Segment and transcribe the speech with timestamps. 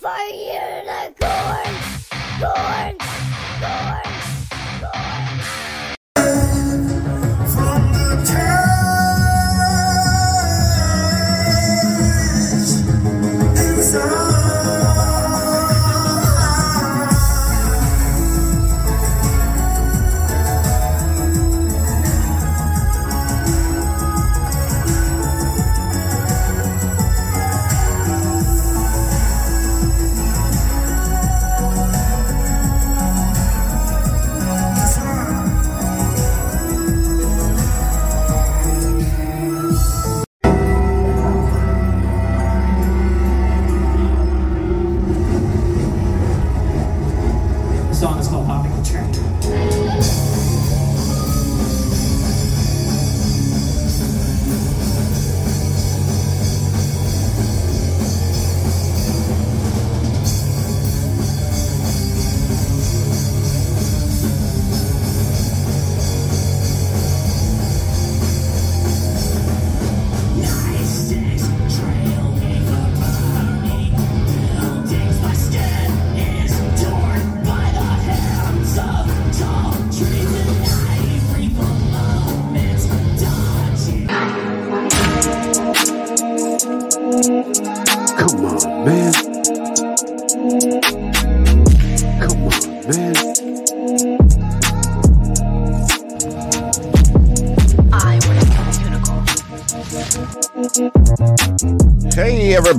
[0.00, 1.76] for unicorn,
[2.40, 2.96] corn,
[3.60, 4.09] corn,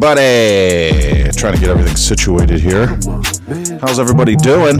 [0.03, 1.29] everybody!
[1.33, 2.87] Trying to get everything situated here.
[3.81, 4.77] How's everybody doing?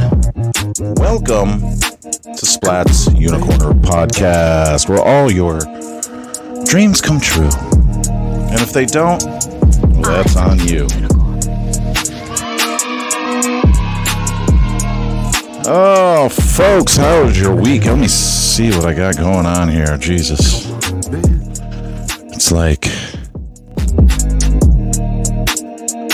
[0.97, 5.59] Welcome to Splat's Unicorner Podcast, where all your
[6.65, 7.49] dreams come true.
[8.11, 10.87] And if they don't, well, that's on you.
[15.67, 17.85] Oh, folks, how was your week?
[17.85, 19.97] Let me see what I got going on here.
[19.97, 20.60] Jesus.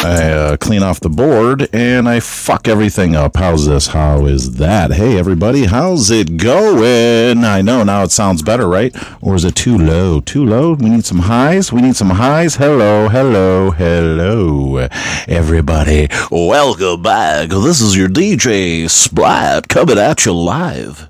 [0.08, 3.36] I uh, clean off the board and I fuck everything up.
[3.36, 3.88] How's this?
[3.88, 4.94] How is that?
[4.94, 7.44] Hey, everybody, how's it going?
[7.44, 8.96] I know now it sounds better, right?
[9.22, 10.22] Or is it too low?
[10.22, 10.76] Too low?
[10.76, 11.74] We need some highs.
[11.74, 12.56] We need some highs.
[12.56, 14.88] Hello, hello, hello,
[15.28, 16.08] everybody.
[16.32, 17.50] Welcome back.
[17.50, 21.10] This is your DJ Splat coming at you live.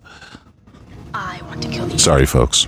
[1.13, 2.67] I want to kill the Sorry, folks.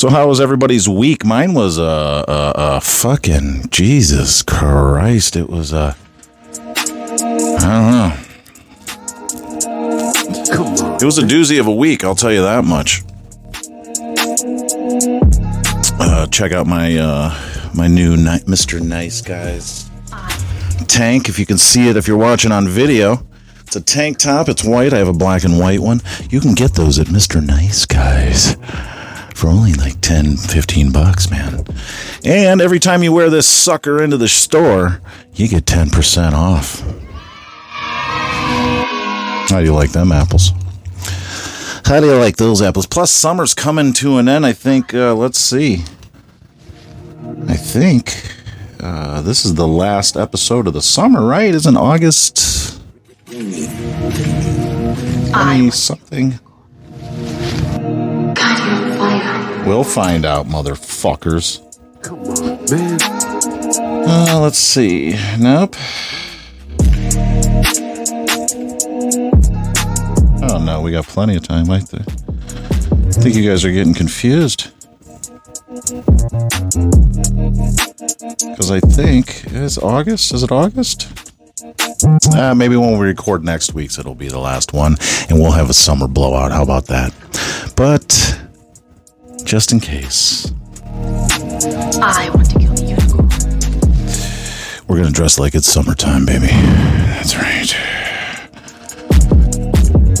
[0.00, 1.26] So, how was everybody's week?
[1.26, 5.36] Mine was a uh, uh, uh, fucking Jesus Christ.
[5.36, 5.92] It was uh,
[6.54, 8.16] I don't know.
[10.54, 10.94] Come on.
[10.94, 12.02] It was a doozy of a week.
[12.02, 13.02] I'll tell you that much.
[16.00, 18.80] Uh, check out my uh, my new ni- Mr.
[18.80, 19.90] Nice Guys
[20.88, 21.28] tank.
[21.28, 23.26] If you can see it, if you're watching on video,
[23.66, 24.48] it's a tank top.
[24.48, 24.94] It's white.
[24.94, 26.00] I have a black and white one.
[26.30, 27.46] You can get those at Mr.
[27.46, 28.56] Nice Guys
[29.40, 31.64] for only like 10, 15 bucks, man.
[32.26, 35.00] And every time you wear this sucker into the store,
[35.32, 36.82] you get 10% off.
[39.48, 40.50] How do you like them apples?
[41.86, 42.86] How do you like those apples?
[42.86, 44.44] Plus, summer's coming to an end.
[44.44, 45.84] I think, uh, let's see.
[47.48, 48.34] I think
[48.78, 51.54] uh, this is the last episode of the summer, right?
[51.54, 52.78] Isn't August
[53.24, 53.68] 20
[55.70, 56.38] something?
[59.66, 61.60] We'll find out, motherfuckers.
[62.02, 62.98] Come on, man.
[64.08, 65.16] Uh, let's see.
[65.38, 65.76] Nope.
[70.42, 71.70] Oh no, we got plenty of time.
[71.70, 72.02] I th-
[73.14, 74.70] think you guys are getting confused.
[78.40, 80.32] Because I think it's August.
[80.34, 81.08] Is it August?
[82.34, 84.96] Uh, maybe when we record next week's, it'll be the last one,
[85.28, 86.50] and we'll have a summer blowout.
[86.50, 87.12] How about that?
[87.76, 88.40] But
[89.50, 90.52] just in case,
[92.00, 93.28] I want to kill the unicorn.
[94.86, 96.46] We're gonna dress like it's summertime, baby.
[96.46, 97.74] That's right.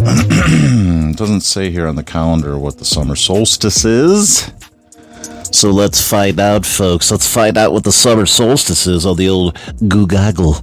[0.02, 4.52] It doesn't say here on the calendar what the summer solstice is.
[5.52, 7.12] So let's find out, folks.
[7.12, 9.56] Let's find out what the summer solstice is on the old
[9.86, 10.56] Google.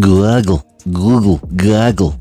[0.00, 0.66] Google.
[0.90, 1.38] Google.
[1.54, 2.18] Goggle.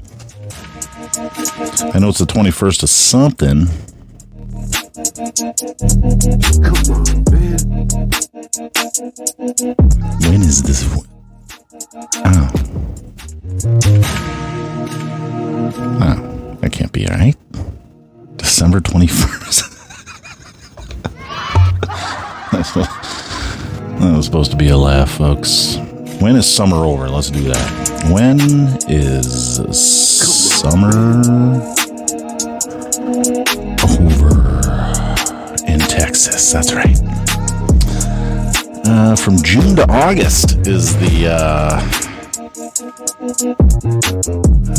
[1.82, 3.89] I know it's the 21st of something.
[5.00, 7.58] Come on, man.
[10.28, 10.84] When is this?
[12.16, 12.52] Oh.
[16.02, 17.36] Oh, that can't be right.
[18.36, 19.78] December 21st.
[22.52, 25.78] That's that was supposed to be a laugh, folks.
[26.20, 27.08] When is summer over?
[27.08, 28.10] Let's do that.
[28.12, 28.42] When
[28.90, 29.62] is
[30.60, 31.80] summer
[36.00, 36.52] Texas?
[36.54, 36.98] That's right.
[38.86, 41.28] Uh, from June to August is the.
[41.30, 41.80] Uh,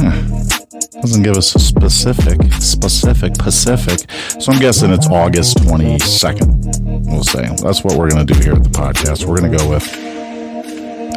[0.00, 1.00] huh.
[1.00, 4.10] Doesn't give us a specific, specific, Pacific.
[4.40, 7.06] So I'm guessing it's August 22nd.
[7.06, 7.42] We'll say.
[7.62, 9.26] That's what we're going to do here at the podcast.
[9.26, 9.86] We're going to go with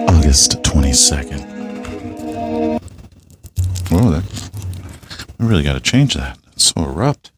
[0.09, 1.49] August 22nd.
[3.91, 4.23] Oh, that,
[5.39, 6.37] I really got to change that.
[6.51, 7.31] It's so erupt.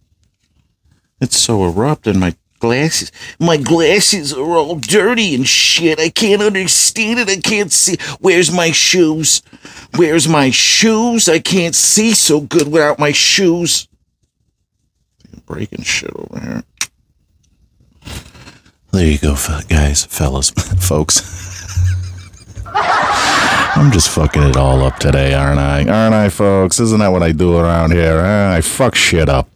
[1.21, 2.35] It's so erupt, and my
[2.65, 5.99] glasses, my glasses are all dirty and shit.
[5.99, 7.29] I can't understand it.
[7.29, 7.97] I can't see.
[8.19, 9.43] Where's my shoes?
[9.95, 11.29] Where's my shoes?
[11.29, 13.87] I can't see so good without my shoes.
[15.45, 16.63] Breaking shit over here.
[18.91, 19.35] There you go,
[19.67, 21.21] guys, fellas, folks.
[23.77, 25.79] I'm just fucking it all up today, aren't I?
[25.79, 26.79] Aren't I, folks?
[26.79, 28.21] Isn't that what I do around here?
[28.21, 29.49] I fuck shit up.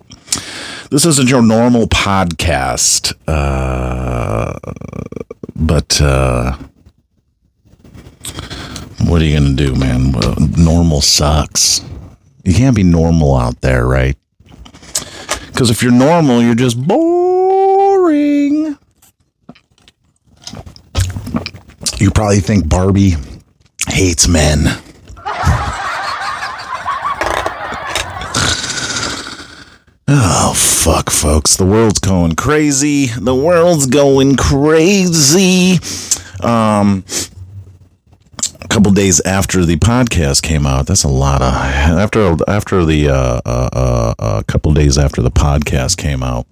[0.91, 4.57] This isn't your normal podcast, uh,
[5.55, 6.57] but uh,
[9.05, 10.13] what are you gonna do, man?
[10.57, 11.83] Normal sucks.
[12.43, 14.17] You can't be normal out there, right?
[15.45, 18.75] Because if you're normal, you're just boring.
[21.99, 23.13] You probably think Barbie
[23.89, 24.81] hates men.
[30.11, 31.55] Oh, fuck, folks.
[31.55, 33.05] The world's going crazy.
[33.05, 35.77] The world's going crazy.
[36.41, 37.05] Um,
[38.59, 43.09] a couple days after the podcast came out, that's a lot of after after the
[43.09, 43.69] uh, uh,
[44.17, 46.47] uh, a couple days after the podcast came out.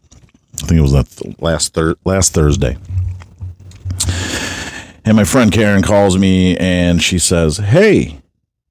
[0.62, 2.78] I think it was last thir- last Thursday.
[5.04, 8.22] And my friend Karen calls me and she says, "Hey,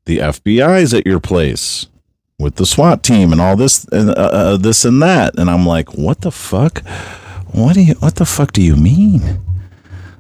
[0.05, 1.89] the FBI's at your place
[2.39, 5.67] with the SWAT team and all this and uh, uh, this and that." And I'm
[5.67, 6.87] like, "What the fuck?
[7.53, 9.41] What do you what the fuck do you mean?"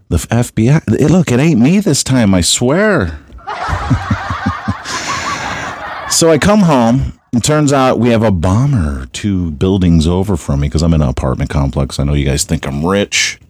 [0.08, 1.00] The FBI.
[1.00, 3.18] eh, Look, it ain't me this time, I swear.
[6.10, 7.12] so I come home.
[7.32, 11.02] It turns out we have a bomber two buildings over from me because I'm in
[11.02, 11.98] an apartment complex.
[11.98, 13.40] I know you guys think I'm rich.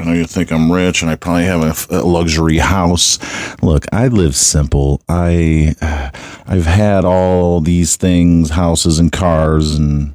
[0.00, 3.18] I know you think I'm rich and I probably have a, a luxury house.
[3.62, 5.02] Look, I live simple.
[5.10, 5.74] I
[6.46, 10.14] I've had all these things, houses and cars and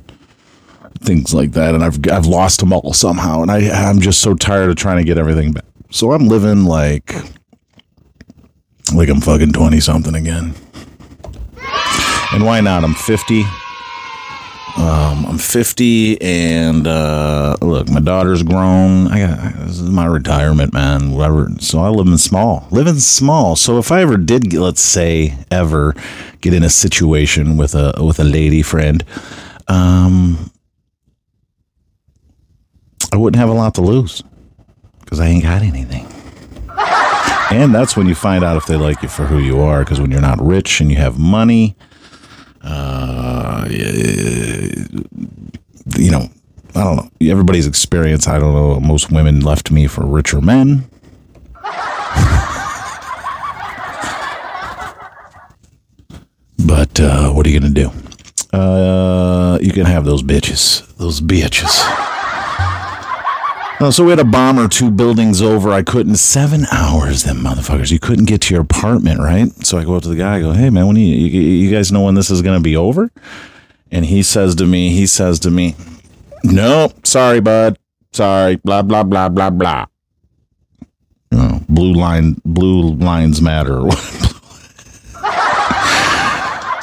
[1.02, 4.34] things like that, and I've I've lost them all somehow, and I I'm just so
[4.34, 5.66] tired of trying to get everything back.
[5.92, 7.14] So I'm living like
[8.94, 10.56] like I'm fucking twenty something again.
[12.34, 12.84] And why not?
[12.84, 13.44] I'm fifty.
[14.78, 19.08] Um, I'm 50, and uh, look, my daughter's grown.
[19.08, 21.12] I got this is my retirement, man.
[21.12, 21.50] Whatever.
[21.60, 23.56] So I live in small, living small.
[23.56, 25.96] So if I ever did, let's say, ever
[26.42, 29.06] get in a situation with a with a lady friend,
[29.70, 30.52] um,
[33.14, 34.22] I wouldn't have a lot to lose
[35.00, 36.06] because I ain't got anything.
[37.52, 39.80] And that's when you find out if they like you for who you are.
[39.80, 41.78] Because when you're not rich and you have money,
[42.66, 43.66] uh,
[45.98, 46.30] you know,
[46.76, 47.10] I don't know.
[47.22, 48.28] Everybody's experience.
[48.28, 48.80] I don't know.
[48.80, 50.90] Most women left me for richer men.
[56.66, 57.92] But uh, what are you gonna do?
[58.52, 60.84] Uh, you can have those bitches.
[60.98, 62.14] Those bitches.
[63.80, 65.72] Uh, so we had a bomber two buildings over.
[65.72, 67.24] I couldn't seven hours.
[67.24, 67.92] Them motherfuckers.
[67.92, 69.52] You couldn't get to your apartment, right?
[69.66, 70.38] So I go up to the guy.
[70.38, 73.12] I go, "Hey man, when you, you guys know when this is gonna be over?"
[73.92, 75.76] And he says to me, he says to me,
[76.44, 77.78] "No, sorry, bud.
[78.14, 78.56] Sorry.
[78.56, 79.86] Blah blah blah blah blah."
[81.32, 83.82] You know, blue line, blue lines matter.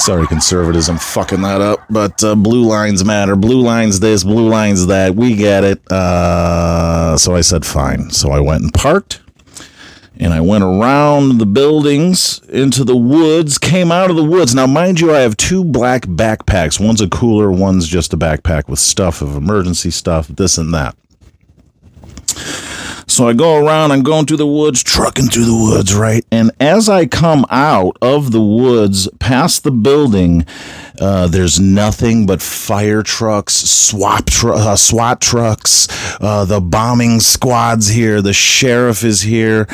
[0.02, 1.85] Sorry, conservatives, I'm fucking that up.
[1.88, 3.37] But uh, blue lines matter.
[3.37, 5.14] Blue lines this, blue lines that.
[5.14, 5.92] We get it.
[5.92, 8.11] Uh, so I said, fine.
[8.11, 9.21] So I went and parked.
[10.18, 14.56] And I went around the buildings into the woods, came out of the woods.
[14.56, 16.85] Now, mind you, I have two black backpacks.
[16.85, 20.97] One's a cooler, one's just a backpack with stuff of emergency stuff, this and that.
[23.12, 26.25] So I go around, I'm going through the woods, trucking through the woods, right?
[26.33, 30.47] And as I come out of the woods, past the building,
[30.99, 35.88] uh, there's nothing but fire trucks, SWAT, tru- uh, SWAT trucks,
[36.23, 39.69] uh, the bombing squad's here, the sheriff is here.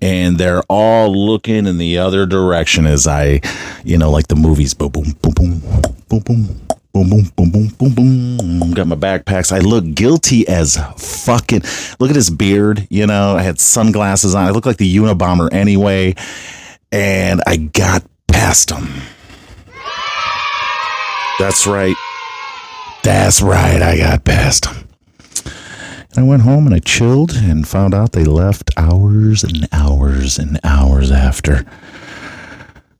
[0.00, 3.42] And they're all looking in the other direction as I,
[3.84, 5.62] you know, like the movies, boom, boom, boom, boom,
[6.08, 6.60] boom, boom,
[6.92, 8.70] Boom, boom, boom, boom, boom, boom.
[8.72, 9.50] Got my backpacks.
[9.50, 11.62] I look guilty as fucking.
[11.98, 12.86] Look at his beard.
[12.90, 14.44] You know, I had sunglasses on.
[14.44, 16.14] I look like the Unabomber anyway.
[16.90, 18.88] And I got past him.
[21.38, 21.96] That's right.
[23.02, 23.80] That's right.
[23.80, 24.86] I got past him.
[26.14, 30.38] And I went home and I chilled and found out they left hours and hours
[30.38, 31.64] and hours after.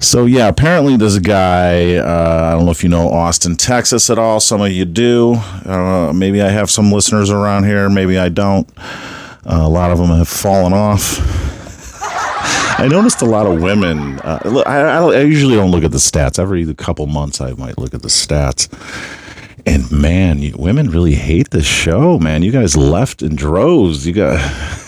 [0.02, 1.94] So yeah, apparently a guy.
[1.94, 4.40] Uh, I don't know if you know Austin, Texas, at all.
[4.40, 5.34] Some of you do.
[5.64, 7.88] Uh, maybe I have some listeners around here.
[7.88, 8.68] Maybe I don't.
[8.78, 11.18] Uh, a lot of them have fallen off.
[12.80, 14.18] I noticed a lot of women.
[14.20, 16.36] Uh, I, I, I usually don't look at the stats.
[16.36, 18.68] Every couple months, I might look at the stats.
[19.64, 22.42] And man, you, women really hate this show, man.
[22.42, 24.04] You guys left in droves.
[24.04, 24.80] You got.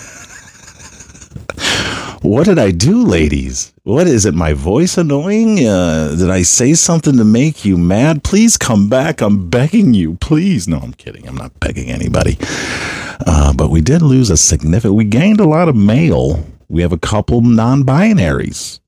[2.25, 3.75] What did I do, ladies?
[3.83, 4.35] What is it?
[4.35, 5.67] My voice annoying?
[5.67, 8.25] Uh, did I say something to make you mad?
[8.25, 9.21] Please come back.
[9.21, 10.15] I'm begging you.
[10.15, 10.67] Please.
[10.67, 11.29] No, I'm kidding.
[11.29, 12.39] I'm not begging anybody.
[13.27, 14.95] Uh, but we did lose a significant.
[14.95, 16.47] We gained a lot of male.
[16.71, 18.81] We have a couple non-binaries.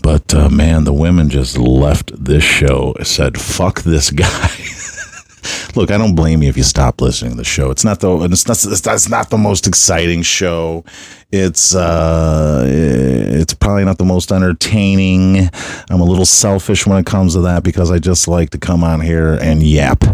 [0.00, 2.94] But uh, man, the women just left this show.
[3.02, 4.50] Said, "Fuck this guy."
[5.74, 7.70] Look, I don't blame you if you stop listening to the show.
[7.70, 10.84] It's not the it's not it's, that's not the most exciting show.
[11.32, 15.48] It's uh it's probably not the most entertaining.
[15.88, 18.82] I'm a little selfish when it comes to that because I just like to come
[18.82, 20.04] on here and yap.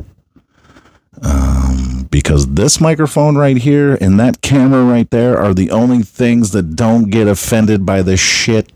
[1.23, 6.51] Um, because this microphone right here and that camera right there are the only things
[6.51, 8.71] that don't get offended by the shit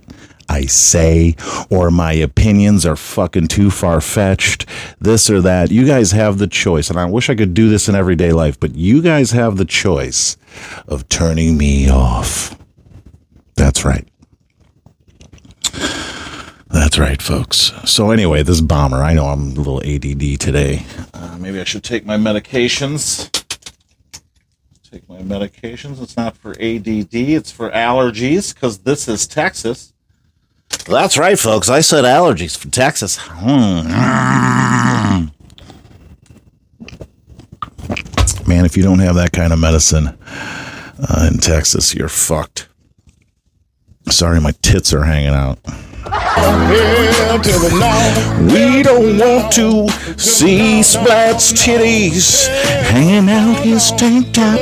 [0.50, 1.36] I say
[1.70, 4.66] or my opinions are fucking too far fetched,
[4.98, 5.70] this or that.
[5.70, 8.58] You guys have the choice, and I wish I could do this in everyday life,
[8.58, 10.36] but you guys have the choice
[10.88, 12.58] of turning me off.
[13.54, 14.08] That's right.
[16.68, 17.72] That's right, folks.
[17.84, 20.84] So, anyway, this bomber, I know I'm a little ADD today.
[21.14, 23.30] Uh, maybe I should take my medications.
[24.90, 26.02] Take my medications.
[26.02, 29.92] It's not for ADD, it's for allergies because this is Texas.
[30.84, 31.68] That's right, folks.
[31.68, 33.18] I said allergies for Texas.
[33.20, 33.88] Hmm.
[38.48, 42.68] Man, if you don't have that kind of medicine uh, in Texas, you're fucked.
[44.10, 45.58] Sorry, my tits are hanging out.
[48.52, 52.48] We don't want to see Splat's titties
[52.88, 54.58] hanging out his tank top.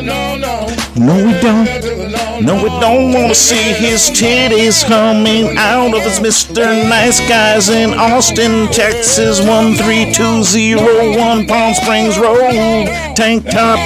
[0.98, 2.44] No, we don't.
[2.44, 6.88] No, we don't want to see his titties coming out of his Mr.
[6.88, 12.86] Nice Guys in Austin, Texas 13201 Palm Springs Road.
[13.14, 13.78] Tank top.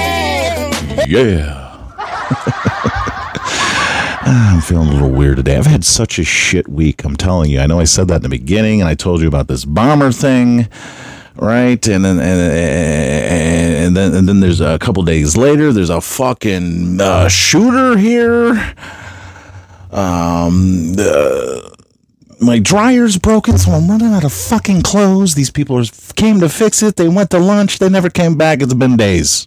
[1.06, 1.58] Yeah.
[4.24, 5.58] I'm feeling a little weird today.
[5.58, 7.04] I've had such a shit week.
[7.04, 7.60] I'm telling you.
[7.60, 10.12] I know I said that in the beginning, and I told you about this bomber
[10.12, 10.68] thing,
[11.42, 11.86] right?
[11.88, 12.40] And then and,
[13.80, 15.72] and then and then there's a couple days later.
[15.72, 18.74] There's a fucking uh, shooter here.
[19.90, 20.94] Um.
[20.94, 21.72] The,
[22.40, 25.36] my dryer's broken, so I'm running out of fucking clothes.
[25.36, 25.80] These people
[26.16, 26.96] came to fix it.
[26.96, 27.78] They went to lunch.
[27.78, 28.62] They never came back.
[28.62, 29.46] It's been days.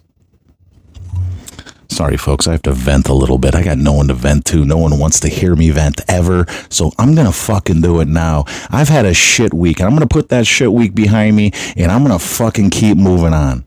[1.95, 2.45] Sorry, folks.
[2.45, 3.55] I have to vent a little bit.
[3.55, 4.65] I got no one to vent to.
[4.65, 6.45] No one wants to hear me vent ever.
[6.69, 8.43] So I'm going to fucking do it now.
[8.69, 11.53] I've had a shit week, and I'm going to put that shit week behind me,
[11.77, 13.63] and I'm going to fucking keep moving on.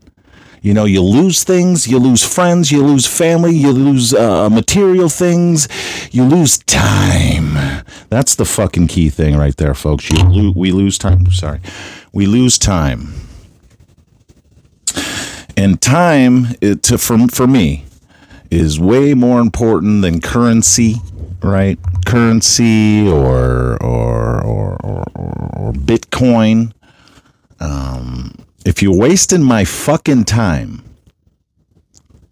[0.61, 5.09] You know, you lose things, you lose friends, you lose family, you lose uh, material
[5.09, 5.67] things,
[6.11, 7.83] you lose time.
[8.09, 10.07] That's the fucking key thing right there, folks.
[10.07, 11.25] You lo- we lose time.
[11.31, 11.61] Sorry,
[12.13, 13.11] we lose time,
[15.57, 17.85] and time it, to for for me
[18.51, 20.95] is way more important than currency,
[21.41, 21.77] right?
[22.05, 26.73] Currency or or or or, or, Bitcoin.
[27.59, 30.83] Um, if you're wasting my fucking time,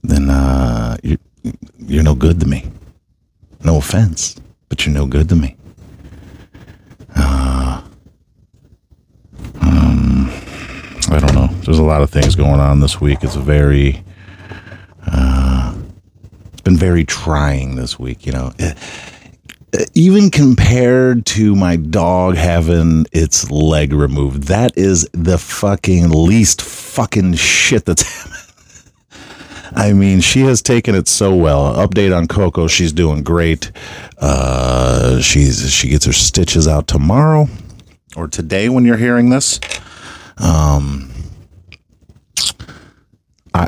[0.04, 1.18] then uh, you're,
[1.78, 2.66] you're no good to me.
[3.64, 4.36] No offense,
[4.70, 5.56] but you're no good to me.
[7.16, 7.82] Uh,
[9.62, 10.30] um,
[11.10, 11.48] I don't know.
[11.64, 13.20] There's a lot of things going on this week.
[13.24, 14.04] It's a very,
[15.06, 15.67] uh,
[16.68, 18.26] been very trying this week.
[18.26, 18.74] You know, eh,
[19.94, 27.36] even compared to my dog having its leg removed, that is the fucking least fucking
[27.36, 28.34] shit that's happened.
[29.76, 31.76] I mean, she has taken it so well.
[31.76, 33.72] Update on Coco, she's doing great.
[34.18, 37.48] Uh, she's she gets her stitches out tomorrow
[38.18, 39.62] or today when you're hearing this.
[40.38, 41.12] Um,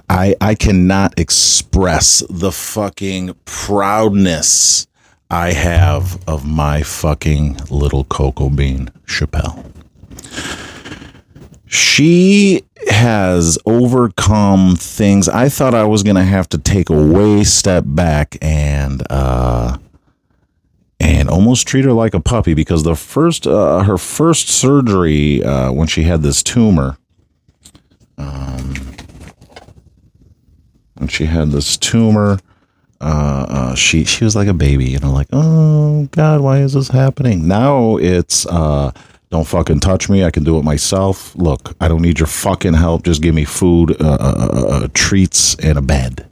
[0.10, 4.88] I, I cannot express the fucking proudness
[5.32, 9.64] I have of my fucking little cocoa bean, Chappelle.
[11.68, 15.30] she has overcome things.
[15.30, 19.78] I thought I was going to have to take a way step back and uh
[21.02, 25.72] and almost treat her like a puppy because the first uh, her first surgery uh,
[25.72, 26.98] when she had this tumor
[28.18, 28.74] um
[31.00, 32.40] when she had this tumor
[33.02, 36.74] uh, uh, she she was like a baby, you know, like oh god, why is
[36.74, 37.48] this happening?
[37.48, 38.92] Now it's uh,
[39.30, 40.26] don't fucking touch me.
[40.26, 41.34] I can do it myself.
[41.36, 43.04] Look, I don't need your fucking help.
[43.04, 46.28] Just give me food, uh, uh, uh, treats, and a bed.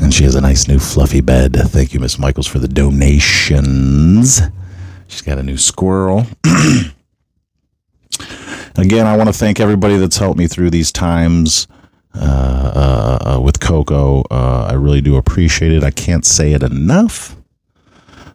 [0.00, 1.54] And she has a nice new fluffy bed.
[1.54, 4.40] Thank you, Miss Michaels, for the donations.
[5.06, 6.26] She's got a new squirrel.
[8.76, 11.68] Again, I want to thank everybody that's helped me through these times
[12.18, 14.22] uh, uh, uh, with Coco.
[14.30, 15.84] Uh, I really do appreciate it.
[15.84, 17.36] I can't say it enough.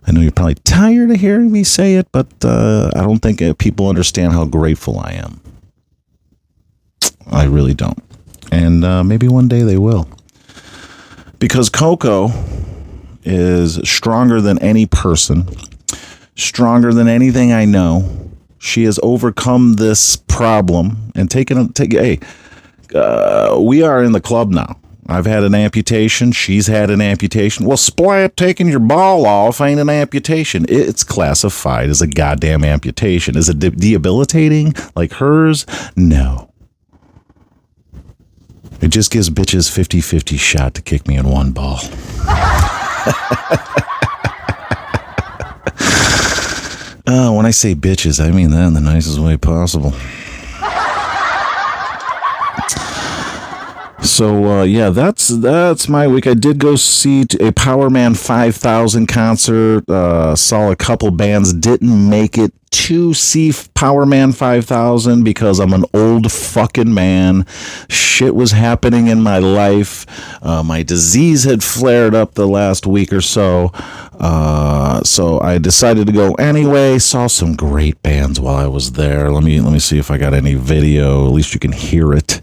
[0.05, 3.88] I know you're probably tired of hearing me say it, but I don't think people
[3.88, 5.41] understand how grateful I am.
[7.27, 8.03] I really don't.
[8.51, 10.07] And maybe one day they will.
[11.39, 12.29] Because Coco
[13.23, 15.47] is stronger than any person,
[16.35, 18.29] stronger than anything I know.
[18.57, 22.19] She has overcome this problem and taken, take, hey,
[22.95, 24.77] uh, we are in the club now.
[25.07, 26.31] I've had an amputation.
[26.31, 27.65] She's had an amputation.
[27.65, 30.65] Well, splat, taking your ball off ain't an amputation.
[30.69, 33.36] It's classified as a goddamn amputation.
[33.36, 35.65] Is it de- debilitating like hers?
[35.95, 36.51] No.
[38.79, 41.79] It just gives bitches 50 50 shot to kick me in one ball.
[47.07, 49.91] Uh, when I say bitches, I mean that in the nicest way possible.
[54.21, 56.27] So uh, yeah, that's that's my week.
[56.27, 59.89] I did go see a Powerman 5000 concert.
[59.89, 61.53] Uh, saw a couple bands.
[61.53, 67.47] Didn't make it to see Powerman 5000 because I'm an old fucking man.
[67.89, 70.05] Shit was happening in my life.
[70.43, 73.71] Uh, my disease had flared up the last week or so.
[74.19, 76.99] Uh, so I decided to go anyway.
[76.99, 79.31] Saw some great bands while I was there.
[79.31, 81.25] Let me let me see if I got any video.
[81.25, 82.39] At least you can hear it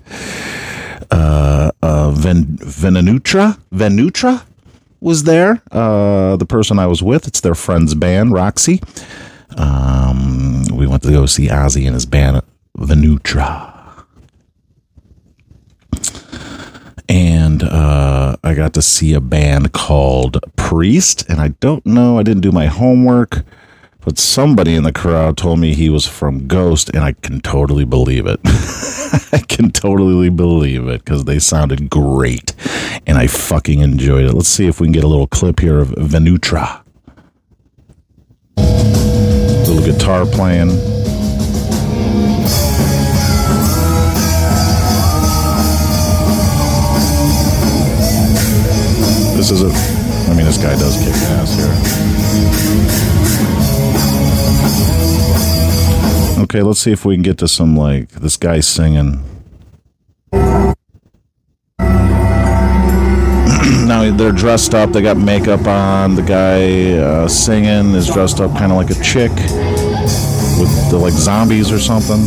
[1.10, 4.44] uh, uh, Ven- Venutra, Venutra
[5.00, 5.62] was there.
[5.70, 8.80] Uh, the person I was with, it's their friend's band, Roxy.
[9.56, 12.42] Um, we went to go see Ozzy and his band,
[12.76, 13.74] Venutra.
[17.08, 21.24] And uh, I got to see a band called Priest.
[21.28, 23.44] And I don't know, I didn't do my homework,
[24.08, 27.84] but somebody in the crowd told me he was from Ghost, and I can totally
[27.84, 28.40] believe it.
[29.34, 32.54] I can totally believe it because they sounded great,
[33.06, 34.32] and I fucking enjoyed it.
[34.32, 36.82] Let's see if we can get a little clip here of Venutra.
[38.56, 40.68] Little guitar playing.
[49.36, 49.68] This is a.
[50.30, 51.54] I mean, this guy does kick ass
[53.12, 53.17] here.
[56.38, 59.24] Okay, let's see if we can get to some like this guy singing.
[63.88, 64.92] now they're dressed up.
[64.92, 66.14] They got makeup on.
[66.14, 69.33] The guy uh, singing is dressed up kind of like a chick
[70.61, 72.22] with the like zombies or something.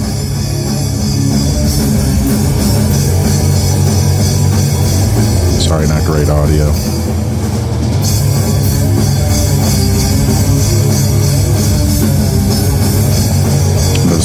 [5.61, 7.00] Sorry, not great audio.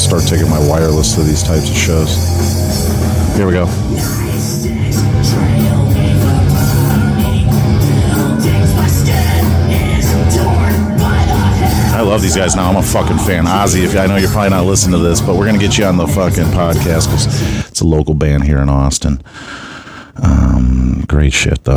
[0.07, 2.15] Start taking my wireless to these types of shows.
[3.35, 3.65] Here we go.
[11.93, 12.69] I love these guys now.
[12.69, 13.43] I'm a fucking fan.
[13.43, 15.83] Ozzy, if I know you're probably not listening to this, but we're gonna get you
[15.83, 19.21] on the fucking podcast because it's a local band here in Austin.
[20.23, 21.75] Um, great shit though.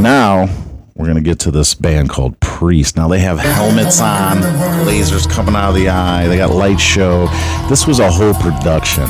[0.00, 0.48] Now
[0.96, 2.94] we're gonna get to this band called Priest.
[2.94, 4.36] Now they have helmets on,
[4.84, 6.28] lasers coming out of the eye.
[6.28, 7.26] They got light show.
[7.70, 9.04] This was a whole production.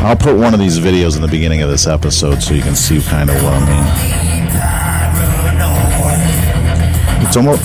[0.00, 2.74] I'll put one of these videos in the beginning of this episode so you can
[2.74, 3.60] see kind of what I
[7.20, 7.26] mean.
[7.26, 7.62] It's almost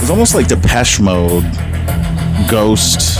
[0.00, 1.44] it's almost like Depeche Mode,
[2.50, 3.18] Ghost,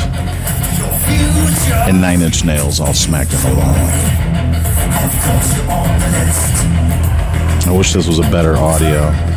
[1.86, 3.74] and Nine Inch Nails all smacked in the wall.
[7.66, 9.33] I wish this was a better audio.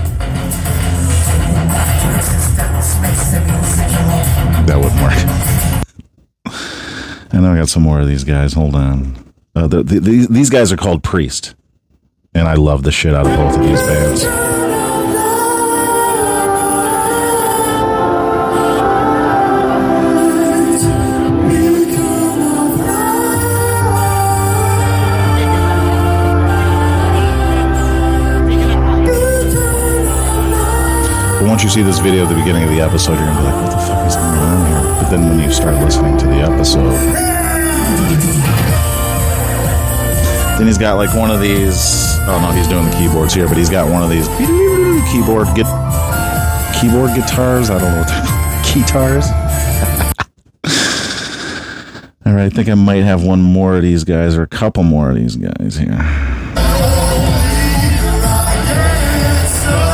[4.67, 5.13] That wouldn't work.
[7.33, 8.53] I know I got some more of these guys.
[8.53, 9.33] Hold on.
[9.55, 11.55] Uh, the, the, these, these guys are called Priest,
[12.33, 14.66] and I love the shit out of both of these bands.
[32.77, 35.27] The episode, you're gonna be like, "What the fuck is going on here?" But then
[35.29, 36.93] when you start listening to the episode,
[40.57, 42.17] then he's got like one of these.
[42.27, 44.27] Oh no, he's doing the keyboards here, but he's got one of these
[45.11, 45.65] keyboard get
[46.79, 47.69] keyboard guitars.
[47.71, 48.05] I don't know.
[48.73, 49.25] Guitars.
[52.27, 54.83] All right, I think I might have one more of these guys or a couple
[54.83, 55.97] more of these guys here.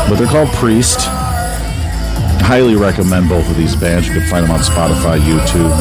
[0.10, 1.00] But they're called Priest.
[2.46, 4.08] Highly recommend both of these bands.
[4.08, 5.72] You can find them on Spotify, YouTube.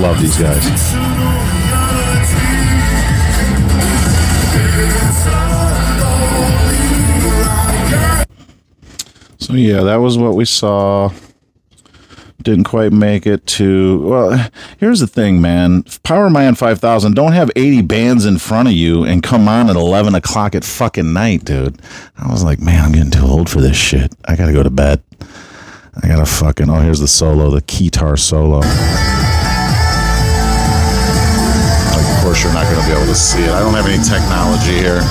[0.00, 1.01] Love these guys.
[9.52, 11.12] So yeah, that was what we saw.
[12.40, 14.00] Didn't quite make it to.
[14.00, 15.82] Well, here's the thing, man.
[15.82, 20.14] Powerman 5000 don't have 80 bands in front of you and come on at 11
[20.14, 21.82] o'clock at fucking night, dude.
[22.16, 24.14] I was like, man, I'm getting too old for this shit.
[24.24, 25.02] I gotta go to bed.
[26.02, 26.70] I gotta fucking.
[26.70, 28.60] Oh, here's the solo, the guitar solo.
[28.60, 28.64] Of
[32.24, 33.50] course, you're not gonna be able to see it.
[33.50, 35.02] I don't have any technology here.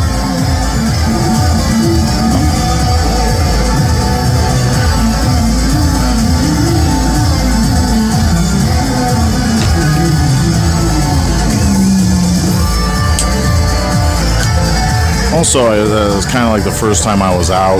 [15.33, 17.79] Also, uh, it was kind of like the first time I was out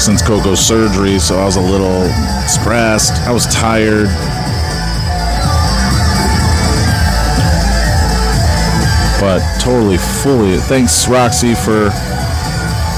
[0.00, 2.08] since Coco's surgery, so I was a little
[2.48, 3.12] stressed.
[3.22, 4.08] I was tired.
[9.20, 10.58] But totally, fully.
[10.58, 11.88] Thanks, Roxy, for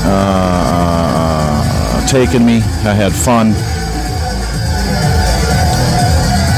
[0.04, 2.56] uh, taking me.
[2.56, 3.48] I had fun.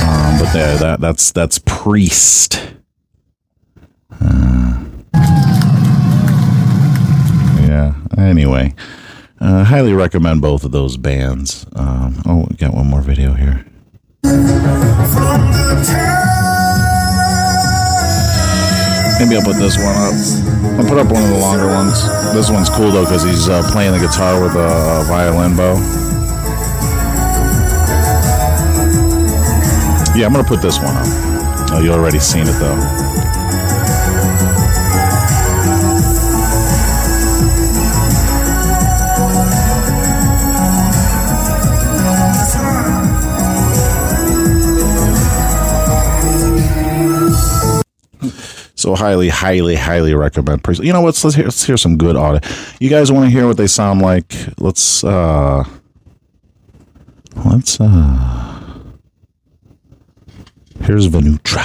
[0.08, 2.64] Um, but there, that that's that's priest.
[4.20, 4.57] Yeah.
[8.18, 8.74] Anyway,
[9.40, 11.64] uh, highly recommend both of those bands.
[11.76, 13.64] Um, oh, we got one more video here.
[19.18, 20.14] Maybe I'll put this one up.
[20.78, 22.02] I'll put up one of the longer ones.
[22.34, 25.74] This one's cool though because he's uh, playing the guitar with a, violin bow.
[30.16, 31.06] Yeah, I'm gonna put this one up.
[31.70, 33.17] Oh, you already seen it though.
[48.88, 50.66] So highly, highly, highly recommend.
[50.78, 51.22] You know what?
[51.22, 52.40] Let's hear, let's hear some good audio.
[52.80, 54.34] You guys want to hear what they sound like?
[54.58, 55.62] Let's uh,
[57.44, 58.80] let's uh,
[60.84, 61.60] here's Venutra,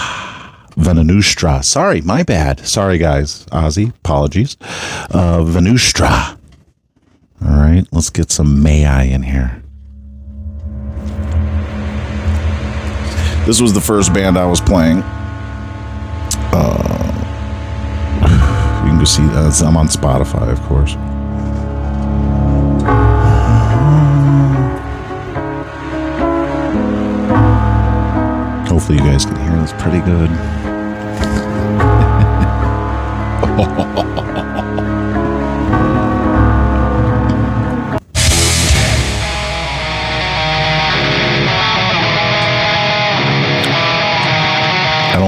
[0.72, 1.64] Venustra.
[1.64, 2.60] Sorry, my bad.
[2.68, 3.46] Sorry, guys.
[3.54, 4.58] Ozzy, apologies.
[5.10, 6.38] Uh, Venustra.
[7.46, 9.64] All right, let's get some May I in here.
[13.46, 15.04] This was the first band I was playing.
[18.84, 20.96] You can go see uh, I'm on Spotify, of course.
[28.69, 30.30] Hopefully, you guys can hear this pretty good.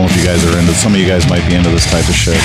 [0.06, 0.74] know if you guys are into.
[0.74, 2.38] Some of you guys might be into this type of shit.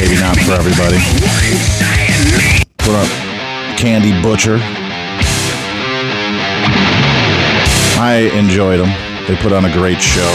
[0.00, 0.98] Maybe not for everybody.
[2.78, 3.08] Put up
[3.78, 4.58] Candy Butcher.
[8.02, 8.88] I enjoyed them.
[9.28, 10.30] They put on a great show.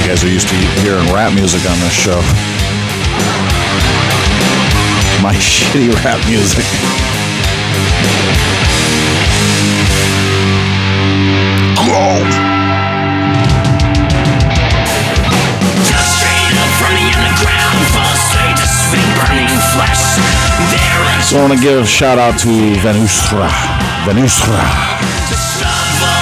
[0.00, 2.22] You guys are used to hearing rap music on this show.
[5.28, 6.64] My shitty rap music.
[21.28, 23.50] So I want to give a shout out to Venustra.
[24.06, 24.87] Venustra.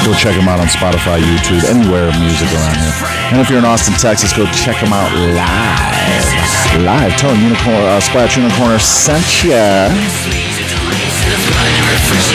[0.07, 2.95] Go check them out on Spotify, YouTube, anywhere music around here.
[3.33, 6.85] And if you're in Austin, Texas, go check them out live.
[6.85, 7.21] Live.
[7.21, 9.89] Them Unicorn, uh, Splash Unicorn sent ya.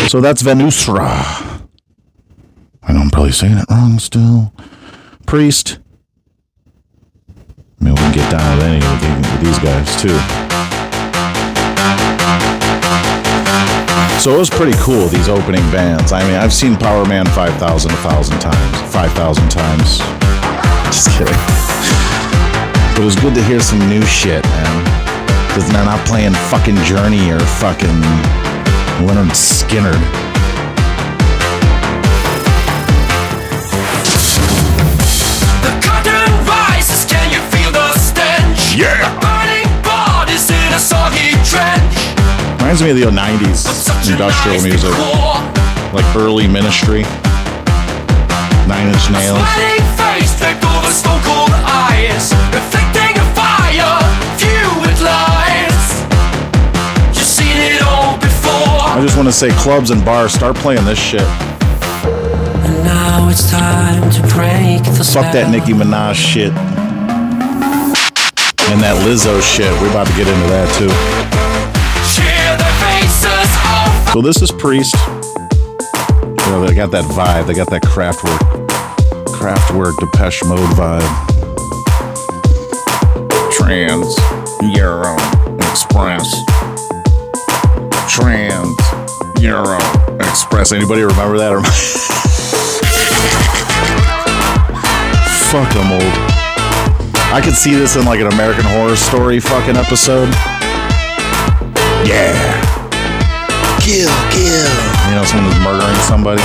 [0.09, 1.61] So that's Venusra.
[2.83, 4.51] I know I'm probably saying it wrong still.
[5.25, 5.79] Priest.
[7.29, 10.50] I mean, we can get down with any of these guys too.
[14.21, 16.11] So it was pretty cool, these opening bands.
[16.11, 19.97] I mean, I've seen Powerman 5,000 a thousand times, 5,000 times.
[20.93, 21.33] Just kidding.
[22.93, 25.47] But it was good to hear some new shit, man.
[25.47, 27.97] Because they're not playing fucking Journey or fucking
[29.01, 29.97] Lynyrd Skynyrd.
[35.65, 38.77] The curtain rises, can you feel the stench?
[38.77, 39.01] Yeah.
[39.17, 41.90] Burning bodies in a soggy trench.
[42.71, 43.67] Reminds me of the 90s
[44.09, 44.91] industrial music,
[45.91, 47.01] like early ministry,
[48.63, 49.43] Nine Inch Nails.
[49.43, 53.99] Smiling face draped over stone cold eyes, reflecting a fire,
[54.39, 55.83] few with lies.
[57.11, 58.95] You've seen it all before.
[58.95, 61.27] I just want to say, clubs and bars, start playing this shit.
[62.07, 66.53] And now it's time to break the Fuck that Nicki Minaj shit.
[68.71, 69.69] And that Lizzo shit.
[69.81, 71.50] We're about to get into that too.
[74.11, 74.93] So this is Priest.
[75.07, 77.47] You know, they got that vibe.
[77.47, 78.39] They got that Kraftwerk,
[79.27, 80.99] Kraftwerk Depeche Mode vibe.
[83.53, 84.17] Trans
[84.75, 85.15] Euro
[85.71, 86.27] Express.
[88.11, 88.75] Trans
[89.39, 89.79] Euro
[90.19, 90.73] Express.
[90.73, 91.53] Anybody remember that?
[91.53, 91.61] Or
[95.47, 96.13] Fuck, I'm old.
[97.33, 100.27] I could see this in like an American Horror Story fucking episode.
[102.05, 102.80] Yeah.
[103.81, 104.69] Kill, kill.
[105.09, 106.41] You know, someone who's murdering somebody.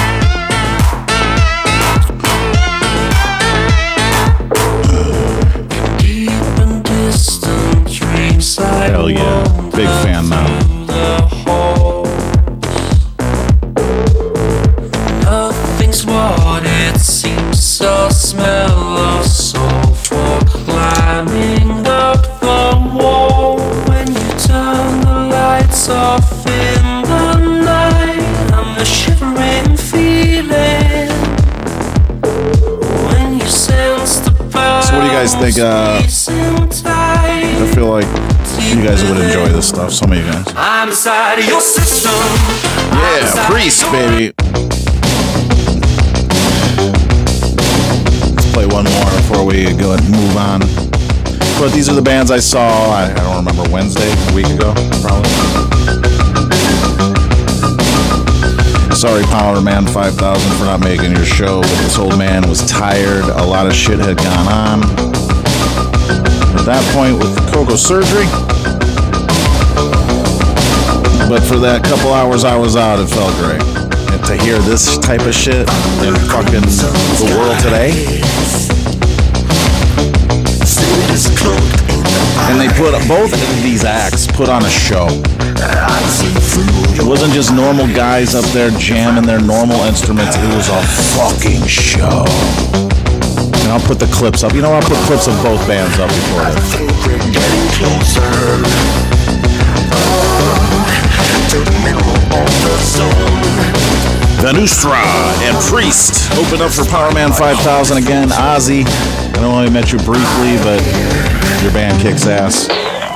[5.99, 9.71] Deep and distant dreams I Hell yeah.
[9.75, 10.66] Big fan now.
[35.47, 38.05] Think, uh, I feel like
[38.67, 39.93] you guys would enjoy this stuff.
[39.93, 40.45] Some of you guys.
[40.57, 42.11] I'm inside of your system.
[42.91, 44.35] Yeah, Priest, baby.
[48.35, 50.63] Let's play one more before we go and move on.
[51.61, 52.67] But these are the bands I saw.
[52.91, 55.31] I, I don't remember Wednesday, a week ago, probably.
[58.97, 61.61] Sorry, Powerman 5000 for not making your show.
[61.61, 63.23] But this old man was tired.
[63.27, 65.26] A lot of shit had gone on.
[66.67, 68.27] At that point, with the Coco surgery,
[71.31, 73.63] but for that couple hours I was out, it felt great.
[74.11, 75.63] And to hear this type of shit
[76.03, 76.67] in fucking
[77.23, 77.95] the world today.
[82.51, 85.07] And they put both of these acts put on a show.
[86.99, 90.35] It wasn't just normal guys up there jamming their normal instruments.
[90.35, 90.83] It was a
[91.15, 92.27] fucking show.
[93.67, 94.55] And I'll put the clips up.
[94.55, 96.71] You know, I'll put clips of both bands up before this.
[104.39, 105.03] Venustra
[105.43, 108.29] and Priest open up for Powerman 5000 again.
[108.29, 110.81] Ozzy, I know I met you briefly, but
[111.61, 112.69] your band kicks ass.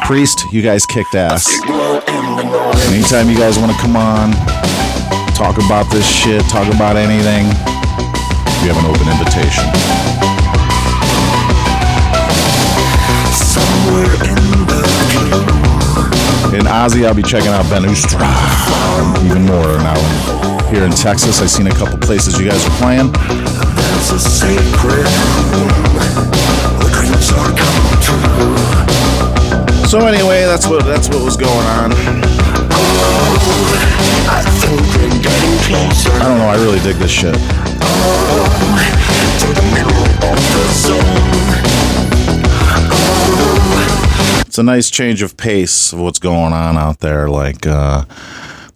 [0.04, 1.46] Priest, you guys kicked ass.
[2.90, 4.32] Anytime you guys want to come on,
[5.36, 7.46] talk about this shit, talk about anything,
[8.64, 10.09] you have an open invitation.
[16.52, 18.26] In Ozzy, I'll be checking out Venustra
[19.24, 20.70] even more now.
[20.70, 23.12] Here in Texas, I've seen a couple places you guys are playing.
[23.12, 25.06] that's a secret
[29.90, 31.90] So anyway, that's what that's what was going on.
[36.20, 36.48] I don't know.
[36.48, 37.34] I really dig this shit.
[40.62, 41.39] It's
[44.60, 47.28] a nice change of pace of what's going on out there.
[47.28, 48.04] Like, uh,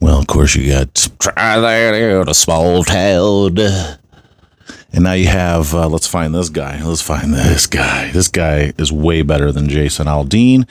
[0.01, 3.57] well, of course you got try that out a small town.
[4.93, 6.83] And now you have, uh, let's find this guy.
[6.83, 8.11] Let's find this guy.
[8.13, 10.69] This guy is way better than Jason Aldean.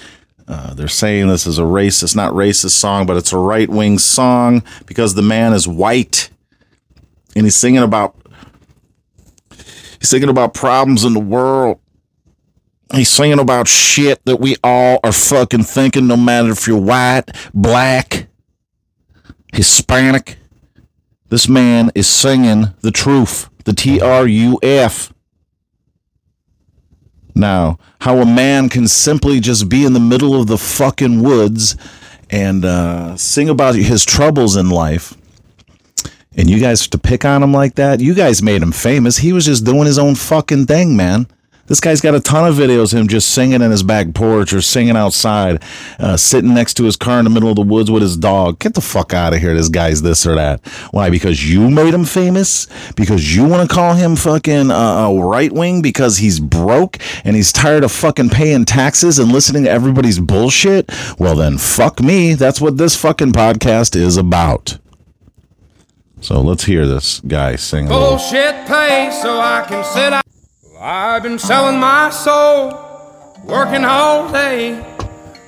[0.47, 3.97] Uh, they're saying this is a racist, not racist song, but it's a right wing
[3.97, 6.29] song because the man is white
[7.35, 8.15] and he's singing about
[9.99, 11.79] he's singing about problems in the world.
[12.93, 17.25] He's singing about shit that we all are fucking thinking, no matter if you're white,
[17.53, 18.27] black,
[19.51, 20.37] Hispanic.
[21.29, 23.49] This man is singing the truth.
[23.65, 25.11] The T R U F.
[27.33, 31.75] Now, how a man can simply just be in the middle of the fucking woods
[32.29, 35.15] and uh, sing about his troubles in life,
[36.35, 39.17] and you guys to pick on him like that, you guys made him famous.
[39.17, 41.27] He was just doing his own fucking thing, man.
[41.67, 44.59] This guy's got a ton of videos him just singing in his back porch or
[44.59, 45.63] singing outside,
[45.97, 48.59] uh, sitting next to his car in the middle of the woods with his dog.
[48.59, 49.55] Get the fuck out of here.
[49.55, 50.59] This guy's this or that.
[50.91, 51.09] Why?
[51.09, 52.67] Because you made him famous?
[52.95, 57.53] Because you want to call him fucking uh, right wing because he's broke and he's
[57.53, 60.91] tired of fucking paying taxes and listening to everybody's bullshit?
[61.17, 62.33] Well, then fuck me.
[62.33, 64.79] That's what this fucking podcast is about.
[66.19, 67.87] So let's hear this guy sing.
[67.87, 70.23] Bullshit pay so I can sit out.
[70.85, 72.77] I've been selling my soul,
[73.45, 74.73] working all day,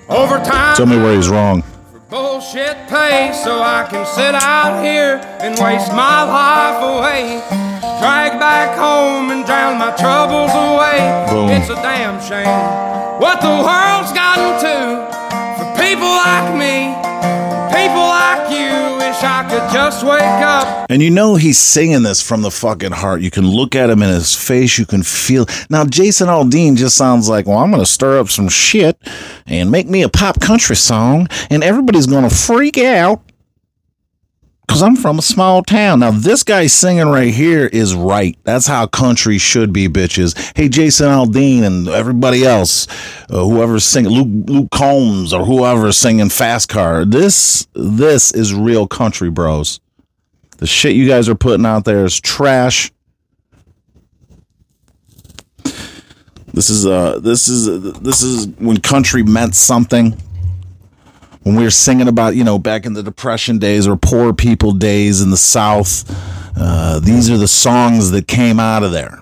[0.07, 0.77] overtime.
[0.77, 1.61] Tell me where he's wrong.
[2.09, 7.43] Bullshit pay so I can sit out here and waste my life away.
[7.99, 11.27] Drag back home and drown my troubles away.
[11.29, 11.49] Boom.
[11.49, 15.03] It's a damn shame what the world's gotten to
[15.59, 16.95] for people like me,
[17.75, 18.94] people like you.
[19.05, 22.91] Wish I could just wake up And you know he's singing this from the fucking
[22.91, 23.21] heart.
[23.21, 24.79] You can look at him in his face.
[24.79, 25.45] You can feel.
[25.69, 28.97] Now, Jason Aldean just sounds like, well, I'm going to stir up some shit
[29.45, 33.21] and make me a pop country song, and everybody's going to freak out
[34.65, 35.99] because I'm from a small town.
[35.99, 38.38] Now, this guy singing right here is right.
[38.43, 40.36] That's how country should be, bitches.
[40.56, 42.88] Hey, Jason Aldean and everybody else,
[43.30, 47.06] uh, whoever's singing, Luke, Luke Combs or whoever's singing Fast Car.
[47.06, 49.80] This, this is real country, bros.
[50.58, 52.91] The shit you guys are putting out there is trash.
[56.54, 60.17] This is uh this is this is when country meant something.
[61.45, 64.71] When we were singing about, you know, back in the depression days or poor people
[64.71, 66.03] days in the south,
[66.58, 69.21] uh, these are the songs that came out of there.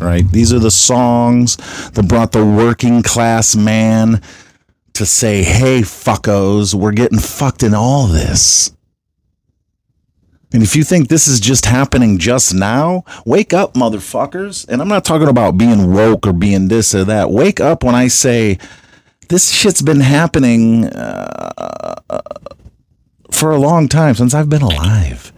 [0.00, 0.28] Right?
[0.28, 1.58] These are the songs
[1.92, 4.20] that brought the working class man
[4.94, 8.72] to say, "Hey fuckos, we're getting fucked in all this."
[10.52, 14.66] And if you think this is just happening just now, wake up, motherfuckers.
[14.68, 17.30] And I'm not talking about being woke or being this or that.
[17.30, 18.58] Wake up when I say
[19.32, 21.94] this shit's been happening uh,
[23.30, 25.32] for a long time since I've been alive.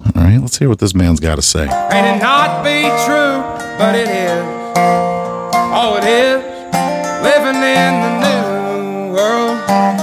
[0.00, 1.66] All right, let's hear what this man's got to say.
[1.66, 3.42] May it not be true,
[3.78, 4.42] but it is.
[5.74, 6.42] Oh, it is.
[7.22, 10.01] Living in the new world.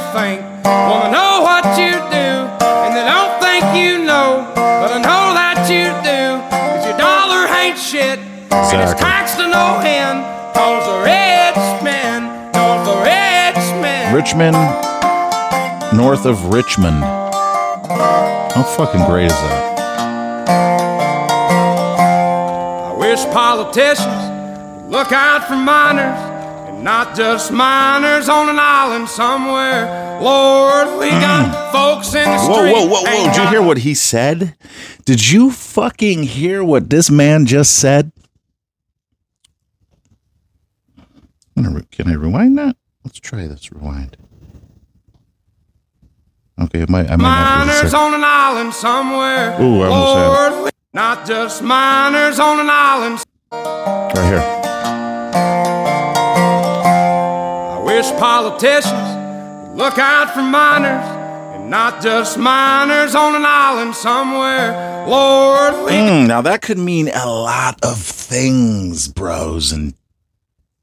[0.00, 2.28] You think, wanna know what you do.
[2.64, 6.40] And they don't think you know, but I know that you do.
[6.50, 8.18] Cause your dollar ain't shit.
[8.50, 9.04] And it's Exactly.
[9.04, 10.24] taxed to no end.
[10.54, 14.14] Cause the rich men, cause the rich men.
[14.14, 14.56] Richmond,
[15.96, 17.02] north of Richmond.
[17.04, 19.68] How fucking great is that?
[22.90, 24.22] I wish politicians
[24.82, 26.18] would look out for minors
[26.82, 30.20] not just minors on an island somewhere.
[30.20, 32.72] Lord, we got folks in the Whoa, street.
[32.72, 33.08] whoa, whoa, whoa.
[33.10, 34.56] ain't Did you hear what he said?
[35.04, 38.12] Did you fucking hear what this man just said?
[41.56, 42.76] Can I, re- can I rewind that?
[43.04, 43.70] Let's try this.
[43.72, 44.16] Rewind.
[46.62, 49.60] Okay, it might, I might not be able to Miners on an island somewhere.
[49.60, 50.28] Ooh, I almost had it.
[50.56, 53.24] Lord, we- not just miners on an island.
[53.52, 54.59] Right here.
[58.20, 61.06] Politicians look out for miners
[61.56, 65.06] and not just miners on an island somewhere.
[65.08, 69.94] Lord, Mm, now that could mean a lot of things, bros and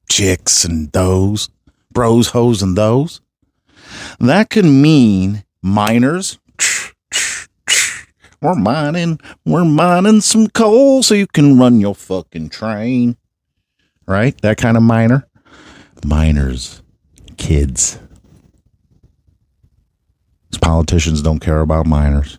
[0.09, 1.49] chicks and those.
[1.91, 3.21] Bros, hoes, and those.
[4.19, 6.39] That could mean miners.
[8.41, 13.17] We're mining, we're mining some coal so you can run your fucking train.
[14.07, 14.39] Right?
[14.41, 15.27] That kind of miner.
[16.05, 16.83] Miners,
[17.37, 17.99] kids.
[20.51, 22.37] These politicians don't care about miners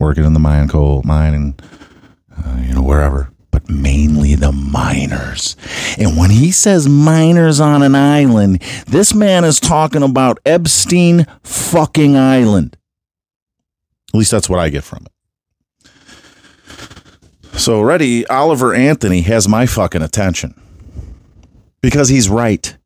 [0.00, 1.62] working in the mine coal mine and
[2.36, 5.56] uh, you know wherever but mainly the miners.
[5.98, 12.16] And when he says miners on an island this man is talking about epstein fucking
[12.16, 12.76] island.
[14.12, 15.12] At least that's what i get from it.
[17.52, 20.54] So already oliver anthony has my fucking attention.
[21.82, 22.76] Because he's right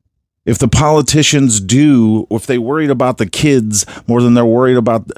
[0.44, 4.76] if the politicians do or if they worried about the kids more than they're worried
[4.76, 5.10] about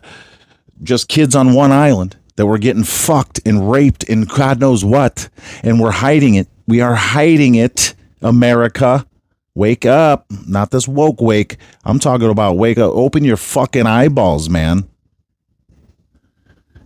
[0.82, 2.16] just kids on one island.
[2.36, 5.28] that we're getting fucked and raped and God knows what,
[5.62, 6.48] and we're hiding it.
[6.66, 9.06] We are hiding it, America.
[9.54, 10.26] Wake up.
[10.46, 11.56] Not this woke wake.
[11.84, 12.92] I'm talking about wake up.
[12.92, 14.86] Open your fucking eyeballs, man.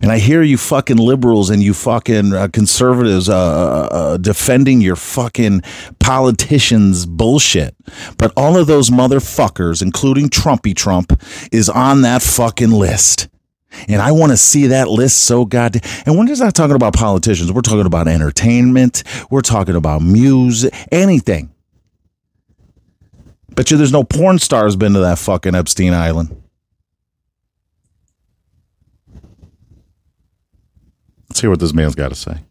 [0.01, 4.81] And I hear you fucking liberals and you fucking uh, conservatives uh, uh, uh, defending
[4.81, 5.61] your fucking
[5.99, 7.75] politicians' bullshit.
[8.17, 11.21] But all of those motherfuckers, including Trumpy Trump,
[11.51, 13.29] is on that fucking list.
[13.87, 15.81] And I want to see that list so goddamn.
[16.05, 17.51] And we're just not talking about politicians.
[17.51, 19.03] We're talking about entertainment.
[19.29, 21.51] We're talking about music, anything.
[23.55, 26.40] Bet you there's no porn stars been to that fucking Epstein Island.
[31.31, 32.43] Let's hear what this man's got to say.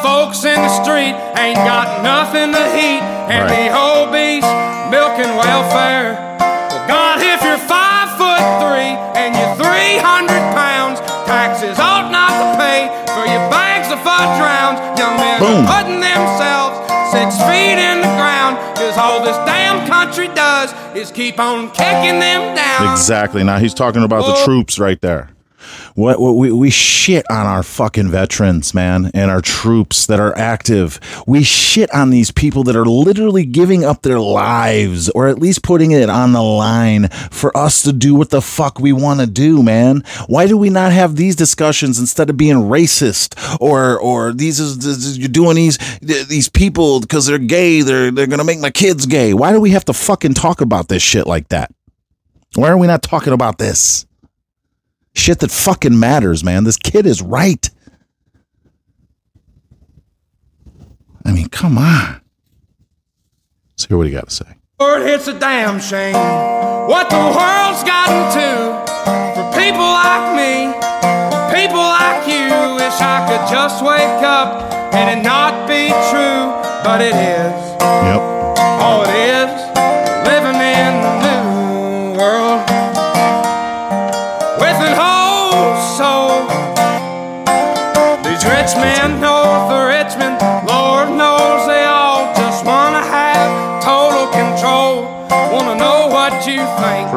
[0.00, 3.68] Folks in the street ain't got nothing to eat, and Right.
[3.68, 4.48] the beast
[4.88, 6.16] milking welfare.
[6.40, 12.56] Well, God, if you're five foot three and you're 300 pounds, taxes ought not to
[12.56, 14.80] pay for your bags of fudge rounds.
[14.98, 15.66] Young men Boom.
[15.68, 16.80] are putting themselves
[17.12, 22.20] six feet in the ground, cause all this damn country does is keep on kicking
[22.20, 22.90] them down.
[22.90, 23.44] Exactly.
[23.44, 24.44] Now he's talking about the Oh.
[24.46, 25.28] troops right there.
[25.94, 30.36] What, what we, we shit on our fucking veterans, man, and our troops that are
[30.36, 31.00] active.
[31.26, 35.62] We shit on these people that are literally giving up their lives or at least
[35.62, 39.26] putting it on the line for us to do what the fuck we want to
[39.26, 40.02] do, man.
[40.26, 45.18] Why do we not have these discussions instead of being racist or or these is
[45.18, 49.06] you're doing these these people because they're gay, they're they're going to make my kids
[49.06, 49.34] gay.
[49.34, 51.72] Why do we have to fucking talk about this shit like that?
[52.54, 54.06] Why are we not talking about this?
[55.18, 56.62] Shit that fucking matters, man.
[56.62, 57.68] This kid is right.
[61.24, 62.20] I mean, come on.
[63.70, 64.46] Let's hear what he got to say.
[64.78, 68.78] Lord, it's a damn shame what the world's gotten to
[69.34, 70.70] for people like me,
[71.50, 72.46] people like you.
[72.78, 76.54] Wish I could just wake up and it not be true,
[76.84, 77.82] but it is.
[77.82, 78.37] Yep.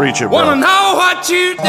[0.01, 0.39] Preach it, bro.
[0.39, 1.61] wanna know what you do,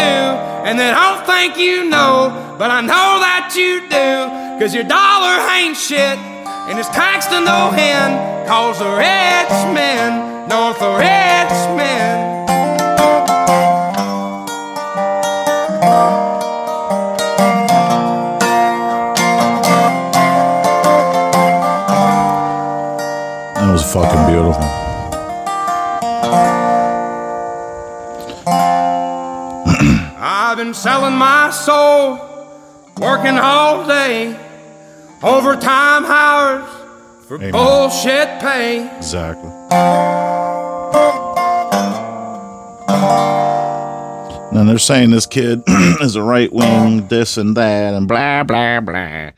[0.64, 5.36] and they don't think you know, but I know that you do, cause your dollar
[5.52, 6.16] ain't shit.
[6.64, 12.48] And it's taxed to no end, cause the rich men, north of Richmond.
[23.58, 24.81] That was fucking beautiful.
[30.64, 32.14] Been selling my soul,
[32.98, 34.28] working all day,
[35.20, 36.64] overtime hours
[37.26, 37.50] for Amen.
[37.50, 38.88] bullshit pay.
[38.96, 39.50] Exactly.
[44.52, 45.62] And they're saying this kid
[46.00, 49.30] is a right wing, this and that, and blah, blah, blah.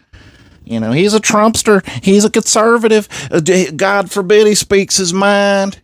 [0.66, 1.86] You know, he's a Trumpster.
[2.04, 3.08] He's a conservative.
[3.30, 3.40] Uh,
[3.74, 5.80] God forbid he speaks his mind.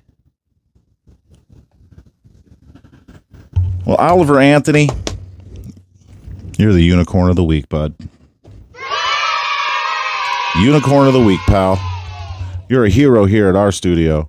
[3.87, 4.89] Well, Oliver Anthony,
[6.61, 7.95] you're the unicorn of the week, bud.
[10.61, 11.81] Unicorn of the week, pal.
[12.69, 14.29] You're a hero here at our studio.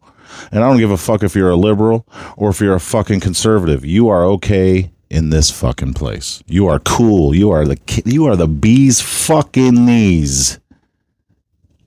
[0.51, 2.07] And I don't give a fuck if you're a liberal
[2.37, 3.85] or if you're a fucking conservative.
[3.85, 6.41] You are okay in this fucking place.
[6.47, 7.35] You are cool.
[7.35, 10.59] You are the you are the bees fucking knees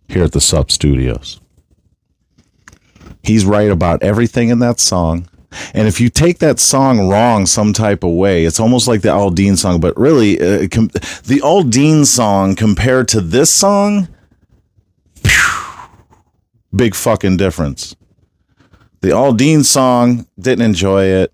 [0.08, 1.40] here at the Sub Studios.
[3.22, 5.28] He's right about everything in that song.
[5.74, 9.08] And if you take that song wrong some type of way, it's almost like the
[9.08, 10.88] Aldean song, but really, uh, com-
[11.24, 14.08] the Aldean song compared to this song,
[16.74, 17.96] big fucking difference.
[19.00, 21.32] The Aldean song, didn't enjoy it.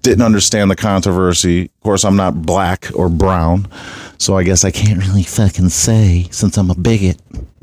[0.00, 1.64] Didn't understand the controversy.
[1.64, 3.68] Of course, I'm not black or brown,
[4.18, 7.20] so I guess I can't really fucking say since I'm a bigot.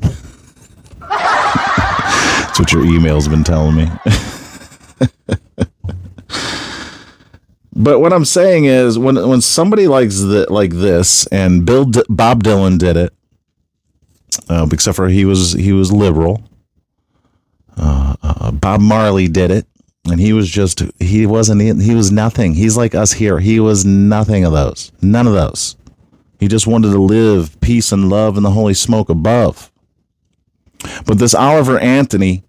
[2.52, 3.88] That's what your email's been telling me.
[7.74, 12.04] but what I'm saying is, when when somebody likes that like this, and Bill D-
[12.08, 13.12] Bob Dylan did it,
[14.48, 16.42] uh, except for he was he was liberal.
[17.76, 19.66] Uh, uh, Bob Marley did it,
[20.10, 22.54] and he was just he wasn't he was nothing.
[22.54, 23.38] He's like us here.
[23.38, 24.92] He was nothing of those.
[25.00, 25.76] None of those.
[26.38, 29.70] He just wanted to live peace and love in the holy smoke above.
[31.06, 32.42] But this Oliver Anthony,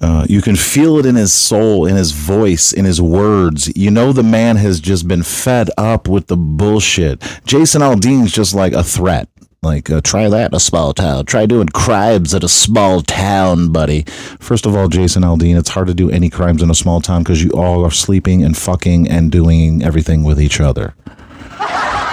[0.00, 3.70] Uh, you can feel it in his soul, in his voice, in his words.
[3.76, 7.22] You know the man has just been fed up with the bullshit.
[7.44, 9.28] Jason Aldean's just like a threat.
[9.64, 11.24] Like, uh, try that in a small town.
[11.24, 14.02] Try doing crimes at a small town, buddy.
[14.40, 17.22] First of all, Jason Aldean, it's hard to do any crimes in a small town
[17.22, 20.94] because you all are sleeping and fucking and doing everything with each other.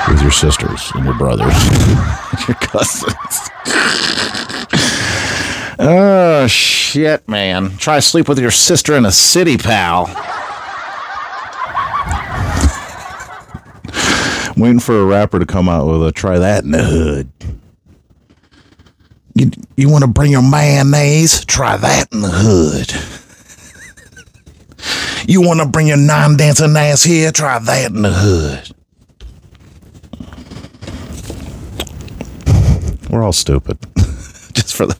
[0.07, 1.53] With your sisters and your brothers,
[2.47, 3.49] your cousins.
[5.81, 7.77] Oh, shit, man.
[7.77, 10.07] Try sleep with your sister in a city, pal.
[14.57, 17.31] Waiting for a rapper to come out with a try that in the hood.
[19.35, 21.45] You, you want to bring your mayonnaise?
[21.45, 22.91] Try that in the hood.
[25.29, 27.31] You want to bring your non dancing ass here?
[27.31, 28.75] Try that in the hood.
[33.09, 33.77] We're all stupid.
[34.53, 34.97] Just for the,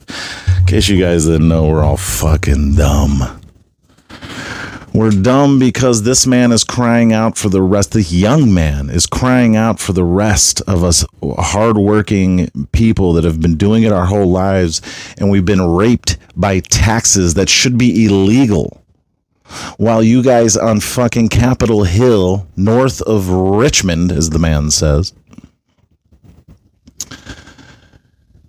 [0.70, 3.42] case you guys didn't know, we're all fucking dumb.
[4.94, 7.94] We're dumb because this man is crying out for the rest.
[7.94, 13.42] This young man is crying out for the rest of us hardworking people that have
[13.42, 14.80] been doing it our whole lives,
[15.18, 18.84] and we've been raped by taxes that should be illegal.
[19.78, 25.14] While you guys on fucking Capitol Hill, north of Richmond, as the man says,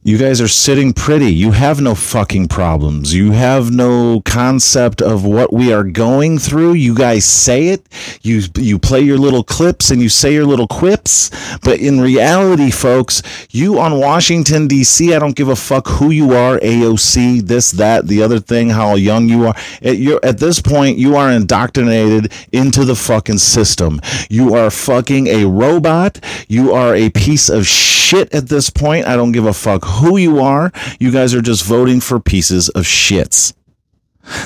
[0.03, 1.31] You guys are sitting pretty.
[1.31, 3.13] You have no fucking problems.
[3.13, 6.73] You have no concept of what we are going through.
[6.73, 7.87] You guys say it.
[8.23, 12.71] You you play your little clips and you say your little quips, but in reality,
[12.71, 15.15] folks, you on Washington D.C.
[15.15, 18.95] I don't give a fuck who you are, AOC, this, that, the other thing, how
[18.95, 19.55] young you are.
[19.83, 24.01] At, you're, at this point, you are indoctrinated into the fucking system.
[24.31, 26.21] You are fucking a robot.
[26.49, 29.07] You are a piece of shit at this point.
[29.07, 30.73] I don't give a fuck who you are.
[30.99, 33.53] You guys are just voting for pieces of shits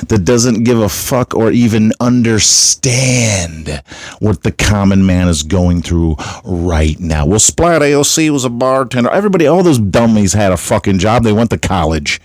[0.08, 3.82] that doesn't give a fuck or even understand
[4.18, 7.26] what the common man is going through right now.
[7.26, 9.10] Well, Splat AOC was a bartender.
[9.10, 11.24] Everybody, all those dummies had a fucking job.
[11.24, 12.20] They went to college,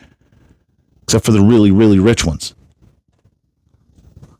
[1.03, 2.55] except for the really, really rich ones.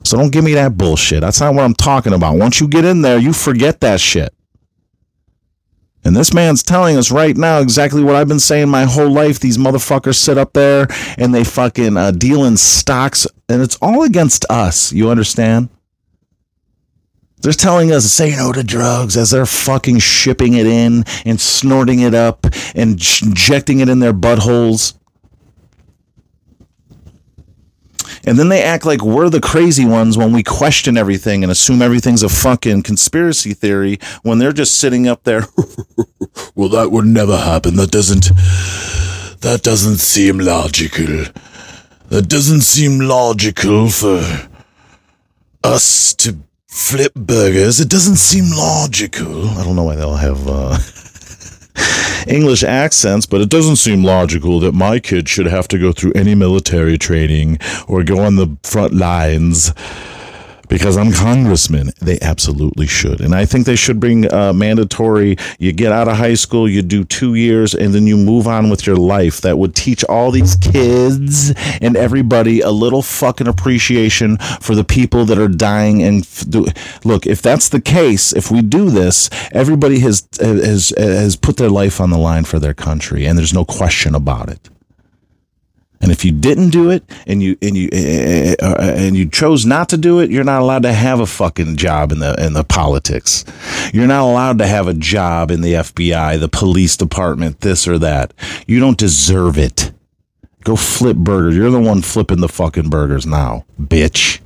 [0.04, 1.22] So don't give me that bullshit.
[1.22, 2.38] That's not what I'm talking about.
[2.38, 4.34] Once you get in there, you forget that shit.
[6.04, 9.40] And this man's telling us right now exactly what I've been saying my whole life.
[9.40, 10.88] These motherfuckers sit up there
[11.18, 14.94] and they fucking uh, deal in stocks, and it's all against us.
[14.94, 15.70] You understand?
[17.42, 21.40] They're telling us to say no to drugs as they're fucking shipping it in and
[21.40, 22.46] snorting it up
[22.76, 24.99] and injecting it in their buttholes.
[28.26, 31.82] And then they act like we're the crazy ones when we question everything and assume
[31.82, 35.46] everything's a fucking conspiracy theory when they're just sitting up there.
[36.56, 37.76] well, that would never happen.
[37.76, 38.30] That doesn't.
[39.42, 41.26] That doesn't seem logical.
[42.10, 44.22] That doesn't seem logical for
[45.64, 47.80] us to flip burgers.
[47.80, 49.50] It doesn't seem logical.
[49.50, 50.78] I don't know why they'll have uh,
[52.28, 56.14] English accents, but it doesn't seem logical that my kid should have to go through
[56.14, 59.74] any military training or go on the front lines
[60.70, 61.92] because I'm congressman.
[62.00, 63.20] They absolutely should.
[63.20, 66.82] And I think they should bring uh, mandatory, you get out of high school, you
[66.82, 69.42] do two years, and then you move on with your life.
[69.42, 71.52] That would teach all these kids
[71.82, 76.02] and everybody a little fucking appreciation for the people that are dying.
[76.04, 76.68] And f- do-
[77.04, 81.70] look, if that's the case, if we do this, everybody has, has, has put their
[81.70, 84.70] life on the line for their country, and there's no question about it.
[86.02, 89.66] And if you didn't do it and you and you uh, uh, and you chose
[89.66, 92.54] not to do it, you're not allowed to have a fucking job in the in
[92.54, 93.44] the politics.
[93.94, 98.00] You're not allowed to have a job in the FBI, the police department, this or
[98.00, 98.34] that.
[98.66, 99.92] You don't deserve it.
[100.64, 101.56] Go flip burgers.
[101.56, 104.40] You're the one flipping the fucking burgers now, bitch.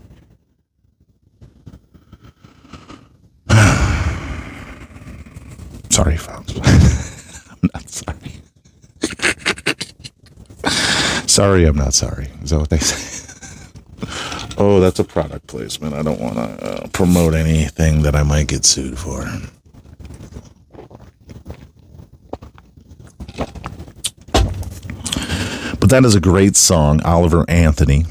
[5.92, 6.54] sorry, folks.
[7.52, 8.18] I'm not sorry.
[11.28, 12.30] Sorry, I'm not sorry.
[12.44, 13.24] Is that what they say?
[14.58, 15.94] oh, that's a product placement.
[15.94, 19.26] I don't want to uh, promote anything that I might get sued for.
[25.80, 28.06] But that is a great song, Oliver Anthony.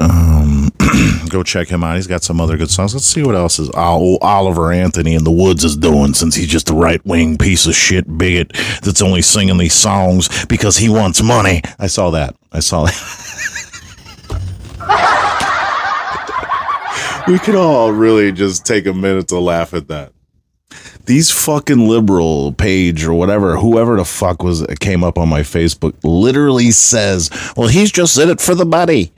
[0.00, 0.70] Um,
[1.28, 1.96] go check him out.
[1.96, 2.94] He's got some other good songs.
[2.94, 6.48] Let's see what else is Ol- Oliver Anthony in the Woods is doing since he's
[6.48, 8.52] just a right wing piece of shit bigot
[8.82, 11.62] that's only singing these songs because he wants money.
[11.78, 12.34] I saw that.
[12.52, 12.94] I saw that.
[17.28, 20.12] we could all really just take a minute to laugh at that.
[21.06, 25.94] these fucking liberal page or whatever, whoever the fuck was came up on my Facebook,
[26.02, 29.12] literally says, "Well, he's just in it for the money."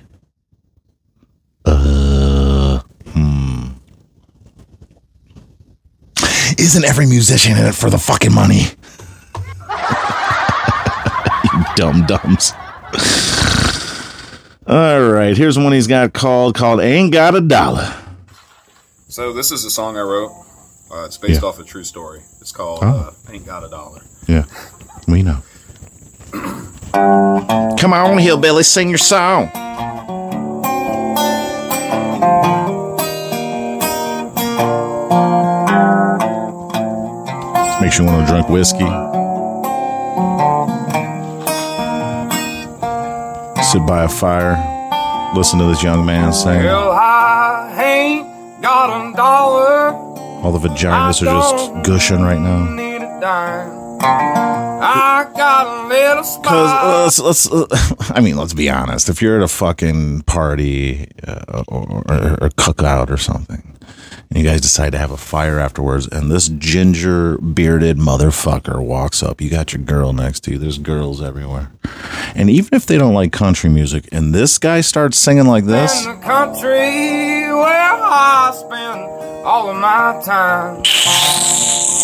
[1.64, 2.80] Uh,
[3.12, 3.68] hmm.
[6.58, 8.60] Isn't every musician in it for the fucking money?
[11.44, 12.52] you dumb dumbs.
[14.66, 17.92] All right, here's one he's got called called "Ain't Got a Dollar."
[19.08, 20.30] So this is a song I wrote.
[20.92, 21.48] Uh, it's based Yeah.
[21.48, 22.20] off a true story.
[22.40, 22.86] It's called Oh.
[23.28, 24.44] uh, "Ain't Got a Dollar." Yeah,
[25.08, 25.38] we know.
[26.92, 29.50] Come on, hillbilly, sing your song.
[37.90, 38.86] Makes you want to drink whiskey.
[43.64, 44.54] Sit by a fire,
[45.34, 46.62] listen to this young man sing.
[46.62, 49.88] Well, I ain't got a dollar.
[49.90, 52.72] All the vaginas are just gushing right now.
[52.76, 53.98] Need a dime.
[54.00, 56.42] I got a little spot.
[56.44, 59.08] Because let's, let's uh, I mean, let's be honest.
[59.08, 61.98] If you're at a fucking party uh, or, or,
[62.40, 63.76] or cookout or something,
[64.28, 69.22] and you guys decide to have a fire afterwards, and this ginger bearded motherfucker walks
[69.22, 70.58] up, you got your girl next to you.
[70.58, 71.70] There's girls everywhere,
[72.34, 76.06] and even if they don't like country music, and this guy starts singing like this,
[76.06, 79.00] in the country where I spend
[79.44, 80.76] all of my time.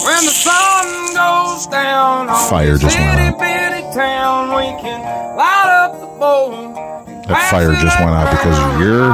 [0.07, 3.93] When the sun goes down Fire just went out.
[3.93, 5.01] town, we can
[5.37, 7.16] light up the bowl.
[7.27, 9.09] That fire just went out because your,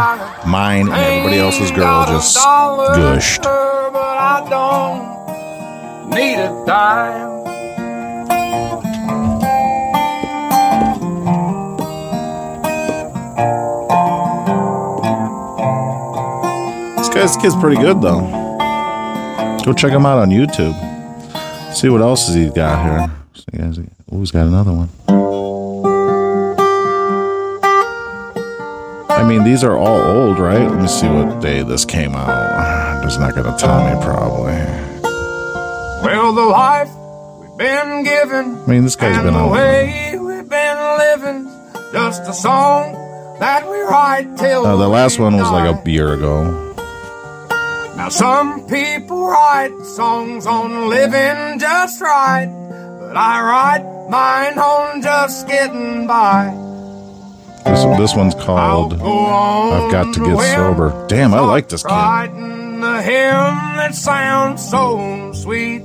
[0.46, 3.42] mine, and everybody else's girl just gushed.
[3.42, 7.32] But I don't need a dime.
[16.98, 18.20] This guy's kid's pretty good though.
[19.64, 20.74] Go check him out on YouTube.
[21.74, 23.16] See what else he's he got here.
[23.34, 23.78] See, guys,
[24.10, 25.31] oh, he's got another one.
[29.22, 30.68] I mean, these are all old, right?
[30.68, 33.02] Let me see what day this came out.
[33.04, 34.54] It's not going to tell me probably.
[36.02, 36.90] Well, the life
[37.38, 38.56] we've been given.
[38.62, 39.50] I mean, this guy's been the on.
[39.52, 41.50] way we've been living.
[41.92, 42.94] Just a song
[43.38, 46.74] that we write till Uh, the last one was like a year ago.
[47.96, 52.48] Now some people write songs on living just right,
[53.00, 56.61] but I write mine on just getting by.
[57.64, 61.92] This this one's called on "I've Got to Get Sober." Damn, I like this kid.
[61.92, 65.82] Writing the hymn that sounds so sweet.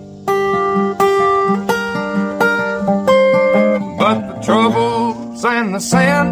[3.97, 6.27] But the troubles and the sin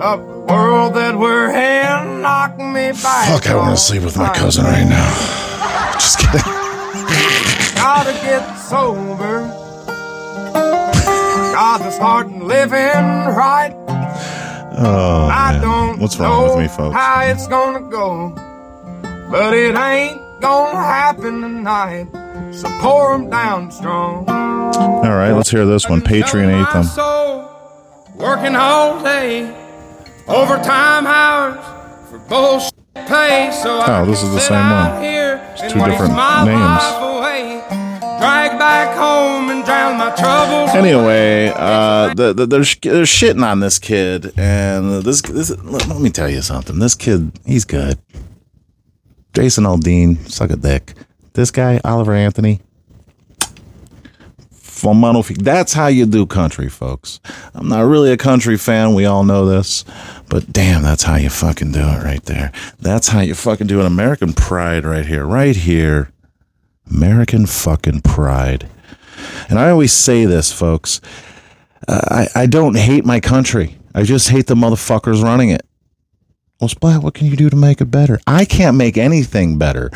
[0.00, 3.28] of the world that we're in knock me back.
[3.28, 5.92] Fuck, I want to sleep with my cousin right now.
[5.94, 6.40] Just kidding.
[7.74, 9.48] Gotta get sober.
[10.52, 10.94] God,
[11.54, 13.74] Gotta start living right.
[14.78, 16.94] Oh, I don't What's wrong with me, folks?
[16.94, 18.30] how it's gonna go,
[19.30, 22.06] but it ain't gonna happen tonight.
[22.52, 24.28] So pour 'em down strong.
[24.28, 26.00] All right, let's hear this one.
[26.02, 26.84] Patreon Anthem.
[26.84, 27.48] soul,
[28.16, 29.50] working all day,
[30.28, 31.64] overtime hours
[32.10, 32.74] for bullshit
[33.06, 33.50] pay.
[33.62, 35.02] So Oh, this is the same one.
[35.02, 36.14] It's two different
[36.44, 36.82] names.
[38.18, 40.70] Drag back home and drown my troubles.
[40.70, 45.50] Anyway, uh, the, the, they're, sh- they're shitting on this kid, and this, this.
[45.62, 46.78] Let, me tell you something.
[46.78, 47.98] This kid, he's good.
[49.34, 50.94] Jason Aldean, suck a dick.
[51.34, 52.60] This guy, Oliver Anthony.
[55.38, 57.20] That's how you do country, folks.
[57.54, 58.94] I'm not really a country fan.
[58.94, 59.84] We all know this,
[60.28, 62.52] but damn, that's how you fucking do it right there.
[62.78, 66.12] That's how you fucking do an American pride right here, right here.
[66.90, 68.68] American fucking pride.
[69.48, 71.00] And I always say this, folks.
[71.88, 73.78] I, I don't hate my country.
[73.94, 75.64] I just hate the motherfuckers running it.
[76.60, 78.18] Well, Splat, what can you do to make it better?
[78.26, 79.90] I can't make anything better.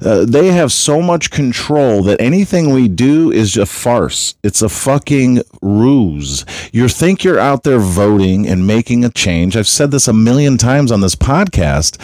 [0.00, 4.34] Uh, they have so much control that anything we do is a farce.
[4.42, 6.46] It's a fucking ruse.
[6.72, 9.58] You think you're out there voting and making a change.
[9.58, 11.98] I've said this a million times on this podcast.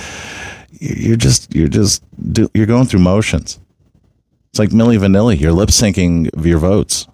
[0.79, 2.03] You're just, you're just,
[2.53, 3.61] you're going through motions.
[4.53, 5.41] It's like Milli Vanilli.
[5.41, 7.07] You're lip syncing your votes.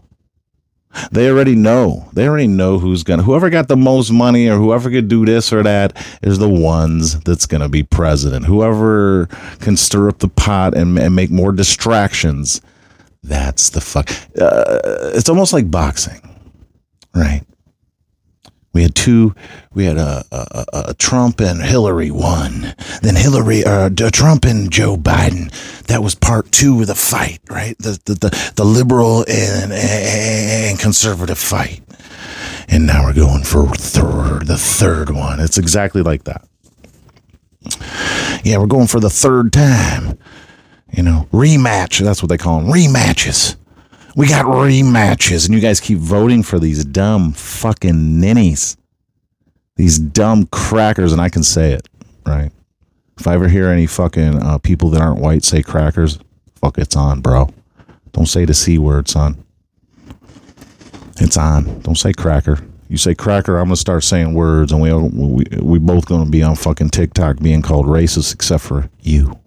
[1.13, 2.09] They already know.
[2.13, 3.23] They already know who's gonna.
[3.23, 7.21] Whoever got the most money or whoever could do this or that is the ones
[7.21, 8.47] that's gonna be president.
[8.47, 9.27] Whoever
[9.61, 12.61] can stir up the pot and, and make more distractions.
[13.23, 14.11] That's the fuck.
[14.41, 16.21] Uh, it's almost like boxing,
[17.15, 17.43] right?
[18.79, 19.35] We had two.
[19.75, 22.77] We had a, a, a, Trump and Hillary one.
[23.03, 25.51] Then Hillary, uh, Trump and Joe Biden.
[25.89, 27.77] That was part two of the fight, right?
[27.79, 31.81] The the the, the liberal and, and conservative fight.
[32.69, 35.41] And now we're going for third, the third one.
[35.41, 36.47] It's exactly like that.
[38.45, 40.17] Yeah, we're going for the third time.
[40.93, 41.99] You know, rematch.
[41.99, 42.71] That's what they call them.
[42.71, 43.57] Rematches.
[44.19, 48.77] We got rematches, and you guys keep voting for these dumb fucking ninnies,
[49.77, 51.89] these dumb crackers, and I can say it
[52.27, 52.51] right.
[53.17, 56.19] If I ever hear any fucking uh, people that aren't white say crackers,
[56.57, 57.49] fuck, it's on, bro.
[58.11, 59.45] Don't say the c word, son.
[61.19, 61.79] It's on.
[61.83, 62.59] Don't say cracker.
[62.89, 66.43] You say cracker, I'm gonna start saying words, and we we we both gonna be
[66.43, 69.39] on fucking TikTok being called racist, except for you.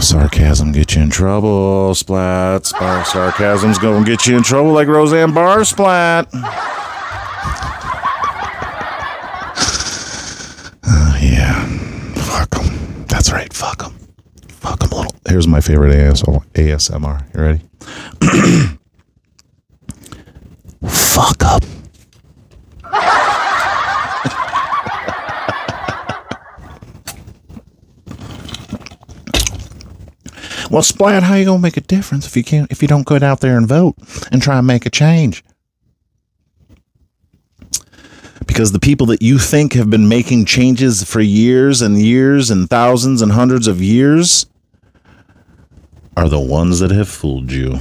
[0.00, 1.94] Sarcasm get you in trouble.
[1.94, 2.66] Splat.
[2.66, 5.64] Spar- sarcasm's gonna get you in trouble like Roseanne Barr.
[5.64, 6.28] Splat.
[10.82, 11.64] Uh, yeah.
[12.14, 13.04] Fuck them.
[13.06, 13.52] That's right.
[13.52, 13.92] Fuck them.
[14.48, 15.14] Fuck them little.
[15.28, 17.24] Here's my favorite ASO, ASMR.
[17.34, 17.60] You ready?
[20.88, 21.62] Fuck up.
[30.70, 33.16] Well, Splat, how you gonna make a difference if you can't if you don't go
[33.16, 33.96] out there and vote
[34.30, 35.42] and try and make a change?
[38.46, 42.70] Because the people that you think have been making changes for years and years and
[42.70, 44.46] thousands and hundreds of years
[46.16, 47.80] are the ones that have fooled you.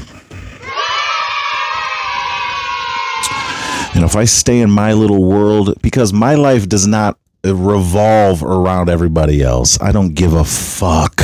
[3.94, 8.90] And if I stay in my little world, because my life does not revolve around
[8.90, 11.22] everybody else, I don't give a fuck.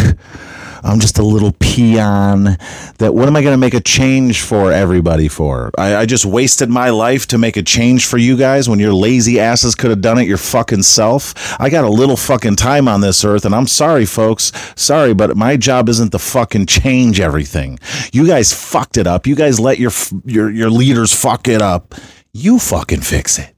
[0.85, 2.57] I'm just a little peon
[2.99, 5.71] that what am I going to make a change for everybody for?
[5.79, 8.93] I, I just wasted my life to make a change for you guys when your
[8.93, 11.33] lazy asses could have done it your fucking self.
[11.59, 14.51] I got a little fucking time on this earth and I'm sorry, folks.
[14.75, 17.79] Sorry, but my job isn't to fucking change everything.
[18.13, 19.25] You guys fucked it up.
[19.25, 19.91] You guys let your,
[20.23, 21.95] your, your leaders fuck it up.
[22.31, 23.55] You fucking fix it.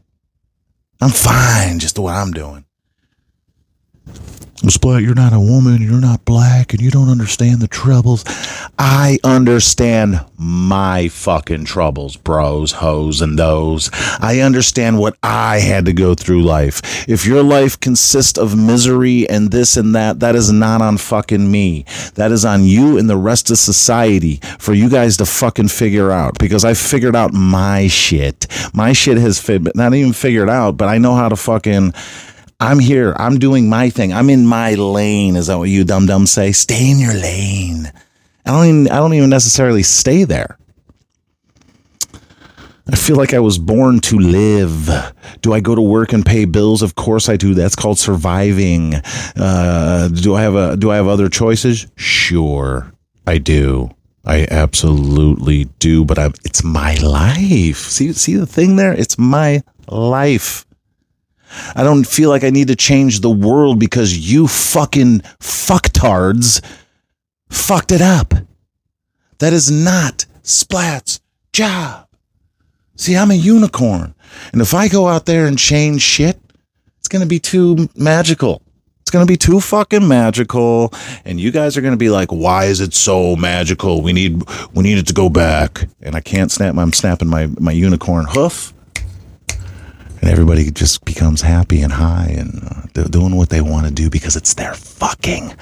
[1.01, 2.63] I'm fine just the way I'm doing.
[4.65, 8.25] Splat, you're not a woman, you're not black, and you don't understand the troubles.
[8.79, 13.91] I understand my fucking troubles, bros, hoes, and those.
[14.19, 17.07] I understand what I had to go through life.
[17.07, 21.51] If your life consists of misery and this and that, that is not on fucking
[21.51, 21.85] me.
[22.15, 26.11] That is on you and the rest of society for you guys to fucking figure
[26.11, 28.47] out because I figured out my shit.
[28.73, 31.93] My shit has fi- not even figured out, but I know how to fucking.
[32.59, 33.15] I'm here.
[33.17, 34.13] I'm doing my thing.
[34.13, 35.35] I'm in my lane.
[35.35, 36.51] Is that what you dum dum say?
[36.51, 37.91] Stay in your lane.
[38.45, 38.87] I don't even.
[38.89, 40.57] I don't even necessarily stay there.
[42.89, 44.89] I feel like I was born to live.
[45.41, 46.81] Do I go to work and pay bills?
[46.81, 47.53] Of course I do.
[47.53, 48.95] That's called surviving.
[49.35, 50.77] Uh, do I have a?
[50.77, 51.85] Do I have other choices?
[51.95, 52.91] Sure,
[53.27, 53.91] I do.
[54.25, 56.05] I absolutely do.
[56.05, 57.77] But I'm, it's my life.
[57.77, 58.93] See, see the thing there?
[58.93, 60.65] It's my life.
[61.75, 66.63] I don't feel like I need to change the world because you fucking fucktards
[67.49, 68.33] fucked it up.
[69.39, 71.19] That is not Splat's
[71.53, 72.07] job.
[72.95, 74.15] See, I'm a unicorn.
[74.51, 76.39] And if I go out there and change shit,
[76.99, 78.61] it's going to be too magical.
[79.01, 80.93] It's going to be too fucking magical.
[81.23, 84.01] And you guys are going to be like, why is it so magical?
[84.01, 84.43] We need,
[84.73, 85.87] we need it to go back.
[86.01, 88.73] And I can't snap, I'm snapping my, my unicorn hoof
[90.27, 93.93] and everybody just becomes happy and high and uh, they're doing what they want to
[93.93, 95.55] do because it's their fucking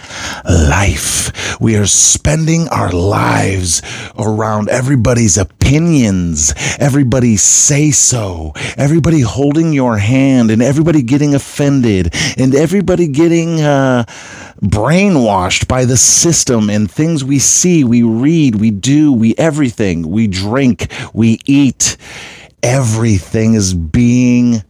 [0.43, 1.61] life.
[1.61, 3.83] We are spending our lives
[4.17, 12.55] around everybody's opinions, everybody say so, everybody holding your hand, and everybody getting offended, and
[12.55, 14.05] everybody getting uh,
[14.63, 20.25] brainwashed by the system and things we see, we read, we do, we everything, we
[20.25, 21.97] drink, we eat
[22.65, 24.63] everything is being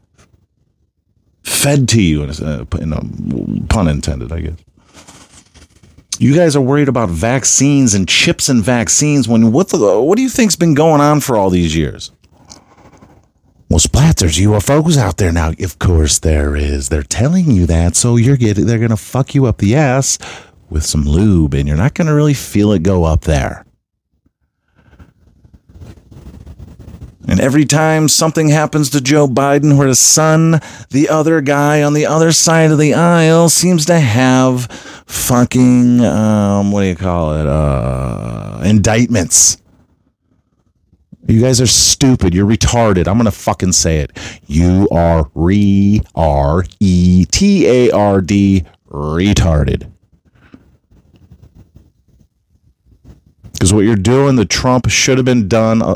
[1.43, 4.57] fed to you in a, in a pun intended i guess.
[6.17, 10.21] You guys are worried about vaccines and chips and vaccines when what the what do
[10.21, 12.11] you think's been going on for all these years?
[13.69, 15.51] Well splat there's ufos out there now.
[15.59, 16.87] Of course there is.
[16.87, 20.17] They're telling you that so you're getting they're gonna fuck you up the ass
[20.69, 23.64] with some lube and you're not gonna really feel it go up there
[27.28, 30.61] And every time something happens to Joe Biden or his son,
[30.91, 34.65] the other guy on the other side of the aisle seems to have
[35.07, 37.47] fucking, um, what do you call it?
[37.47, 39.57] Uh, indictments.
[41.28, 42.36] You guys are stupid.
[42.36, 43.07] You're retarded.
[43.07, 44.11] I'm going to fucking say it.
[44.45, 49.91] You are re R E T A R D retarded.
[53.53, 55.82] Because what you're doing, the Trump should have been done.
[55.82, 55.95] Uh,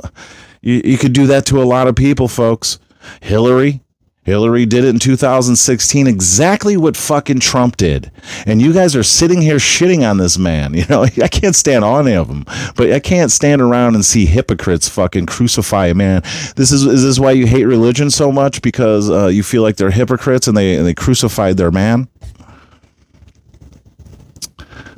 [0.62, 2.80] you, you could do that to a lot of people, folks.
[3.22, 3.82] Hillary,
[4.30, 8.12] Hillary did it in 2016, exactly what fucking Trump did.
[8.46, 10.74] And you guys are sitting here shitting on this man.
[10.80, 12.46] You know, I can't stand on any of them,
[12.76, 16.22] but I can't stand around and see hypocrites fucking crucify a man.
[16.56, 19.76] This is is this why you hate religion so much because uh, you feel like
[19.76, 22.08] they're hypocrites and they and they crucified their man?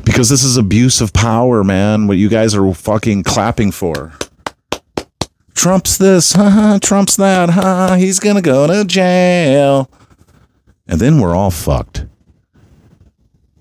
[0.04, 2.06] Because this is abuse of power, man.
[2.06, 4.14] What you guys are fucking clapping for.
[5.62, 6.34] Trump's this?
[6.82, 7.96] Trump's that?
[8.00, 9.92] He's gonna go to jail.
[10.88, 12.08] And then we're all fucked.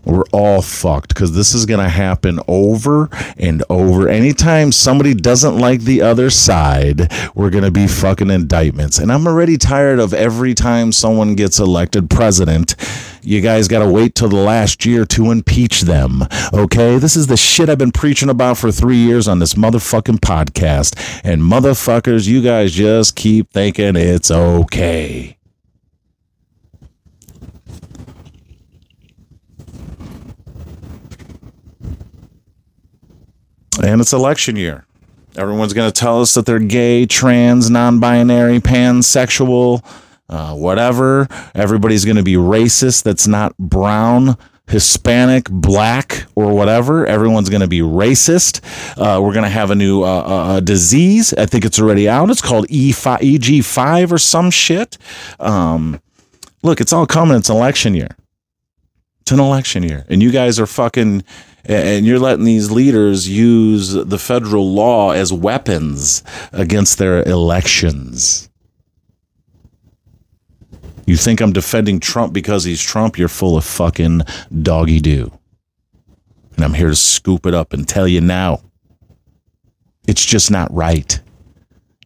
[0.05, 4.09] We're all fucked because this is going to happen over and over.
[4.09, 8.99] Anytime somebody doesn't like the other side, we're going to be fucking indictments.
[8.99, 12.77] And I'm already tired of every time someone gets elected president,
[13.23, 16.23] you guys got to wait till the last year to impeach them.
[16.53, 16.99] Okay?
[16.99, 21.21] This is the shit I've been preaching about for three years on this motherfucking podcast.
[21.25, 25.37] And motherfuckers, you guys just keep thinking it's okay.
[33.83, 34.85] And it's election year.
[35.37, 39.85] Everyone's going to tell us that they're gay, trans, non binary, pansexual,
[40.29, 41.29] uh, whatever.
[41.55, 47.07] Everybody's going to be racist that's not brown, Hispanic, black, or whatever.
[47.07, 48.61] Everyone's going to be racist.
[48.99, 51.33] Uh, we're going to have a new uh, uh, uh, disease.
[51.35, 52.31] I think it's already out.
[52.31, 54.99] It's called E5, EG5 or some shit.
[55.39, 56.01] Um,
[56.63, 57.37] look, it's all coming.
[57.37, 58.17] It's election year.
[59.31, 60.05] It's an election year.
[60.09, 61.23] And you guys are fucking
[61.65, 68.51] and you're letting these leaders use the federal law as weapons against their elections.
[71.07, 73.19] You think I'm defending Trump because he's Trump?
[73.19, 74.23] You're full of fucking
[74.63, 75.31] doggy do.
[76.57, 78.65] And I'm here to scoop it up and tell you now.
[80.09, 81.21] It's just not right.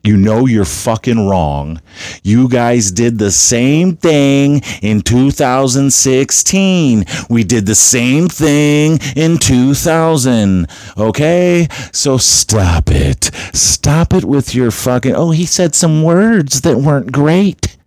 [0.05, 1.81] You know you're fucking wrong.
[2.23, 7.05] You guys did the same thing in 2016.
[7.31, 10.69] We did the same thing in 2000.
[10.99, 11.69] Okay?
[11.91, 13.31] So stop it.
[13.55, 15.15] Stop it with your fucking.
[15.15, 17.79] Oh, he said some words that weren't great.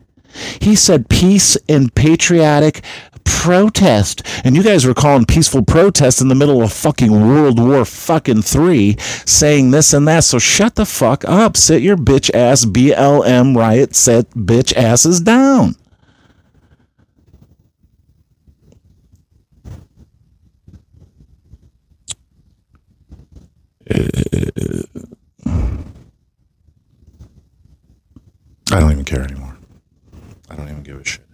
[0.59, 2.83] He said peace and patriotic
[3.27, 4.23] protest.
[4.43, 8.41] And you guys were calling peaceful protest in the middle of fucking World War fucking
[8.41, 10.23] three, saying this and that.
[10.23, 11.57] So shut the fuck up.
[11.57, 15.75] Sit your bitch ass BLM riot set bitch asses down.
[28.69, 29.57] I don't even care anymore.
[30.49, 31.26] I don't even give a shit.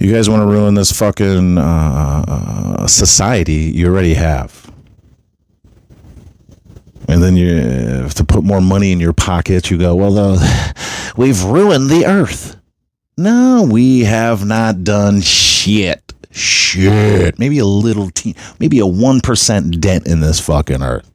[0.00, 3.70] You guys want to ruin this fucking uh, society?
[3.74, 4.72] You already have.
[7.06, 9.70] And then you have to put more money in your pocket.
[9.70, 10.72] You go, well, uh,
[11.18, 12.56] we've ruined the earth.
[13.18, 16.14] No, we have not done shit.
[16.30, 17.38] Shit.
[17.38, 21.12] Maybe a little, te- maybe a 1% dent in this fucking earth.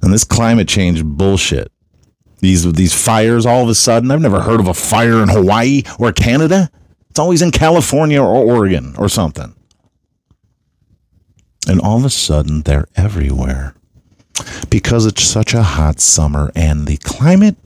[0.00, 1.70] And this climate change bullshit.
[2.38, 5.82] These, these fires all of a sudden, I've never heard of a fire in Hawaii
[5.98, 6.70] or Canada.
[7.12, 9.54] It's always in California or Oregon or something.
[11.68, 13.74] And all of a sudden, they're everywhere
[14.70, 17.56] because it's such a hot summer and the climate.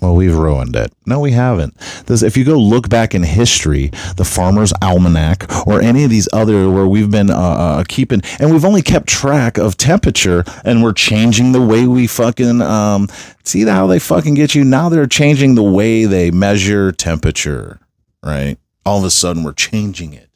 [0.00, 0.92] Well, we've ruined it.
[1.04, 1.76] No, we haven't.
[2.06, 6.28] This, if you go look back in history, the Farmer's Almanac or any of these
[6.32, 10.80] other where we've been uh, uh, keeping, and we've only kept track of temperature, and
[10.80, 13.08] we're changing the way we fucking um,
[13.42, 14.62] see how they fucking get you.
[14.62, 17.80] Now they're changing the way they measure temperature
[18.24, 18.58] right?
[18.84, 20.28] All of a sudden we're changing it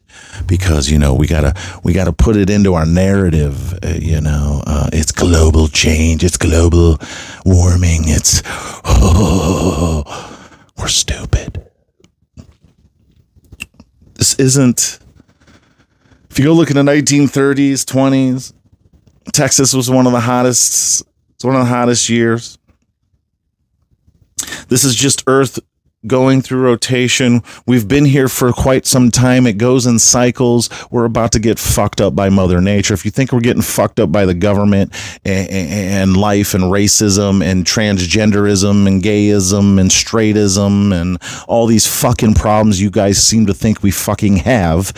[0.47, 3.75] because you know we gotta we gotta put it into our narrative.
[3.85, 6.99] Uh, you know, uh, it's global change, it's global
[7.45, 8.43] warming, it's
[8.85, 10.05] oh,
[10.79, 11.65] we're stupid.
[14.15, 14.99] This isn't.
[16.31, 18.53] If you go look in the 1930s, 20s,
[19.33, 21.05] Texas was one of the hottest.
[21.35, 22.59] It's one of the hottest years.
[24.69, 25.59] This is just Earth
[26.07, 27.43] going through rotation.
[27.67, 29.47] We've been here for quite some time.
[29.47, 30.71] It goes in cycles.
[30.91, 32.95] We're about to get fucked up by Mother Nature.
[32.95, 34.95] If you think we're getting fucked up by the government
[35.25, 41.19] and, and life and racism and transgenderism and gayism and straightism and
[41.49, 44.93] all these fucking problems you guys seem to think we fucking have,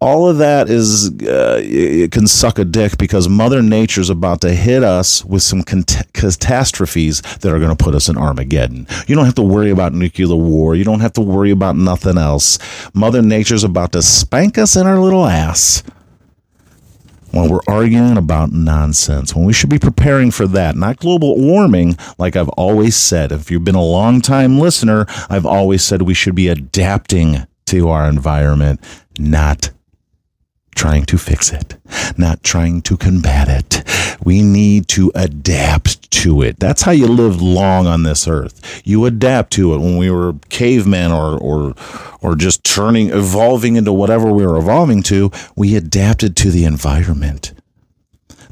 [0.00, 4.54] all of that is uh, it can suck a dick because Mother Nature's about to
[4.54, 8.86] hit us with some cont- catastrophes that are going to put us in Armageddon.
[9.06, 10.74] You don't have to worry about nuclear war.
[10.74, 12.58] You don't have to worry about nothing else.
[12.94, 15.82] Mother Nature's about to spank us in our little ass
[17.34, 21.96] when we're arguing about nonsense, when we should be preparing for that, not global warming,
[22.16, 23.32] like I've always said.
[23.32, 27.88] If you've been a long time listener, I've always said we should be adapting to
[27.88, 28.80] our environment,
[29.18, 29.70] not
[30.74, 31.76] trying to fix it,
[32.16, 33.82] not trying to combat it.
[34.24, 36.58] We need to adapt to it.
[36.58, 38.82] That's how you live long on this earth.
[38.84, 39.78] You adapt to it.
[39.78, 41.74] When we were cavemen or or
[42.22, 47.52] or just turning evolving into whatever we were evolving to, we adapted to the environment.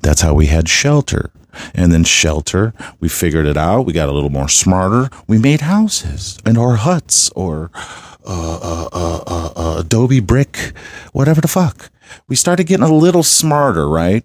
[0.02, 1.30] That's how we had shelter.
[1.74, 3.82] And then shelter, we figured it out.
[3.82, 5.10] We got a little more smarter.
[5.26, 7.70] We made houses and or huts or
[8.24, 10.72] uh, uh, uh, uh, uh, adobe brick,
[11.12, 11.90] whatever the fuck.
[12.28, 14.24] We started getting a little smarter, right?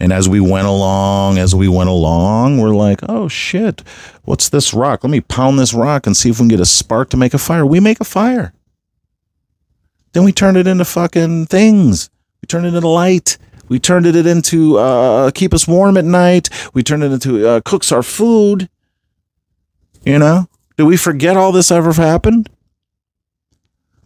[0.00, 3.82] And as we went along, as we went along, we're like, oh shit,
[4.24, 5.04] what's this rock?
[5.04, 7.32] Let me pound this rock and see if we can get a spark to make
[7.34, 7.64] a fire.
[7.64, 8.52] We make a fire.
[10.12, 12.10] Then we turn it into fucking things.
[12.42, 13.38] We turn it into light.
[13.68, 16.50] We turned it into uh, keep us warm at night.
[16.74, 18.68] We turned it into uh, cooks our food.
[20.04, 22.50] You know, did we forget all this ever happened?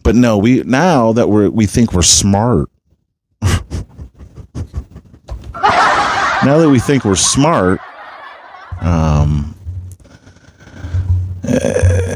[0.03, 2.71] But no, we now that we're we think we're smart.
[6.45, 7.81] Now that we think we're smart,
[8.81, 9.55] um,
[11.45, 12.15] uh,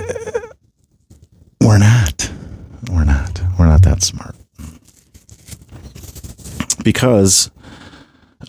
[1.60, 2.30] we're not.
[2.90, 3.40] We're not.
[3.58, 4.36] We're not that smart.
[6.84, 7.50] Because,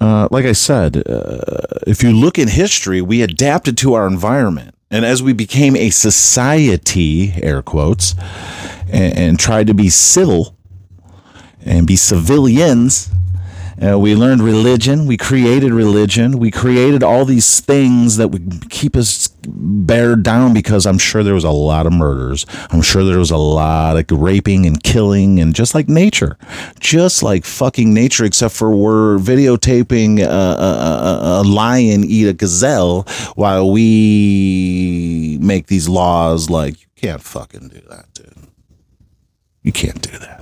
[0.01, 4.75] uh, like I said, uh, if you look in history, we adapted to our environment.
[4.91, 8.13] And as we became a society, air quotes,
[8.91, 10.55] and, and tried to be civil
[11.65, 13.09] and be civilians,
[13.81, 15.05] uh, we learned religion.
[15.07, 16.37] We created religion.
[16.37, 21.33] We created all these things that would keep us bared down because I'm sure there
[21.33, 22.45] was a lot of murders.
[22.69, 26.37] I'm sure there was a lot of raping and killing, and just like nature,
[26.79, 32.33] just like fucking nature, except for we're videotaping a, a, a, a lion eat a
[32.33, 33.03] gazelle
[33.35, 38.33] while we make these laws like you can't fucking do that, dude.
[39.61, 40.41] You can't do that.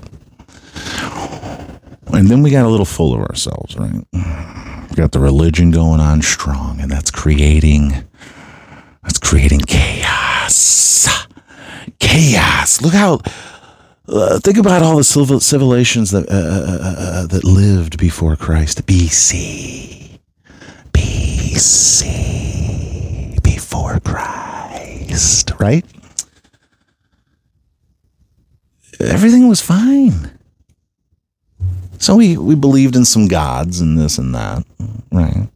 [2.13, 4.03] And then we got a little full of ourselves, right?
[4.13, 7.91] We got the religion going on strong, and that's creating
[9.03, 11.07] that's creating chaos.
[11.99, 12.81] Chaos.
[12.81, 13.21] Look how
[14.07, 18.85] uh, think about all the civil, civilizations that uh, uh, uh, that lived before Christ.
[18.85, 20.19] BC,
[20.91, 22.11] BC,
[23.41, 25.85] before Christ, right?
[28.99, 30.31] Everything was fine.
[32.01, 34.65] So we, we believed in some gods and this and that,
[35.11, 35.47] right?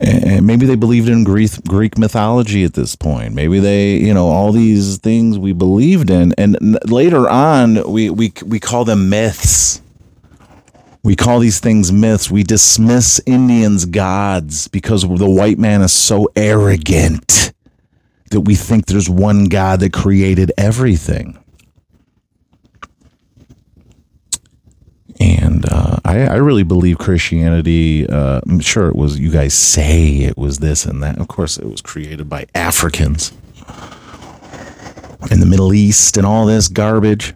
[0.00, 3.34] And maybe they believed in Greek Greek mythology at this point.
[3.34, 8.32] Maybe they, you know, all these things we believed in, and later on, we we
[8.46, 9.82] we call them myths.
[11.02, 12.30] We call these things myths.
[12.30, 17.52] We dismiss Indians gods because the white man is so arrogant
[18.30, 21.36] that we think there's one God that created everything.
[25.20, 28.08] And uh, I, I really believe Christianity.
[28.08, 29.18] Uh, I'm sure it was.
[29.18, 31.18] You guys say it was this and that.
[31.18, 33.32] Of course, it was created by Africans
[35.30, 37.34] in the Middle East and all this garbage.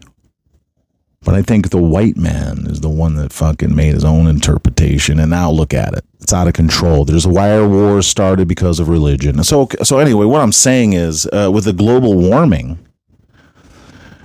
[1.23, 5.19] But I think the white man is the one that fucking made his own interpretation,
[5.19, 6.03] and now look at it.
[6.19, 7.05] It's out of control.
[7.05, 9.41] There's a wire war started because of religion.
[9.43, 12.82] So, so anyway, what I'm saying is, uh, with the global warming,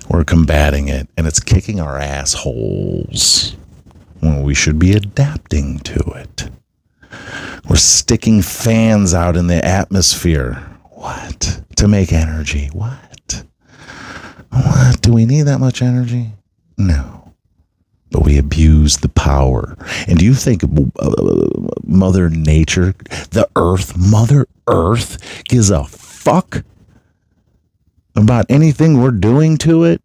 [0.08, 3.56] we're combating it, and it's kicking our assholes
[4.20, 6.50] when we should be adapting to it.
[7.68, 10.54] We're sticking fans out in the atmosphere.
[10.90, 11.62] What?
[11.76, 12.68] To make energy.
[12.72, 13.44] What?
[14.50, 15.02] What?
[15.02, 16.32] Do we need that much energy?
[16.76, 17.34] No.
[18.10, 19.76] But we abuse the power.
[20.06, 21.10] And do you think uh,
[21.84, 22.94] Mother Nature,
[23.30, 26.64] the Earth, Mother Earth, gives a fuck
[28.16, 30.02] about anything we're doing to it?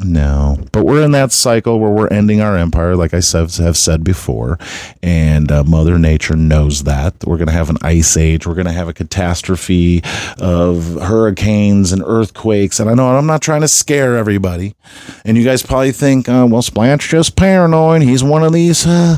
[0.00, 4.04] No, but we're in that cycle where we're ending our empire, like I have said
[4.04, 4.56] before,
[5.02, 7.14] and uh, Mother Nature knows that.
[7.26, 10.04] We're going to have an ice age, we're going to have a catastrophe
[10.38, 14.76] of hurricanes and earthquakes, and I know I'm not trying to scare everybody,
[15.24, 18.02] and you guys probably think, uh, well, Splant's just paranoid.
[18.02, 19.16] He's one of these, uh,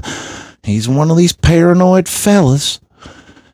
[0.63, 2.81] he's one of these paranoid fellas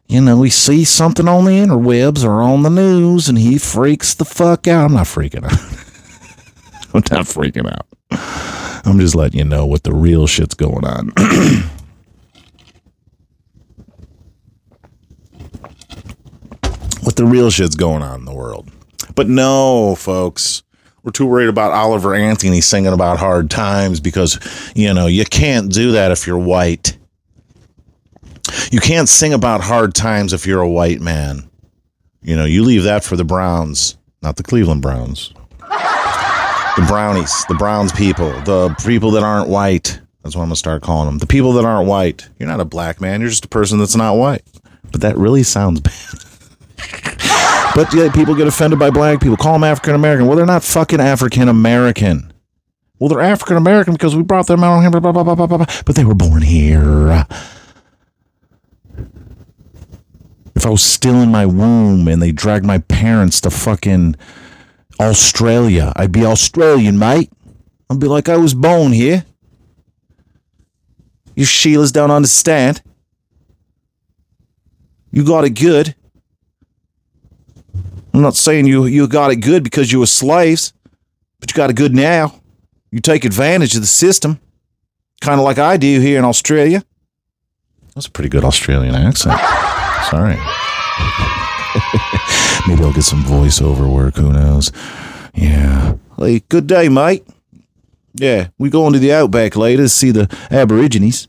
[0.09, 4.15] you know, he sees something on the interwebs or on the news and he freaks
[4.15, 4.85] the fuck out.
[4.87, 5.53] I'm not freaking out.
[6.95, 7.87] I'm not freaking out.
[8.87, 11.09] I'm just letting you know what the real shit's going on.
[17.03, 18.71] what the real shit's going on in the world.
[19.17, 20.63] But no, folks,
[21.03, 24.39] we're too worried about Oliver Anthony singing about hard times because,
[24.75, 26.97] you know, you can't do that if you're white.
[28.71, 31.49] You can't sing about hard times if you're a white man.
[32.23, 35.33] You know, you leave that for the Browns, not the Cleveland Browns.
[35.61, 40.01] The Brownies, the Browns people, the people that aren't white.
[40.23, 41.19] That's what I'm going to start calling them.
[41.19, 42.29] The people that aren't white.
[42.39, 44.43] You're not a black man, you're just a person that's not white.
[44.93, 45.95] But that really sounds bad.
[47.77, 49.37] But yeah, people get offended by black people.
[49.37, 50.27] Call them African American.
[50.27, 52.33] Well, they're not fucking African American.
[52.99, 55.59] Well, they're African American because we brought them out here, blah, blah, blah, blah, blah,
[55.59, 57.27] blah, but they were born here.
[60.57, 64.17] If I was still in my womb and they dragged my parents to fucking
[64.99, 67.31] Australia, I'd be Australian, mate.
[67.91, 69.27] I'd be like, I was born here.
[71.35, 72.83] You Sheilas don't understand.
[75.13, 75.95] You got it good.
[78.15, 80.73] I'm not saying you you got it good because you were slaves,
[81.39, 82.41] but you got it good now.
[82.91, 84.41] You take advantage of the system,
[85.21, 86.83] kind of like I do here in Australia.
[87.95, 89.39] That's a pretty good Australian accent.
[90.11, 90.37] Sorry.
[92.69, 94.17] Maybe I'll get some voiceover work.
[94.17, 94.73] Who knows?
[95.35, 95.95] Yeah.
[96.17, 97.27] Hey, good day, mate.
[98.15, 101.29] Yeah, we going to the outback later to see the Aborigines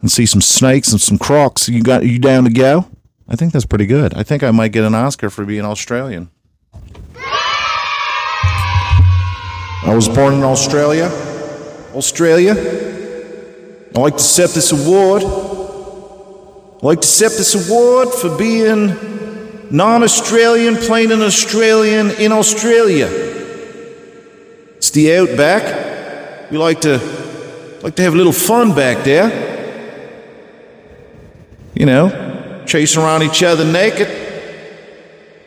[0.00, 1.68] and see some snakes and some crocs.
[1.68, 2.88] You got you down to go?
[3.28, 4.14] I think that's pretty good.
[4.14, 6.30] I think I might get an Oscar for being Australian.
[9.84, 11.06] I was born in Australia.
[11.94, 12.54] Australia.
[13.94, 15.22] I like to accept this award.
[16.82, 18.94] I like to accept this award for being
[19.70, 23.06] non-Australian playing an Australian in Australia.
[24.76, 26.50] It's the outback.
[26.50, 26.98] We like to
[27.82, 29.30] like to have a little fun back there.
[31.74, 34.08] You know, chase around each other naked.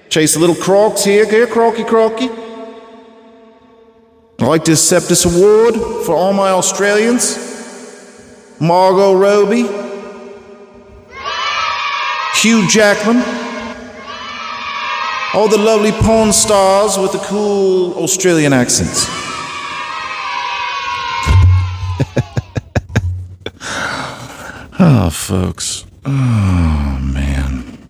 [0.09, 2.29] Chase the little crocs here, here, crocky, crocky.
[4.39, 5.75] I'd like to accept this award
[6.05, 7.37] for all my Australians.
[8.59, 9.88] Margot Robbie,
[12.35, 13.17] Hugh Jackman,
[15.33, 19.05] all the lovely porn stars with the cool Australian accents.
[24.79, 25.85] oh, folks.
[26.05, 27.87] Oh, man.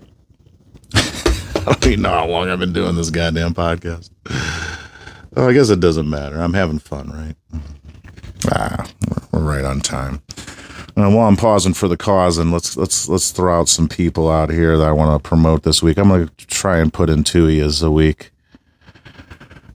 [0.96, 4.10] I don't even know how long I've been doing this goddamn podcast.
[5.36, 6.42] Oh, I guess it doesn't matter.
[6.42, 7.62] I'm having fun, right?
[8.52, 8.86] Ah,
[9.32, 10.22] we're, we're right on time.
[11.00, 14.30] Uh, while I'm pausing for the cause, and let's let's let's throw out some people
[14.30, 15.98] out here that I want to promote this week.
[15.98, 18.32] I'm going to try and put in two Ias a week.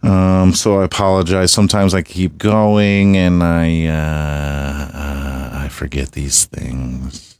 [0.02, 1.50] Um, so I apologize.
[1.50, 7.38] Sometimes I keep going and I uh, uh, I forget these things.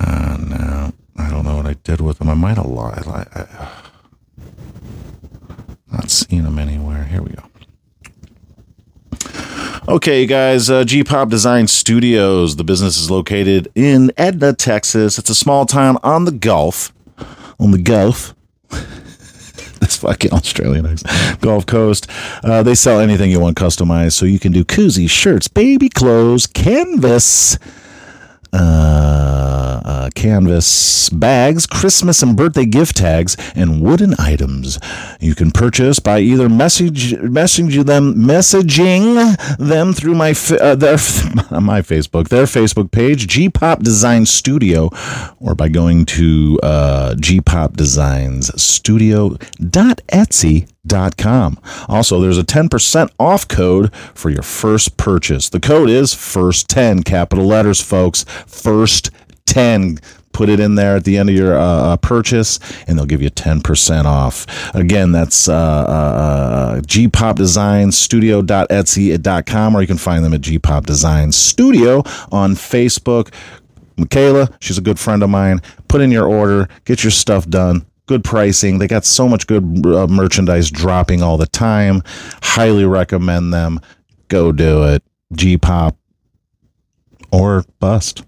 [0.00, 2.28] Uh, no, I don't know what I did with them.
[2.28, 3.06] I might have lied.
[3.06, 3.82] I, I,
[5.92, 7.04] not seeing them anywhere.
[7.04, 7.44] Here we go.
[9.88, 12.56] Okay, guys, uh, G Pop Design Studios.
[12.56, 15.18] The business is located in Edna, Texas.
[15.18, 16.92] It's a small town on the Gulf.
[17.58, 18.34] On the Gulf.
[18.68, 21.40] this fucking Australian accent.
[21.40, 22.06] Gulf Coast.
[22.44, 26.46] Uh, they sell anything you want customized, so you can do koozies, shirts, baby clothes,
[26.46, 27.56] canvas,
[28.52, 34.78] uh, uh, canvas bags, Christmas and birthday gift tags, and wooden items.
[35.20, 40.30] You can purchase by either message messaging them messaging them through my
[40.60, 40.92] uh, their
[41.60, 44.90] my Facebook their Facebook page G Pop Design Studio,
[45.38, 49.36] or by going to uh, G Pop Designs Studio
[49.70, 50.68] dot Etsy
[51.88, 55.48] Also, there's a 10% off code for your first purchase.
[55.48, 58.24] The code is FIRST10, capital letters, folks.
[58.46, 59.10] First
[59.46, 59.98] 10.
[60.32, 63.30] Put it in there at the end of your uh, purchase, and they'll give you
[63.30, 64.46] 10% off.
[64.74, 72.54] Again, that's uh, uh, gpopdesignstudio.etsy.com, or you can find them at Gpop Design Studio on
[72.54, 73.34] Facebook.
[73.96, 75.60] Michaela, she's a good friend of mine.
[75.88, 78.78] Put in your order, get your stuff done good pricing.
[78.78, 82.02] They got so much good uh, merchandise dropping all the time.
[82.42, 83.80] Highly recommend them.
[84.26, 85.04] Go do it.
[85.32, 85.96] G pop
[87.30, 88.24] or bust.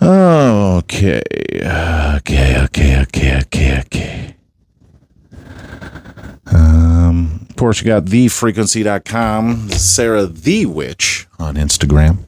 [0.00, 1.22] Okay.
[1.60, 4.36] Okay, okay, okay, okay, okay.
[6.46, 12.18] Um, of course, you got theefrequency.com, Sarah the Witch on Instagram.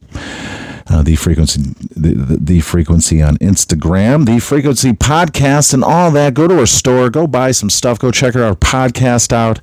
[0.90, 1.60] Uh, the frequency,
[1.94, 6.34] the, the, the frequency on Instagram, the frequency podcast, and all that.
[6.34, 9.60] Go to our store, go buy some stuff, go check our podcast out.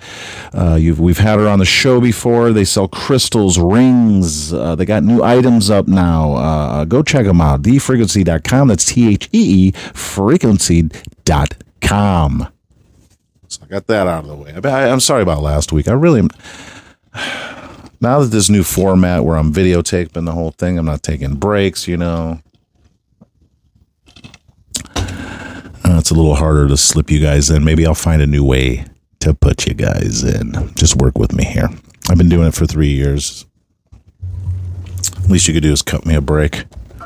[0.54, 2.54] Uh, we've had her on the show before.
[2.54, 4.54] They sell crystals, rings.
[4.54, 6.36] Uh, they got new items up now.
[6.36, 7.64] Uh, go check them out.
[7.64, 8.70] Theefrequency.com.
[8.70, 12.48] That's T H E E frequency.com.
[13.50, 14.54] So I got that out of the way.
[14.64, 15.90] I, I'm sorry about last week.
[15.90, 16.22] I really
[17.14, 17.67] am.
[18.00, 21.88] Now that this new format where I'm videotaping the whole thing, I'm not taking breaks,
[21.88, 22.42] you know.
[24.96, 27.64] Uh, it's a little harder to slip you guys in.
[27.64, 28.86] Maybe I'll find a new way
[29.20, 30.54] to put you guys in.
[30.76, 31.70] Just work with me here.
[32.10, 33.46] I've been doing it for three years.
[35.28, 36.66] Least you could do is cut me a break.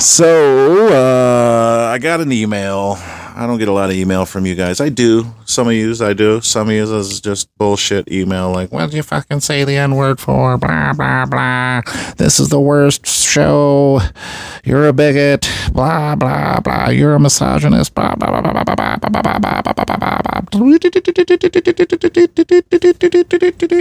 [0.00, 2.98] so uh, I got an email.
[3.40, 4.82] I don't get a lot of email from you guys.
[4.82, 5.24] I do.
[5.46, 6.42] Some of yous, I do.
[6.42, 9.96] Some of yous is just bullshit email like, what did you fucking say the N
[9.96, 10.58] word for?
[10.58, 11.80] Blah, blah, blah.
[12.18, 14.02] This is the worst show.
[14.62, 15.50] You're a bigot.
[15.72, 16.90] Blah, blah, blah.
[16.90, 17.94] You're a misogynist.
[17.94, 20.40] Blah, blah, blah, blah, blah, blah, blah, blah, blah, blah, blah, blah, blah.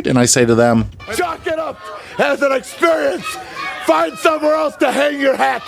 [0.05, 1.77] And I say to them, Chalk it up
[2.17, 3.25] as an experience.
[3.85, 5.63] Find somewhere else to hang your hat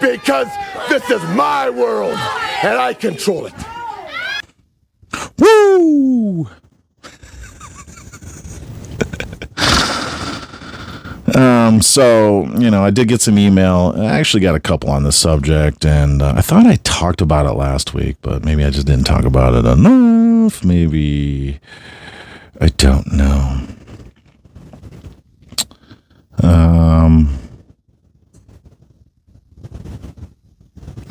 [0.00, 0.48] because
[0.88, 2.18] this is my world
[2.62, 3.54] and I control it.
[5.38, 6.48] Woo!
[11.34, 13.94] um, so you know, I did get some email.
[13.96, 17.46] I actually got a couple on the subject, and uh, I thought I talked about
[17.46, 20.64] it last week, but maybe I just didn't talk about it enough.
[20.64, 21.60] Maybe
[22.60, 23.66] I don't know.
[26.42, 27.43] Um.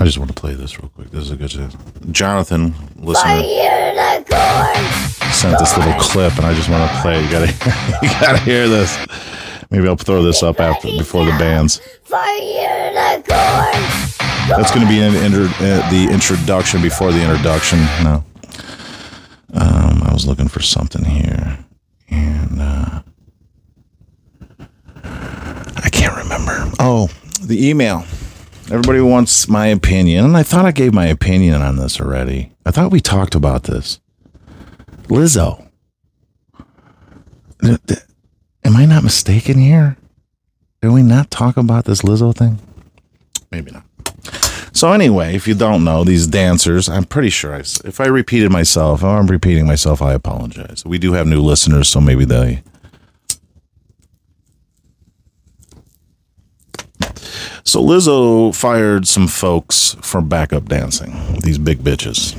[0.04, 1.12] I just want to play this real quick.
[1.12, 1.72] This is a good thing.
[2.12, 4.86] Jonathan, listener, Unicorn.
[5.32, 7.20] sent this little clip, and I just want to play.
[7.20, 7.24] it.
[7.24, 7.48] You gotta,
[8.06, 8.98] you gotta hear this.
[9.70, 11.80] Maybe I'll throw this up after before the bands.
[14.50, 17.80] That's going to be in, inter, uh, the introduction before the introduction.
[18.04, 18.26] No,
[19.54, 21.60] um, I was looking for something here,
[22.10, 23.02] and uh,
[25.78, 26.70] I can't remember.
[26.78, 27.08] Oh,
[27.42, 28.04] the email.
[28.74, 32.54] Everybody wants my opinion, and I thought I gave my opinion on this already.
[32.66, 34.00] I thought we talked about this.
[35.04, 35.70] Lizzo.
[37.62, 39.96] Am I not mistaken here?
[40.82, 42.58] Did we not talk about this Lizzo thing?
[43.52, 43.86] Maybe not.
[44.76, 48.52] So anyway, if you don't know these dancers, I'm pretty sure I, if I repeated
[48.52, 50.84] myself, I'm repeating myself, I apologize.
[50.84, 52.64] We do have new listeners, so maybe they.
[57.66, 61.40] So Lizzo fired some folks for backup dancing.
[61.42, 62.36] These big bitches.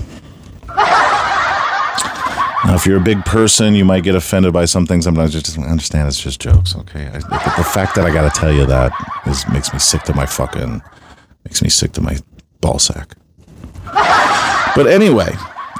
[2.67, 5.05] Now, if you're a big person, you might get offended by some things.
[5.05, 6.75] Sometimes you just understand it's just jokes.
[6.75, 8.91] Okay, I, the, the fact that I got to tell you that
[9.27, 10.81] is makes me sick to my fucking
[11.45, 12.17] makes me sick to my
[12.63, 13.17] ball sack.
[13.85, 15.29] But anyway,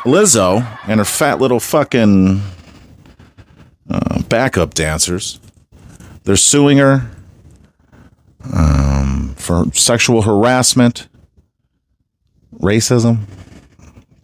[0.05, 2.43] Lizzo and her fat little fucking
[3.89, 5.41] uh, backup dancers,
[6.25, 7.11] they're suing her
[8.55, 8.94] um,
[9.45, 11.09] for sexual harassment,
[12.59, 13.27] racism.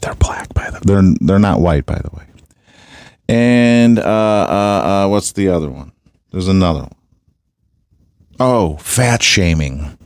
[0.02, 2.24] They're black, by the they're they're not white, by the way.
[3.28, 5.92] And uh, uh, uh, what's the other one?
[6.32, 6.94] There's another one.
[8.40, 9.98] Oh, fat shaming.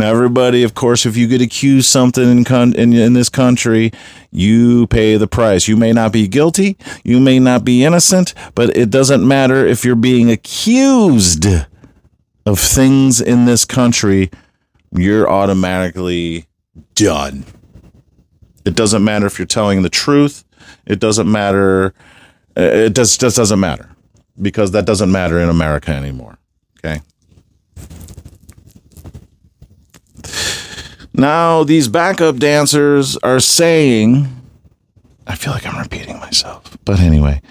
[0.00, 3.92] Now, everybody, of course, if you get accused something in, con- in in this country,
[4.30, 5.68] you pay the price.
[5.68, 9.84] You may not be guilty, you may not be innocent, but it doesn't matter if
[9.84, 11.44] you're being accused
[12.46, 14.30] of things in this country.
[14.90, 16.46] You're automatically
[16.94, 17.44] done.
[18.64, 20.44] It doesn't matter if you're telling the truth.
[20.86, 21.92] It doesn't matter.
[22.56, 23.90] uh, It just just doesn't matter
[24.40, 26.38] because that doesn't matter in America anymore.
[26.78, 27.02] Okay.
[31.20, 34.26] Now, these backup dancers are saying,
[35.26, 37.42] I feel like I'm repeating myself, but anyway,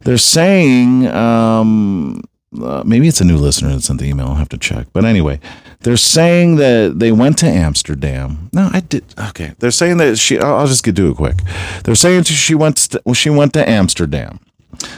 [0.00, 2.22] they're saying, um,
[2.62, 4.26] uh, maybe it's a new listener that sent the email.
[4.28, 4.86] I'll have to check.
[4.92, 5.40] But anyway,
[5.80, 8.50] they're saying that they went to Amsterdam.
[8.52, 9.04] No, I did.
[9.30, 10.38] Okay, they're saying that she.
[10.38, 11.36] I'll I'll just get do it quick.
[11.84, 12.88] They're saying she went.
[13.14, 14.40] She went to Amsterdam.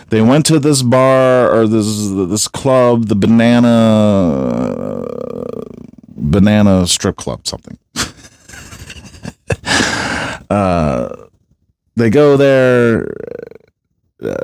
[0.08, 1.86] They went to this bar or this
[2.28, 5.04] this club, the banana
[6.16, 7.78] banana strip club, something.
[10.50, 11.28] uh,
[11.96, 13.12] they go there.
[14.22, 14.34] Uh,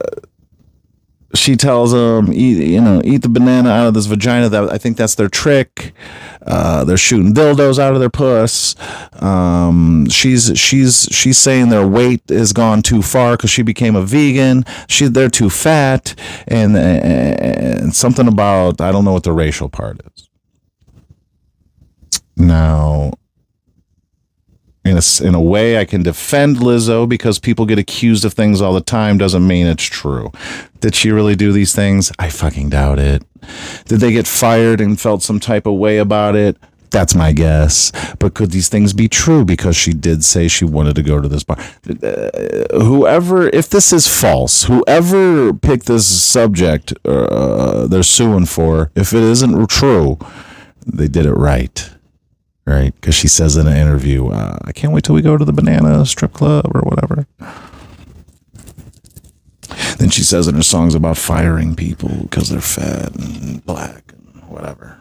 [1.35, 4.49] she tells him, eat, you know, eat the banana out of this vagina.
[4.49, 5.93] That I think that's their trick.
[6.47, 8.77] Uh, they're shooting dildos out of their puss.
[9.21, 14.03] Um, she's she's she's saying their weight has gone too far because she became a
[14.03, 14.65] vegan.
[14.89, 16.15] She they're too fat,
[16.47, 20.29] and and something about I don't know what the racial part is.
[22.37, 23.13] Now,
[24.85, 28.61] in a, in a way, I can defend Lizzo because people get accused of things
[28.61, 30.31] all the time doesn't mean it's true.
[30.81, 32.13] Did she really do these things?
[32.19, 33.25] I fucking doubt it.
[33.87, 36.59] Did they get fired and felt some type of way about it?
[36.91, 37.91] That's my guess.
[38.19, 39.45] But could these things be true?
[39.45, 41.59] Because she did say she wanted to go to this bar.
[41.59, 42.29] Uh,
[42.79, 49.23] whoever, if this is false, whoever picked this subject uh, they're suing for, if it
[49.23, 50.19] isn't true,
[50.87, 51.91] they did it right
[52.67, 52.95] right?
[52.95, 55.53] Because she says in an interview, uh, "I can't wait till we go to the
[55.53, 57.27] banana strip club or whatever."
[59.99, 64.43] Then she says in her songs about firing people because they're fat and black and
[64.49, 64.99] whatever.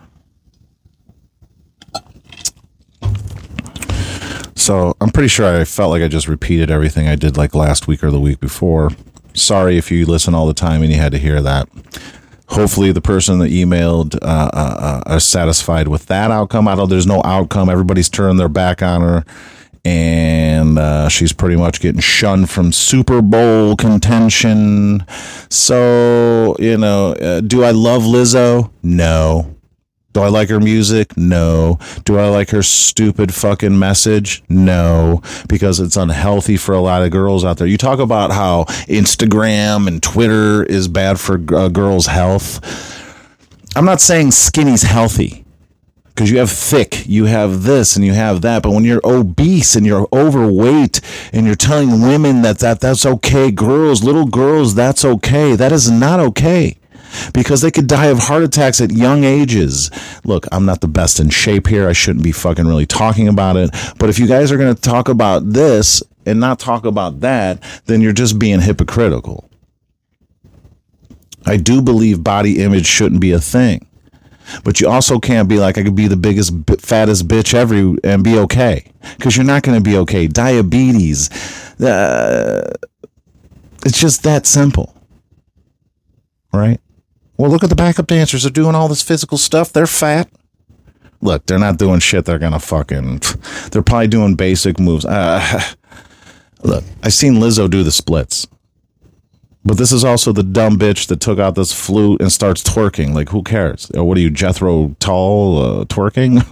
[4.56, 7.88] So I'm pretty sure I felt like I just repeated everything I did like last
[7.88, 8.92] week or the week before.
[9.34, 11.68] Sorry if you listen all the time and you had to hear that
[12.48, 16.68] hopefully the person that emailed uh, uh, uh, are satisfied with that outcome.
[16.68, 16.80] I don't.
[16.80, 17.70] Know there's no outcome.
[17.70, 19.24] Everybody's turned their back on her,
[19.86, 25.06] and uh, she's pretty much getting shunned from Super Bowl contention.
[25.50, 28.72] So you know, uh, do I love Lizzo?
[28.82, 29.56] No.
[30.14, 31.18] Do I like her music?
[31.18, 31.80] No.
[32.06, 34.44] Do I like her stupid fucking message?
[34.48, 37.68] No, because it's unhealthy for a lot of girls out there.
[37.68, 42.60] You talk about how Instagram and Twitter is bad for uh, girls' health.
[43.76, 45.46] I'm not saying skinny's healthy
[46.14, 48.62] because you have thick, you have this, and you have that.
[48.62, 51.02] But when you're obese and you're overweight
[51.34, 55.90] and you're telling women that, that that's okay, girls, little girls, that's okay, that is
[55.90, 56.78] not okay
[57.34, 59.92] because they could die of heart attacks at young ages.
[60.24, 61.88] Look, I'm not the best in shape here.
[61.88, 63.72] I shouldn't be fucking really talking about it.
[64.00, 67.62] But if you guys are going to talk about this and not talk about that,
[67.86, 69.50] then you're just being hypocritical.
[71.46, 73.88] I do believe body image shouldn't be a thing.
[74.64, 78.24] But you also can't be like I could be the biggest fattest bitch ever and
[78.24, 80.28] be okay because you're not going to be okay.
[80.28, 81.30] Diabetes,
[81.80, 82.74] uh,
[83.86, 84.96] it's just that simple,
[86.52, 86.80] right?
[87.38, 88.44] Well, look at the backup dancers.
[88.44, 89.74] They're doing all this physical stuff.
[89.74, 90.30] They're fat.
[91.22, 92.26] Look, they're not doing shit.
[92.26, 93.22] They're gonna fucking.
[93.72, 95.06] They're probably doing basic moves.
[95.06, 95.62] Uh,
[96.64, 98.46] look, I've seen Lizzo do the splits,
[99.64, 103.14] but this is also the dumb bitch that took out this flute and starts twerking.
[103.14, 103.90] Like, who cares?
[103.92, 106.44] Or what are you, Jethro Tull, uh, twerking?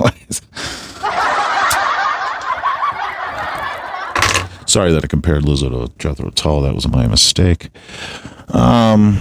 [4.67, 6.61] Sorry that I compared Lizzo to Jethro Tull.
[6.61, 7.69] That was my mistake.
[8.49, 9.19] Um.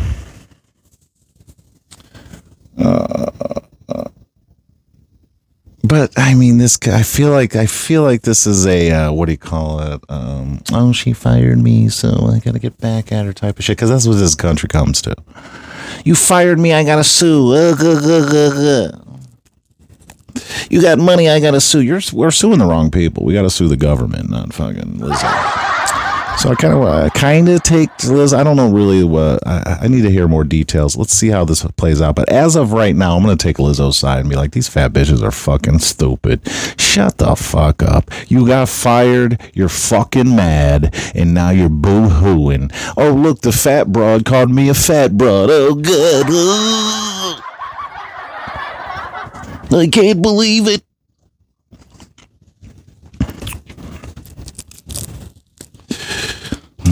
[5.82, 6.78] But I mean, this.
[6.86, 10.00] I feel like I feel like this is a uh, what do you call it?
[10.08, 13.76] Um, oh, she fired me, so I gotta get back at her type of shit.
[13.76, 15.16] Because that's what this country comes to.
[16.04, 17.52] You fired me, I gotta sue.
[17.52, 18.92] Uh.
[20.70, 21.80] You got money, I gotta sue.
[21.80, 23.24] You're we're suing the wrong people.
[23.24, 25.66] We gotta sue the government, not fucking Lizzo.
[26.40, 28.32] So I kind of, I kind of take Liz.
[28.32, 29.46] I don't know really what.
[29.46, 30.96] I, I need to hear more details.
[30.96, 32.16] Let's see how this plays out.
[32.16, 34.94] But as of right now, I'm gonna take Lizzo's side and be like, these fat
[34.94, 36.40] bitches are fucking stupid.
[36.80, 38.10] Shut the fuck up.
[38.28, 39.38] You got fired.
[39.52, 42.70] You're fucking mad, and now you're boo hooing.
[42.96, 45.50] Oh look, the fat broad called me a fat broad.
[45.50, 46.26] Oh good.
[49.72, 50.82] I can't believe it.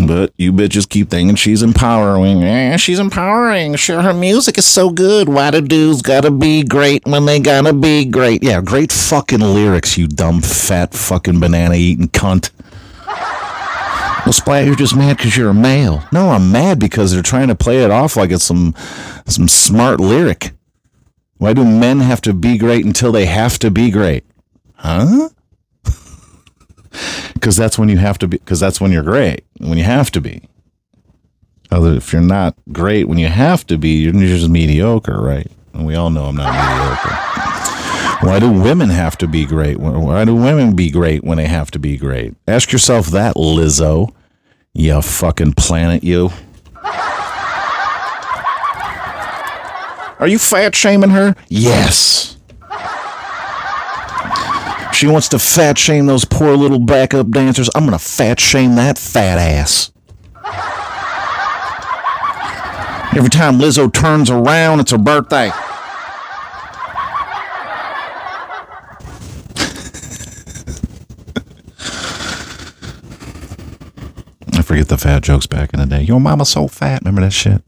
[0.07, 2.43] But you bitches keep thinking she's empowering.
[2.43, 3.77] Eh, she's empowering.
[3.77, 5.29] Sure, her music is so good.
[5.29, 8.43] Why do dudes gotta be great when they gotta be great?
[8.43, 12.51] Yeah, great fucking lyrics, you dumb, fat, fucking banana eating cunt.
[14.27, 16.05] Well, Splat, you're just mad because you're a male.
[16.13, 18.75] No, I'm mad because they're trying to play it off like it's some
[19.27, 20.53] some smart lyric.
[21.39, 24.25] Why do men have to be great until they have to be great?
[24.75, 25.31] Huh?
[27.35, 30.11] Because that's when you have to be because that's when you're great when you have
[30.13, 30.43] to be.
[31.71, 35.51] Other if you're not great when you have to be you're just mediocre right?
[35.73, 38.27] And we all know i'm not mediocre.
[38.27, 41.71] Why do women have to be great why do women be great when they have
[41.73, 42.35] to be great?
[42.47, 44.15] Ask yourself that lizzo.
[44.73, 46.31] You fucking planet you.
[50.21, 51.37] Are you fat shaming her?
[51.49, 52.38] Yes
[54.99, 57.71] she wants to fat shame those poor little backup dancers.
[57.77, 59.93] I'm gonna fat shame that fat ass.
[63.17, 65.53] Every time Lizzo turns around, it's her birthday.
[74.53, 76.03] I forget the fat jokes back in the day.
[76.03, 77.03] Your mama's so fat.
[77.03, 77.63] Remember that shit?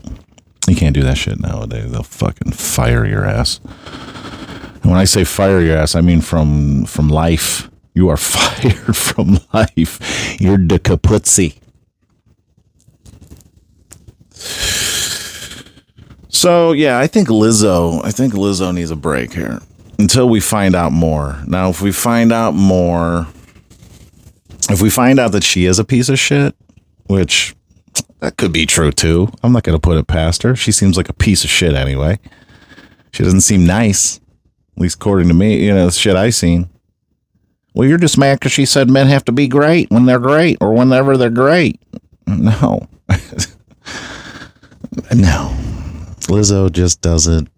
[0.67, 1.93] You can't do that shit nowadays.
[1.93, 3.61] They'll fucking fire your ass.
[4.83, 7.69] And when I say fire your ass, I mean from from life.
[7.95, 10.41] You are fired from life.
[10.41, 11.57] You're the kaputzi.
[16.29, 18.05] So yeah, I think Lizzo.
[18.05, 19.61] I think Lizzo needs a break here
[19.99, 21.39] until we find out more.
[21.47, 23.27] Now, if we find out more,
[24.71, 26.55] if we find out that she is a piece of shit,
[27.07, 27.55] which
[28.21, 29.29] that could be true too.
[29.43, 30.55] I'm not going to put it past her.
[30.55, 32.19] She seems like a piece of shit anyway.
[33.13, 34.20] She doesn't seem nice,
[34.81, 35.63] at least according to me.
[35.63, 36.71] You know, the shit I seen.
[37.75, 40.57] Well, you're just mad because she said men have to be great when they're great
[40.63, 41.79] or whenever they're great.
[42.27, 42.89] No.
[45.15, 45.55] no.
[46.31, 47.51] Lizzo just doesn't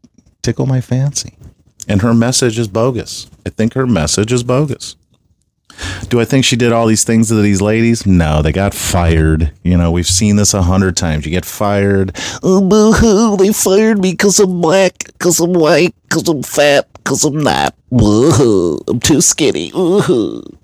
[0.43, 1.37] tickle my fancy.
[1.87, 3.31] And her message is bogus.
[3.47, 4.97] I think her message is bogus.
[6.09, 8.07] Do I think she did all these things to these ladies?
[8.07, 9.53] No, they got fired.
[9.63, 11.25] You know, we've seen this a hundred times.
[11.25, 12.17] You get fired.
[12.43, 13.37] Oh, boo hoo.
[13.37, 17.75] They fired me because I'm black, because I'm white, because I'm fat, because I'm not.
[17.91, 18.81] Woohoo.
[18.89, 19.71] I'm too skinny.
[19.73, 20.57] Woohoo.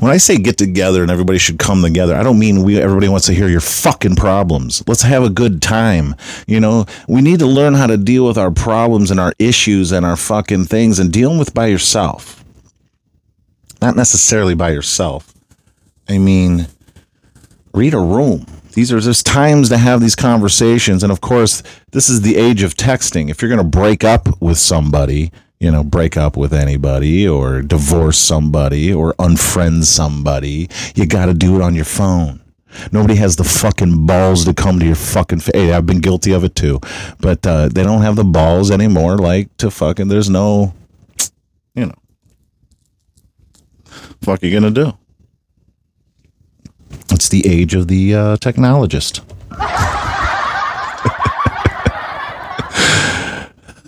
[0.00, 3.08] When I say get together and everybody should come together, I don't mean we everybody
[3.08, 4.82] wants to hear your fucking problems.
[4.86, 6.14] Let's have a good time.
[6.46, 9.90] You know, we need to learn how to deal with our problems and our issues
[9.90, 12.44] and our fucking things and dealing with by yourself.
[13.82, 15.34] Not necessarily by yourself.
[16.08, 16.68] I mean,
[17.74, 18.46] read a room.
[18.72, 21.02] These are just times to have these conversations.
[21.02, 23.30] And of course, this is the age of texting.
[23.30, 27.62] If you're going to break up with somebody, you know, break up with anybody or
[27.62, 32.40] divorce somebody or unfriend somebody, you got to do it on your phone.
[32.92, 35.54] Nobody has the fucking balls to come to your fucking face.
[35.54, 36.78] Hey, I've been guilty of it too,
[37.18, 39.18] but uh, they don't have the balls anymore.
[39.18, 40.74] Like to fucking, there's no,
[41.74, 41.94] you know,
[44.22, 44.92] fuck you gonna do?
[47.10, 49.22] It's the age of the uh, technologist.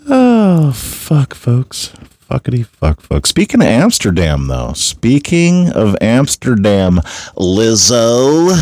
[0.09, 1.89] oh fuck, folks.
[2.31, 3.31] Fuckity fuck, folks.
[3.31, 7.01] Speaking of Amsterdam, though, speaking of Amsterdam,
[7.35, 8.55] Lizzo,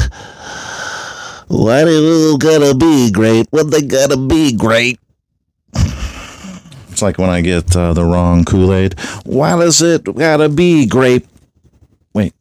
[1.48, 3.48] why they all gotta be great?
[3.50, 4.98] What they gotta be great?
[5.74, 8.98] It's like when I get uh, the wrong Kool Aid.
[9.26, 11.26] Why does it gotta be grape?
[12.14, 12.32] Wait.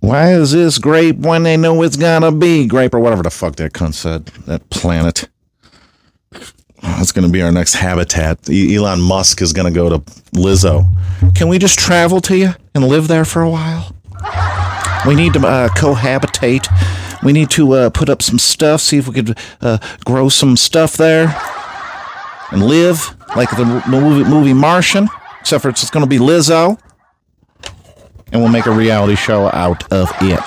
[0.00, 3.56] Why is this grape when they know it's gonna be grape or whatever the fuck
[3.56, 4.26] that cunt said?
[4.44, 5.30] That planet.
[6.82, 8.48] That's going to be our next habitat.
[8.50, 9.98] Elon Musk is going to go to
[10.32, 10.86] Lizzo.
[11.34, 13.94] Can we just travel to you and live there for a while?
[15.06, 16.66] We need to uh, cohabitate.
[17.22, 20.56] We need to uh, put up some stuff, see if we could uh, grow some
[20.56, 21.34] stuff there
[22.50, 25.08] and live like the movie, movie Martian,
[25.40, 26.78] except for it's going to be Lizzo.
[28.32, 30.40] And we'll make a reality show out of it.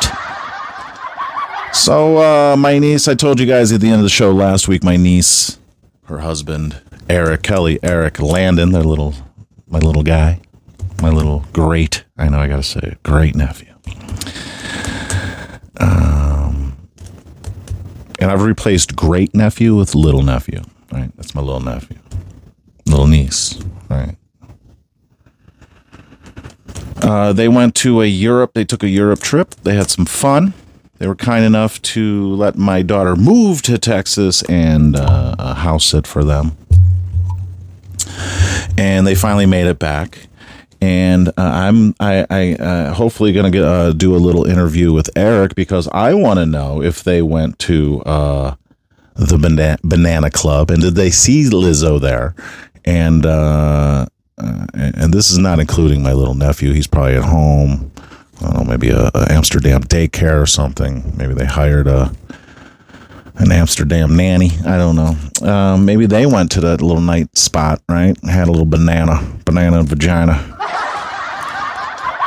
[1.73, 4.67] So, uh, my niece, I told you guys at the end of the show last
[4.67, 5.59] week, my niece
[6.05, 9.13] her husband Eric Kelly, Eric Landon, their little
[9.67, 10.39] my little guy,
[11.01, 12.05] my little great.
[12.17, 13.73] I know I got to say it, great nephew.
[15.77, 16.77] Um,
[18.19, 20.61] and I've replaced great nephew with little nephew.
[20.91, 21.97] Right, that's my little nephew,
[22.85, 23.59] little niece.
[23.89, 24.15] Right.
[27.01, 28.53] Uh, they went to a Europe.
[28.53, 29.51] They took a Europe trip.
[29.63, 30.53] They had some fun.
[31.05, 36.07] They were kind enough to let my daughter move to Texas and uh, house it
[36.07, 36.57] for them.
[38.75, 40.25] And they finally made it back.
[40.81, 45.11] And uh, I'm I, I uh, hopefully going to uh, do a little interview with
[45.15, 48.55] Eric because I want to know if they went to uh,
[49.13, 52.33] the Banana, Banana Club and did they see Lizzo there?
[52.83, 54.07] And uh,
[54.39, 56.73] uh, and this is not including my little nephew.
[56.73, 57.91] He's probably at home.
[58.41, 61.13] I don't know, maybe a, a Amsterdam daycare or something.
[61.17, 62.11] Maybe they hired a
[63.37, 64.51] an Amsterdam nanny.
[64.65, 65.15] I don't know.
[65.47, 68.15] Um, maybe they went to that little night spot, right?
[68.23, 70.33] Had a little banana, banana vagina.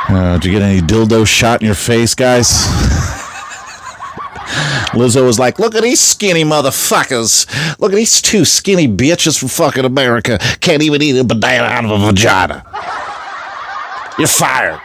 [0.07, 2.47] Uh, did you get any dildo shot in your face, guys?
[4.93, 7.47] Lizzo was like, "Look at these skinny motherfuckers!
[7.79, 11.85] Look at these two skinny bitches from fucking America can't even eat a banana out
[11.85, 12.63] of a vagina.
[14.17, 14.81] You're fired."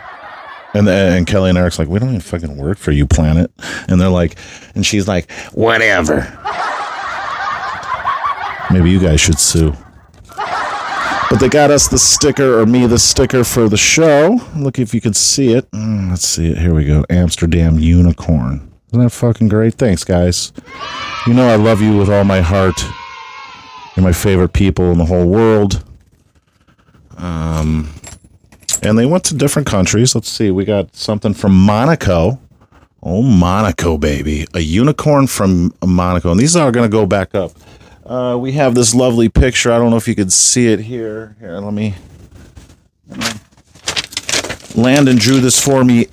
[0.75, 3.51] And and Kelly and Eric's like, we don't even fucking work for you, planet.
[3.89, 4.37] And they're like,
[4.75, 6.23] and she's like, whatever.
[8.71, 9.73] Maybe you guys should sue.
[11.31, 14.41] But they got us the sticker, or me the sticker for the show.
[14.57, 15.71] Look if you could see it.
[15.73, 16.59] Mm, let's see it.
[16.59, 17.05] Here we go.
[17.11, 18.73] Amsterdam unicorn.
[18.89, 19.75] Isn't that fucking great?
[19.75, 20.53] Thanks, guys.
[21.27, 22.81] You know I love you with all my heart.
[23.97, 25.85] You're my favorite people in the whole world.
[27.17, 27.93] Um,
[28.85, 30.15] and they went to different countries.
[30.15, 30.51] Let's see.
[30.51, 32.39] We got something from Monaco.
[33.03, 34.47] Oh, Monaco, baby.
[34.55, 36.31] A unicorn from Monaco.
[36.31, 37.53] And these are going to go back up.
[38.05, 39.73] Uh, we have this lovely picture.
[39.73, 41.37] I don't know if you could see it here.
[41.41, 41.95] Here, let me.
[44.75, 46.07] Landon drew this for me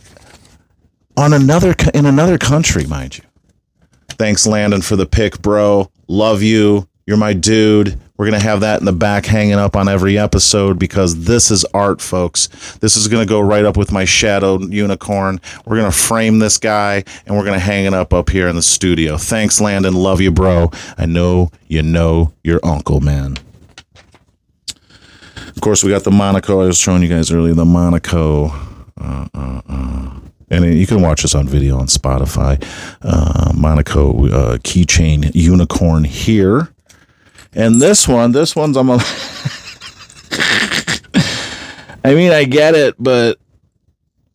[1.18, 3.24] on another in another country, mind you.
[4.10, 5.90] Thanks, Landon, for the pick, bro.
[6.08, 6.88] Love you.
[7.06, 8.00] You're my dude.
[8.18, 11.66] We're gonna have that in the back hanging up on every episode because this is
[11.74, 12.48] art, folks.
[12.78, 15.42] This is gonna go right up with my shadow unicorn.
[15.66, 18.62] We're gonna frame this guy and we're gonna hang it up up here in the
[18.62, 19.18] studio.
[19.18, 19.96] Thanks, Landon.
[19.96, 20.70] Love you, bro.
[20.98, 23.38] I know you know your uncle, man.
[25.56, 26.62] Of course, we got the Monaco.
[26.62, 28.48] I was showing you guys earlier the Monaco.
[29.00, 30.12] Uh, uh, uh.
[30.52, 32.62] And you can watch this on video on Spotify.
[33.02, 36.70] Uh, Monaco uh, keychain unicorn here.
[37.54, 38.94] And this one, this one's I'm a.
[42.04, 43.38] I mean, I get it, but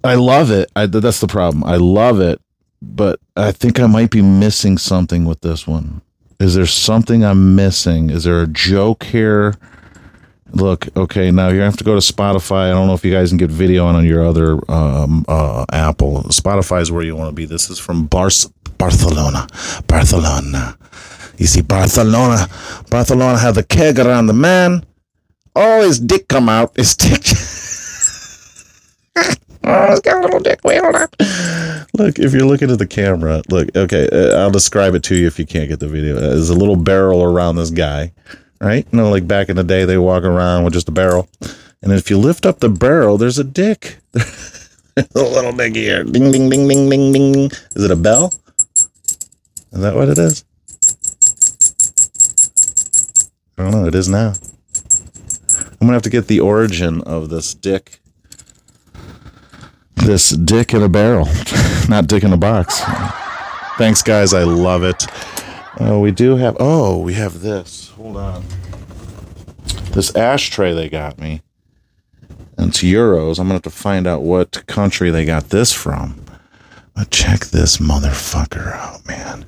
[0.04, 0.70] I love it.
[0.76, 1.64] I, that's the problem.
[1.64, 2.40] I love it,
[2.80, 6.02] but I think I might be missing something with this one.
[6.38, 8.10] Is there something I'm missing?
[8.10, 9.54] Is there a joke here?
[10.52, 12.68] Look, okay, now you have to go to Spotify.
[12.68, 16.22] I don't know if you guys can get video on, your other um, uh, Apple.
[16.24, 17.46] Spotify is where you want to be.
[17.46, 18.30] This is from Bar-
[18.78, 19.48] Barcelona.
[19.88, 20.76] Barcelona.
[21.38, 22.48] You see, Barcelona.
[22.90, 24.84] Barcelona had the keg around the man.
[25.54, 26.76] Oh, his dick come out.
[26.76, 27.22] His dick.
[29.64, 30.60] oh, he's got a little dick.
[30.64, 31.08] Wait, hold on.
[31.94, 35.26] Look, if you're looking at the camera, look, okay, uh, I'll describe it to you
[35.26, 36.16] if you can't get the video.
[36.16, 38.12] Uh, There's a little barrel around this guy
[38.60, 38.86] right?
[38.90, 41.28] You know, like back in the day, they walk around with just a barrel.
[41.82, 43.98] And if you lift up the barrel, there's a dick.
[44.14, 46.04] a little dick here.
[46.04, 47.50] Ding, ding, ding, ding, ding, ding.
[47.74, 48.32] Is it a bell?
[49.72, 50.44] Is that what it is?
[53.58, 53.86] I don't know.
[53.86, 54.34] It is now.
[55.80, 58.00] I'm to have to get the origin of this dick.
[59.94, 61.26] This dick in a barrel,
[61.88, 62.80] not dick in a box.
[63.78, 64.34] Thanks, guys.
[64.34, 65.06] I love it.
[65.80, 66.56] Oh, we do have.
[66.60, 67.90] Oh, we have this.
[67.90, 68.44] Hold on.
[69.92, 71.42] This ashtray they got me.
[72.58, 73.38] And it's euros.
[73.38, 76.24] I'm gonna have to find out what country they got this from.
[76.94, 79.44] But check this motherfucker out, man.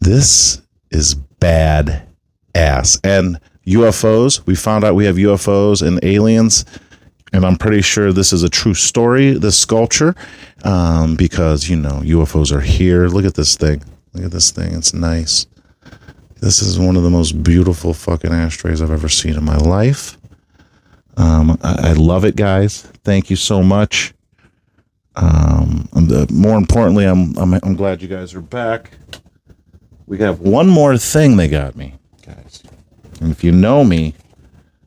[0.00, 2.09] This is bad
[2.54, 2.98] ass.
[3.04, 4.44] And UFOs.
[4.46, 6.64] We found out we have UFOs and aliens.
[7.32, 10.16] And I'm pretty sure this is a true story, this sculpture,
[10.64, 13.06] um, because, you know, UFOs are here.
[13.06, 13.84] Look at this thing.
[14.14, 14.74] Look at this thing.
[14.74, 15.46] It's nice.
[16.40, 20.18] This is one of the most beautiful fucking ashtrays I've ever seen in my life.
[21.16, 22.82] Um, I, I love it, guys.
[23.04, 24.12] Thank you so much.
[25.16, 28.92] Um, the, more importantly, I'm, I'm I'm glad you guys are back.
[30.06, 31.94] We have one more thing they got me,
[32.34, 32.62] guys.
[33.20, 34.14] And if you know me,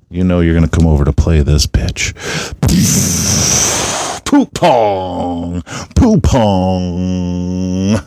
[0.09, 2.13] you know you're gonna come over to play this bitch.
[4.25, 5.61] Poop pong,
[5.95, 7.99] poop pong.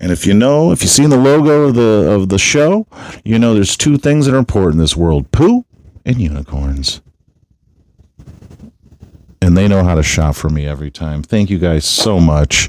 [0.00, 2.86] And if you know, if you've seen the logo of the of the show,
[3.24, 5.64] you know there's two things that are important in this world: poo
[6.04, 7.00] and unicorns.
[9.40, 11.22] And they know how to shop for me every time.
[11.22, 12.68] Thank you guys so much.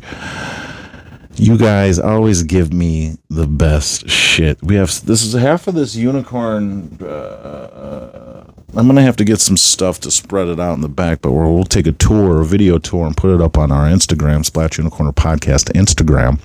[1.37, 4.61] You guys always give me the best shit.
[4.63, 6.97] We have this is half of this unicorn.
[7.01, 8.43] Uh,
[8.77, 11.31] I'm gonna have to get some stuff to spread it out in the back, but
[11.31, 14.45] we'll, we'll take a tour, a video tour, and put it up on our Instagram,
[14.45, 16.39] Splash Unicorn Podcast Instagram.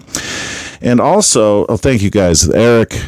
[0.80, 3.00] And also, oh, thank you guys, Eric,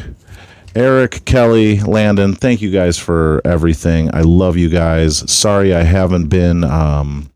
[0.75, 2.35] Eric, Kelly, Landon.
[2.35, 4.13] Thank you guys for everything.
[4.13, 5.29] I love you guys.
[5.31, 7.29] Sorry I haven't been um,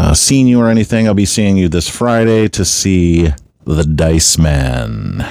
[0.00, 1.06] uh, seeing you or anything.
[1.06, 3.28] I'll be seeing you this Friday to see
[3.64, 5.26] the Dice Man.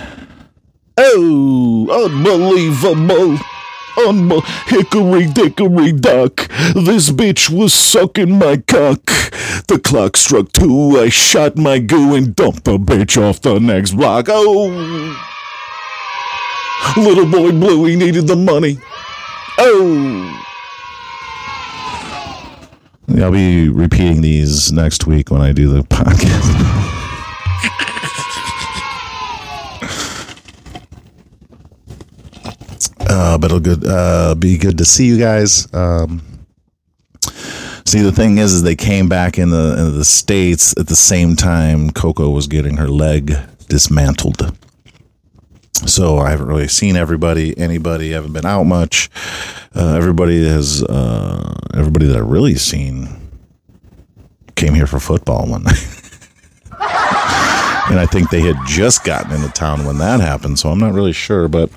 [0.95, 3.37] Oh, unbelievable.
[3.95, 6.47] Unbe- hickory dickory dock.
[6.75, 9.03] This bitch was sucking my cock.
[9.67, 10.99] The clock struck two.
[10.99, 14.27] I shot my goo and dumped the bitch off the next block.
[14.29, 14.69] Oh.
[16.95, 18.77] Little boy Bluey needed the money.
[19.57, 20.48] Oh.
[23.11, 26.55] Yeah, I'll be repeating these next week when I do the podcast.
[33.09, 35.67] uh, but it'll good uh, be good to see you guys.
[35.73, 36.21] Um,
[37.85, 40.95] see, the thing is, is they came back in the in the states at the
[40.95, 43.35] same time Coco was getting her leg
[43.67, 44.55] dismantled.
[45.87, 48.11] So I haven't really seen everybody, anybody.
[48.11, 49.09] Haven't been out much.
[49.75, 53.29] Uh, everybody has, uh, everybody that I really seen
[54.55, 55.85] came here for football one night.
[57.89, 60.59] and I think they had just gotten into town when that happened.
[60.59, 61.69] So I'm not really sure, but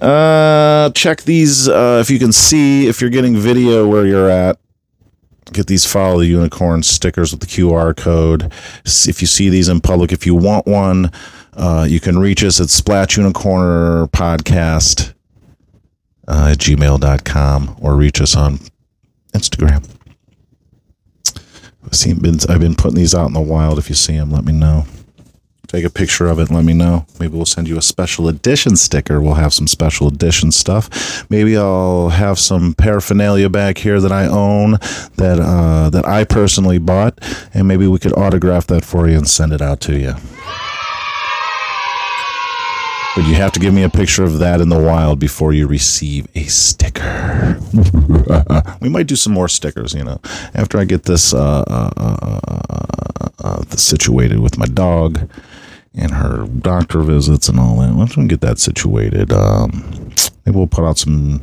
[0.00, 4.58] uh, check these uh, if you can see if you're getting video where you're at.
[5.52, 8.52] Get these follow the unicorn stickers with the QR code.
[8.84, 11.10] If you see these in public, if you want one,
[11.54, 15.14] uh, you can reach us at Splash Unicorn Podcast
[16.28, 18.58] uh, at gmail.com or reach us on
[19.34, 19.88] Instagram.
[21.84, 23.78] I've, seen, been, I've been putting these out in the wild.
[23.78, 24.84] If you see them, let me know.
[25.66, 27.06] Take a picture of it and let me know.
[27.20, 29.20] Maybe we'll send you a special edition sticker.
[29.20, 31.30] We'll have some special edition stuff.
[31.30, 34.72] Maybe I'll have some paraphernalia back here that I own
[35.16, 37.20] that uh, that I personally bought,
[37.54, 40.14] and maybe we could autograph that for you and send it out to you.
[43.16, 45.66] But you have to give me a picture of that in the wild before you
[45.66, 47.58] receive a sticker.
[48.80, 50.20] we might do some more stickers, you know,
[50.54, 55.28] after I get this uh, uh, uh, uh, uh, situated with my dog
[55.94, 57.94] and her doctor visits and all that.
[57.94, 60.12] Once we get that situated, um,
[60.46, 61.40] maybe we'll put out some,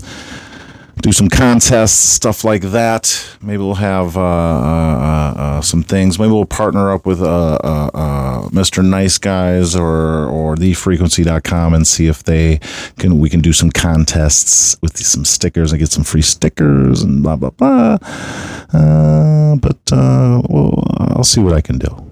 [1.02, 3.38] do some contests, stuff like that.
[3.42, 6.20] Maybe we'll have uh, uh, uh, some things.
[6.20, 8.84] Maybe we'll partner up with uh, uh, uh, Mr.
[8.84, 12.60] Nice Guys or or theefrequency.com and see if they
[12.98, 13.20] can.
[13.20, 17.36] We can do some contests with some stickers and get some free stickers and blah
[17.36, 17.98] blah blah.
[18.74, 22.06] Uh, but uh, well, I'll see what I can do.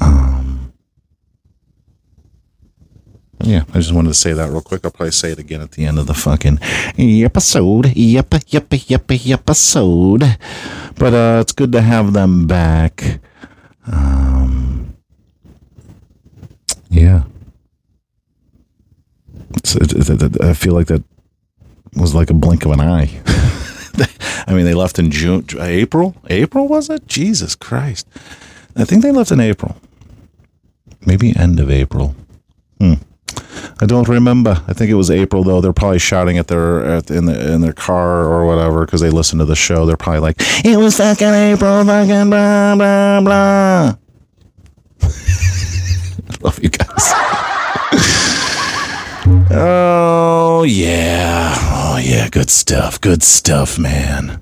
[0.00, 0.43] Um,
[3.40, 4.84] yeah, I just wanted to say that real quick.
[4.84, 6.58] I'll probably say it again at the end of the fucking
[6.98, 7.92] episode.
[7.94, 10.38] Yep, yep, yep, yep, episode.
[10.96, 13.20] But uh, it's good to have them back.
[13.86, 14.96] Um,
[16.88, 17.24] yeah.
[19.56, 21.02] I feel like that
[21.96, 23.10] was like a blink of an eye.
[24.46, 26.16] I mean, they left in June, April.
[26.28, 27.06] April was it?
[27.06, 28.06] Jesus Christ!
[28.76, 29.76] I think they left in April.
[31.06, 32.14] Maybe end of April.
[32.80, 32.94] Hmm.
[33.80, 34.62] I don't remember.
[34.66, 35.60] I think it was April though.
[35.60, 39.10] They're probably shouting at their at, in the in their car or whatever because they
[39.10, 39.86] listen to the show.
[39.86, 43.94] They're probably like, "It was fucking April, fucking blah blah blah."
[45.02, 46.88] I love you guys.
[49.50, 54.40] oh yeah, oh yeah, good stuff, good stuff, man.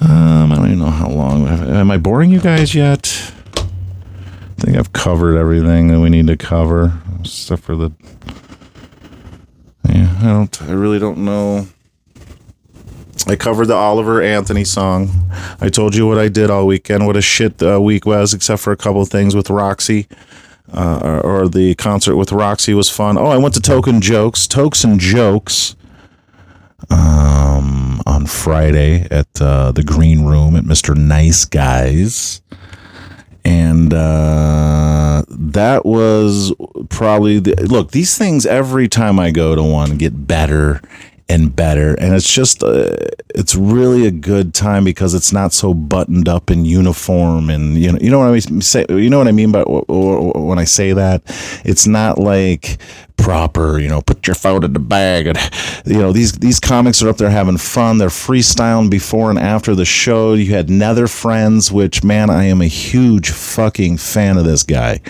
[0.00, 1.46] Um, I don't even know how long.
[1.48, 3.32] Am I boring you guys yet?
[3.56, 6.92] I think I've covered everything that we need to cover,
[7.28, 7.92] except for the.
[9.88, 10.62] Yeah, I don't.
[10.62, 11.66] I really don't know.
[13.26, 15.10] I covered the Oliver Anthony song.
[15.60, 17.06] I told you what I did all weekend.
[17.06, 20.06] What a shit uh, week was, except for a couple things with Roxy.
[20.72, 23.16] Uh, or, or the concert with Roxy was fun.
[23.16, 25.76] Oh, I went to Token Jokes, Tokes and Jokes,
[26.90, 32.42] um, on Friday at uh, the Green Room at Mister Nice Guys
[33.48, 36.52] and uh, that was
[36.88, 37.90] probably the look.
[37.90, 40.80] These things every time I go to one get better
[41.28, 42.96] and better, and it's just uh,
[43.34, 47.92] it's really a good time because it's not so buttoned up in uniform, and you
[47.92, 48.60] know you know what I mean.
[48.60, 51.22] Say you know what I mean by when I say that
[51.64, 52.78] it's not like
[53.18, 55.26] proper, you know, put your phone in the bag.
[55.26, 55.38] And,
[55.84, 57.98] you know, these, these comics are up there having fun.
[57.98, 60.32] They're freestyling before and after the show.
[60.32, 65.00] You had Netherfriends, which, man, I am a huge fucking fan of this guy.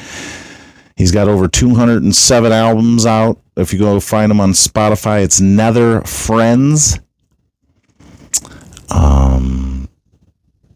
[0.99, 3.41] He's got over 207 albums out.
[3.57, 6.99] If you go find him on Spotify, it's Netherfriends.
[8.91, 9.89] Um,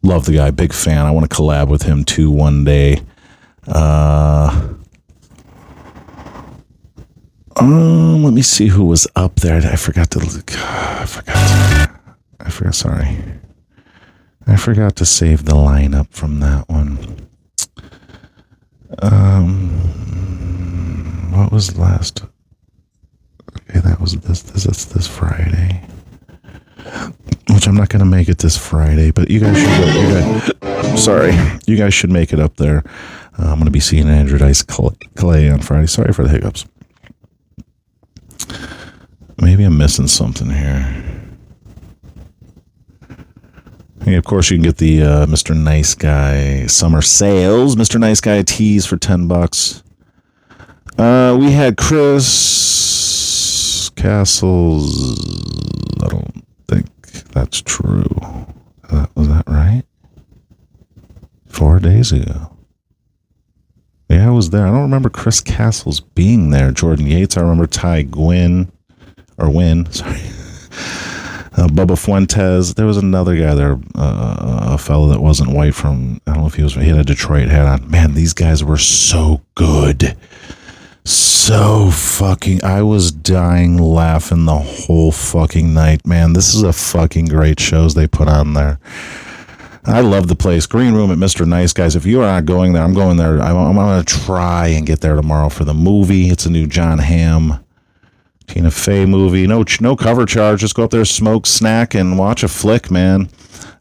[0.04, 1.06] love the guy, big fan.
[1.06, 3.02] I want to collab with him too one day.
[3.66, 4.74] Uh,
[7.56, 9.56] um, let me see who was up there.
[9.56, 10.52] I forgot to look.
[10.56, 11.34] I forgot.
[11.34, 12.00] To,
[12.38, 12.76] I forgot.
[12.76, 13.18] Sorry,
[14.46, 17.21] I forgot to save the lineup from that one.
[19.00, 19.70] Um,
[21.32, 22.24] what was last?
[23.68, 24.42] Okay, that was this.
[24.42, 25.82] This is this Friday.
[27.50, 29.68] Which I'm not gonna make it this Friday, but you guys should.
[29.68, 31.32] Go, you guys, sorry,
[31.66, 32.82] you guys should make it up there.
[33.38, 35.86] Uh, I'm gonna be seeing Andrew Dice Clay on Friday.
[35.86, 36.66] Sorry for the hiccups.
[39.40, 41.21] Maybe I'm missing something here.
[44.06, 45.56] Of course, you can get the uh, Mr.
[45.56, 47.76] Nice Guy summer sales.
[47.76, 48.00] Mr.
[48.00, 49.82] Nice Guy tees for ten bucks.
[50.98, 52.30] Uh, we had Chris
[53.96, 55.18] Castles.
[56.02, 56.86] I don't think
[57.30, 58.06] that's true.
[58.90, 59.84] Uh, was that right?
[61.46, 62.56] Four days ago.
[64.08, 64.66] Yeah, I was there.
[64.66, 66.70] I don't remember Chris Castles being there.
[66.72, 67.36] Jordan Yates.
[67.36, 68.70] I remember Ty Gwynn
[69.38, 69.86] or Win.
[69.92, 70.20] Sorry.
[71.62, 72.74] Uh, Bubba Fuentes.
[72.74, 76.46] There was another guy there, uh, a fellow that wasn't white from, I don't know
[76.48, 77.88] if he was, he had a Detroit hat on.
[77.88, 80.16] Man, these guys were so good.
[81.04, 86.32] So fucking, I was dying laughing the whole fucking night, man.
[86.32, 88.80] This is a fucking great shows they put on there.
[89.84, 90.66] I love the place.
[90.66, 91.46] Green Room at Mr.
[91.46, 91.94] Nice Guys.
[91.94, 93.40] If you are not going there, I'm going there.
[93.40, 96.28] I'm, I'm going to try and get there tomorrow for the movie.
[96.28, 97.64] It's a new Jon Hamm,
[98.52, 99.46] Tina Fey movie.
[99.46, 100.60] No, no cover charge.
[100.60, 103.30] Just go up there, smoke, snack, and watch a flick, man.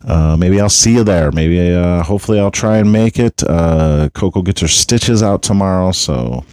[0.07, 1.29] Uh, maybe I'll see you there.
[1.29, 3.43] Maybe, uh, hopefully, I'll try and make it.
[3.43, 6.45] Uh, Coco gets her stitches out tomorrow, so.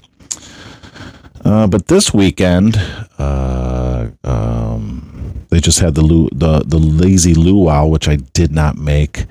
[1.45, 2.77] Uh, but this weekend,
[3.19, 8.77] uh, um, they just had the lu- the the lazy luau, which I did not
[8.77, 9.27] make.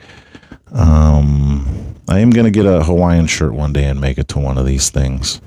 [0.72, 4.58] Um, I am gonna get a Hawaiian shirt one day and make it to one
[4.58, 5.42] of these things.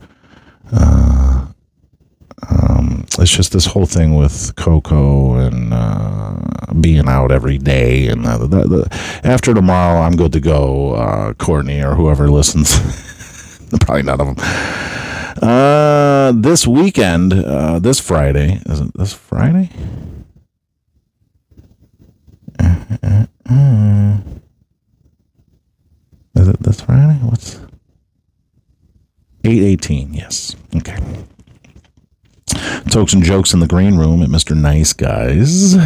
[0.71, 1.47] Uh,
[2.49, 6.37] um, it's just this whole thing with Coco and uh,
[6.81, 10.95] being out every day, and uh, the, the, after tomorrow, I'm good to go.
[10.95, 12.79] Uh, Courtney or whoever listens,
[13.81, 14.37] probably none of them.
[15.43, 19.71] Uh, this weekend, uh, this Friday, is it this Friday?
[26.35, 27.19] Is it this Friday?
[27.23, 27.61] What's
[29.45, 30.15] eight eighteen?
[30.15, 30.57] Yes.
[30.75, 30.97] Okay.
[32.91, 34.57] Tokes and jokes in the green room at Mr.
[34.57, 35.77] Nice Guys.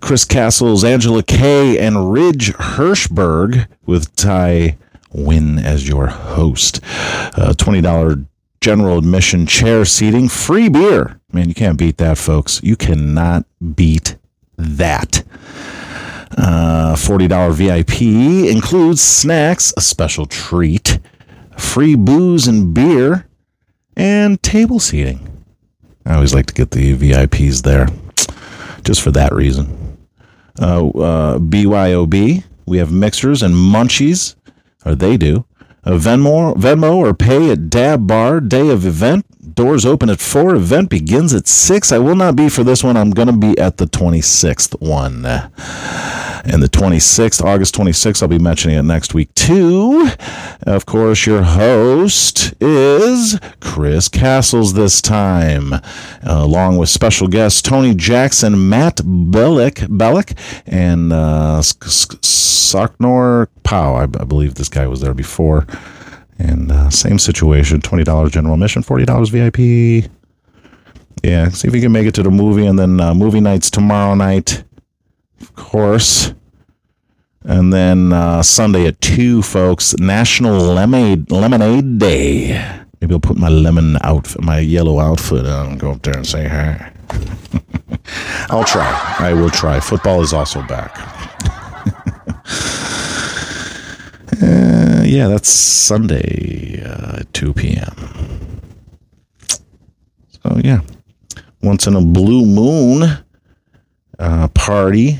[0.00, 4.78] Chris Castles, Angela Kay, and Ridge Hirschberg with Ty
[5.12, 6.80] Win as your host.
[6.84, 8.26] Uh, $20
[8.60, 11.20] general admission chair seating, free beer.
[11.32, 12.60] Man, you can't beat that, folks.
[12.62, 14.16] You cannot beat
[14.56, 15.24] that.
[16.36, 20.98] Uh, $40 VIP includes snacks, a special treat,
[21.56, 23.26] free booze and beer,
[23.96, 25.37] and table seating.
[26.08, 27.86] I always like to get the VIPs there
[28.82, 29.98] just for that reason.
[30.58, 34.34] Uh, uh, BYOB, we have mixers and munchies,
[34.86, 35.44] or they do.
[35.84, 38.40] A Venmo, Venmo or pay at Dab Bar.
[38.40, 39.26] Day of event.
[39.54, 40.54] Doors open at 4.
[40.56, 41.92] Event begins at 6.
[41.92, 42.96] I will not be for this one.
[42.96, 45.24] I'm going to be at the 26th one.
[46.44, 50.10] And the 26th, August 26th, I'll be mentioning it next week too.
[50.62, 55.80] Of course, your host is Chris Castles this time, uh,
[56.24, 63.94] along with special guests Tony Jackson, Matt Bellick, Bellick and uh, Saknor Pow.
[63.94, 65.66] I, I believe this guy was there before.
[66.38, 70.10] And uh, same situation $20 general admission, $40 VIP.
[71.24, 72.66] Yeah, see if you can make it to the movie.
[72.66, 74.62] And then uh, movie nights tomorrow night,
[75.40, 76.32] of course.
[77.42, 82.84] And then uh, Sunday at 2, folks, National Lemonade, Lemonade Day.
[83.00, 86.26] Maybe I'll put my lemon outfit, my yellow outfit on and go up there and
[86.26, 86.92] say hi.
[88.50, 89.16] I'll try.
[89.18, 89.80] I will try.
[89.80, 90.94] Football is also back.
[94.40, 98.60] Uh, yeah, that's Sunday uh, at 2 p.m.
[100.28, 100.80] So, yeah.
[101.62, 103.18] Once in a blue moon
[104.18, 105.18] uh, party,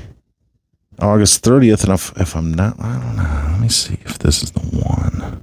[1.01, 1.85] August 30th.
[1.85, 3.49] And if, if I'm not, I don't know.
[3.53, 5.43] Let me see if this is the one.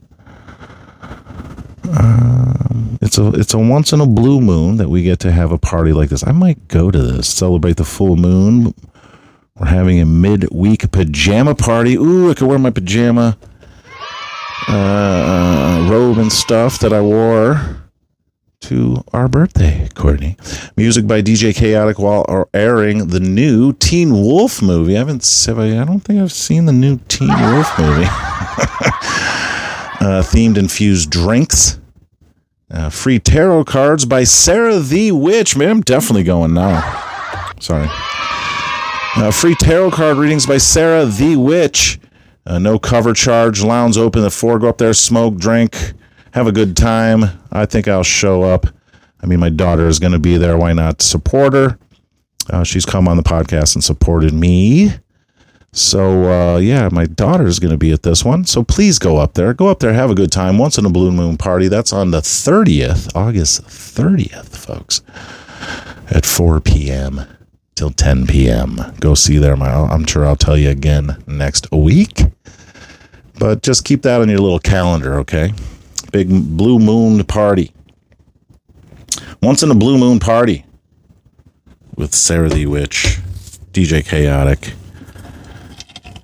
[1.98, 5.52] Um, it's a it's a once in a blue moon that we get to have
[5.52, 6.26] a party like this.
[6.26, 8.74] I might go to this celebrate the full moon.
[9.56, 11.96] We're having a midweek pajama party.
[11.96, 13.38] Ooh, I could wear my pajama
[14.68, 17.86] uh, robe and stuff that I wore
[18.62, 20.38] to our birthday, Courtney.
[20.76, 24.96] Music by DJ Chaotic while airing the new Teen Wolf movie.
[24.96, 28.06] I haven't, have I, I don't think I've seen the new Teen Wolf movie.
[30.02, 31.80] uh, themed infused drinks.
[32.72, 35.56] Uh, free tarot cards by Sarah the Witch.
[35.56, 36.82] Man, I'm definitely going now.
[37.60, 37.88] Sorry.
[39.18, 42.00] Uh, free tarot card readings by Sarah the Witch.
[42.46, 43.64] Uh, no cover charge.
[43.64, 44.60] Lounge open at four.
[44.60, 45.76] Go up there, smoke, drink,
[46.34, 47.26] have a good time.
[47.52, 48.68] I think I'll show up.
[49.22, 50.58] I mean, my daughter is going to be there.
[50.58, 51.80] Why not support her?
[52.50, 54.92] Uh, she's come on the podcast and supported me.
[55.72, 58.46] So, uh, yeah, my daughter is going to be at this one.
[58.46, 59.54] So please go up there.
[59.54, 60.58] Go up there, have a good time.
[60.58, 61.68] Once in a Blue Moon party.
[61.68, 65.02] That's on the 30th, August 30th, folks,
[66.10, 67.22] at 4 p.m.
[67.76, 68.80] till 10 p.m.
[69.00, 69.58] Go see there.
[69.58, 72.22] My, I'm sure I'll tell you again next week.
[73.38, 75.54] But just keep that on your little calendar, okay?
[76.12, 77.74] Big Blue Moon party.
[79.42, 80.66] Once in a Blue Moon party
[81.96, 83.20] with Sarah the Witch,
[83.72, 84.74] DJ Chaotic,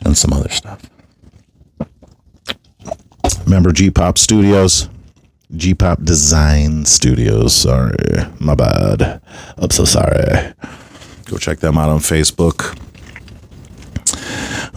[0.06, 0.82] and some other stuff.
[3.46, 4.88] Remember G Pop Studios?
[5.56, 7.54] G Pop Design Studios.
[7.54, 7.98] Sorry,
[8.40, 9.22] my bad.
[9.58, 10.54] I'm so sorry.
[11.26, 12.78] Go check them out on Facebook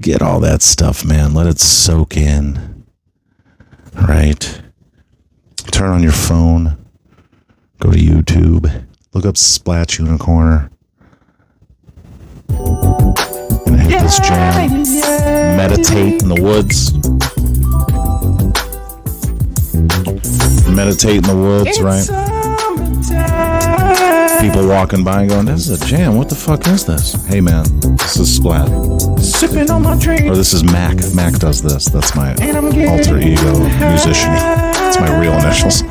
[0.01, 1.35] Get all that stuff, man.
[1.35, 2.85] Let it soak in.
[3.95, 4.63] Right?
[5.71, 6.87] Turn on your phone.
[7.81, 8.88] Go to YouTube.
[9.15, 10.71] Look up Splatch Unicorner.
[13.65, 14.83] Gonna hit this jam.
[15.57, 16.93] Meditate in the woods.
[20.69, 22.07] Meditate in the woods, right?
[24.41, 26.15] People walking by and going, This is a jam.
[26.15, 27.15] What the fuck is this?
[27.27, 27.65] Hey man,
[27.97, 28.69] this is Splat.
[29.21, 30.27] Sipping on my drink.
[30.27, 30.97] Or this is Mac.
[31.15, 31.87] Mac does this.
[31.87, 33.59] That's my alter ego
[33.89, 34.31] musician.
[34.87, 35.83] It's my real initials.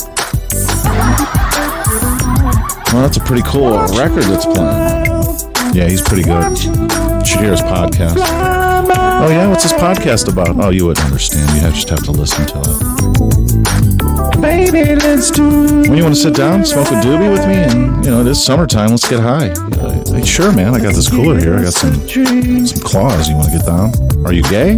[2.94, 5.76] Well, that's a pretty cool record that's playing.
[5.76, 6.58] Yeah, he's pretty good.
[6.58, 8.16] You should hear his podcast.
[8.18, 10.64] Oh yeah, what's his podcast about?
[10.64, 11.50] Oh, you wouldn't understand.
[11.56, 14.42] You just have to listen to it.
[14.42, 15.50] Baby, let's do
[15.82, 18.28] When you want to sit down, smoke a doobie with me, and you know it
[18.28, 18.92] is summertime.
[18.92, 19.50] Let's get high.
[19.50, 20.74] Uh, sure, man.
[20.74, 21.56] I got this cooler here.
[21.58, 23.28] I got some some claws.
[23.28, 23.92] You want to get down?
[24.26, 24.78] Are you gay?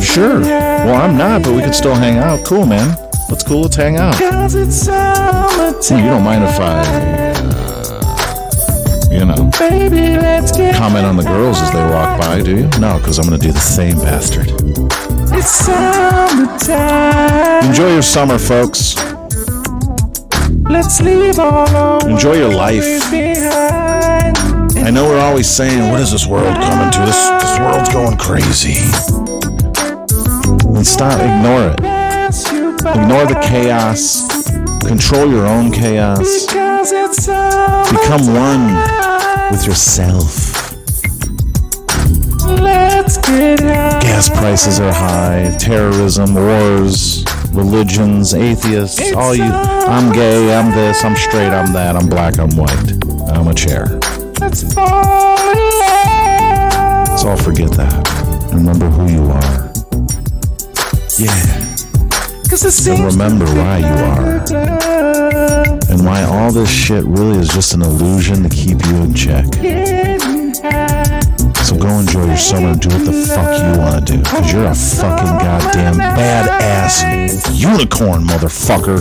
[0.00, 0.40] Sure.
[0.40, 2.44] Well, I'm not, but we could still hang out.
[2.46, 3.07] Cool, man.
[3.28, 3.60] Let's cool.
[3.62, 4.14] Let's hang out.
[4.16, 5.98] Cause it's summertime.
[5.98, 7.98] You don't mind if I, uh,
[9.12, 12.40] you know, Baby, let's get comment on the girls as they walk by?
[12.40, 12.68] Do you?
[12.80, 14.50] No, because I'm going to do the same, bastard.
[15.36, 17.18] It's summertime.
[17.66, 18.96] Enjoy your summer, folks.
[20.70, 22.84] Let's leave all Enjoy your life.
[24.76, 27.00] I know we're always saying, "What is this world coming to?
[27.00, 28.80] This this world's going crazy."
[30.72, 31.20] Then stop.
[31.20, 31.97] Ignore it.
[32.82, 33.02] Pass you by.
[33.02, 34.26] Ignore the chaos.
[34.86, 36.20] Control your own chaos.
[36.22, 37.26] It's.
[37.90, 40.54] Become one with yourself.
[42.46, 44.00] Let's get high.
[44.00, 45.54] Gas prices are high.
[45.58, 49.12] Terrorism, wars, religions, atheists.
[49.12, 49.44] All you.
[49.44, 50.54] I'm gay.
[50.54, 51.04] I'm this.
[51.04, 51.50] I'm straight.
[51.50, 51.96] I'm that.
[51.96, 52.38] I'm black.
[52.38, 52.92] I'm white.
[53.30, 53.86] I'm a chair.
[54.40, 55.36] Let's fall.
[57.06, 58.08] Let's all forget that.
[58.52, 59.72] And remember who you are.
[61.18, 61.67] Yeah.
[62.60, 64.38] And remember why you are.
[65.88, 69.44] And why all this shit really is just an illusion to keep you in check.
[71.62, 74.18] So go enjoy your summer and do what the fuck you want to do.
[74.18, 78.98] Because you're a fucking goddamn badass unicorn, motherfucker.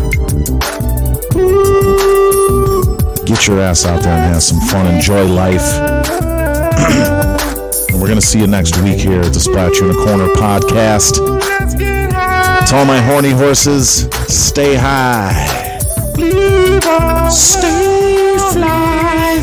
[3.26, 4.86] Get your ass out there and have some fun.
[4.94, 5.62] Enjoy life.
[7.90, 11.20] and we're going to see you next week here at the Splat Unicorner podcast.
[11.20, 11.47] Let's get high.
[12.68, 15.32] To all my horny horses, stay high.
[17.30, 19.42] Stay fly.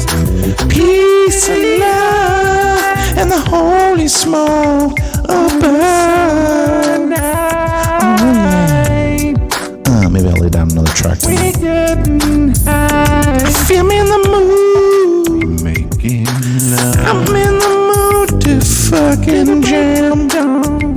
[0.68, 7.24] Peace and love and the holy smoke of burn night.
[9.88, 11.56] Uh, maybe I'll lay down another track tonight.
[13.66, 15.62] Feel me in the mood.
[15.62, 16.26] Making
[16.76, 16.96] love.
[17.08, 20.94] I'm in the mood to fucking jam down.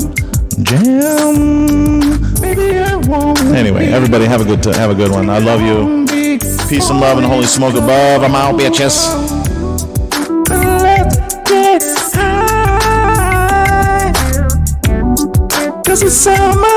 [0.62, 1.57] Jam.
[3.94, 4.26] Everybody.
[4.26, 5.30] Have a good t- have a good one.
[5.30, 6.06] I love you.
[6.68, 8.24] Peace and love and holy smoke above.
[8.24, 8.98] I'm out, bitches.
[15.86, 16.77] Cause it's summertime.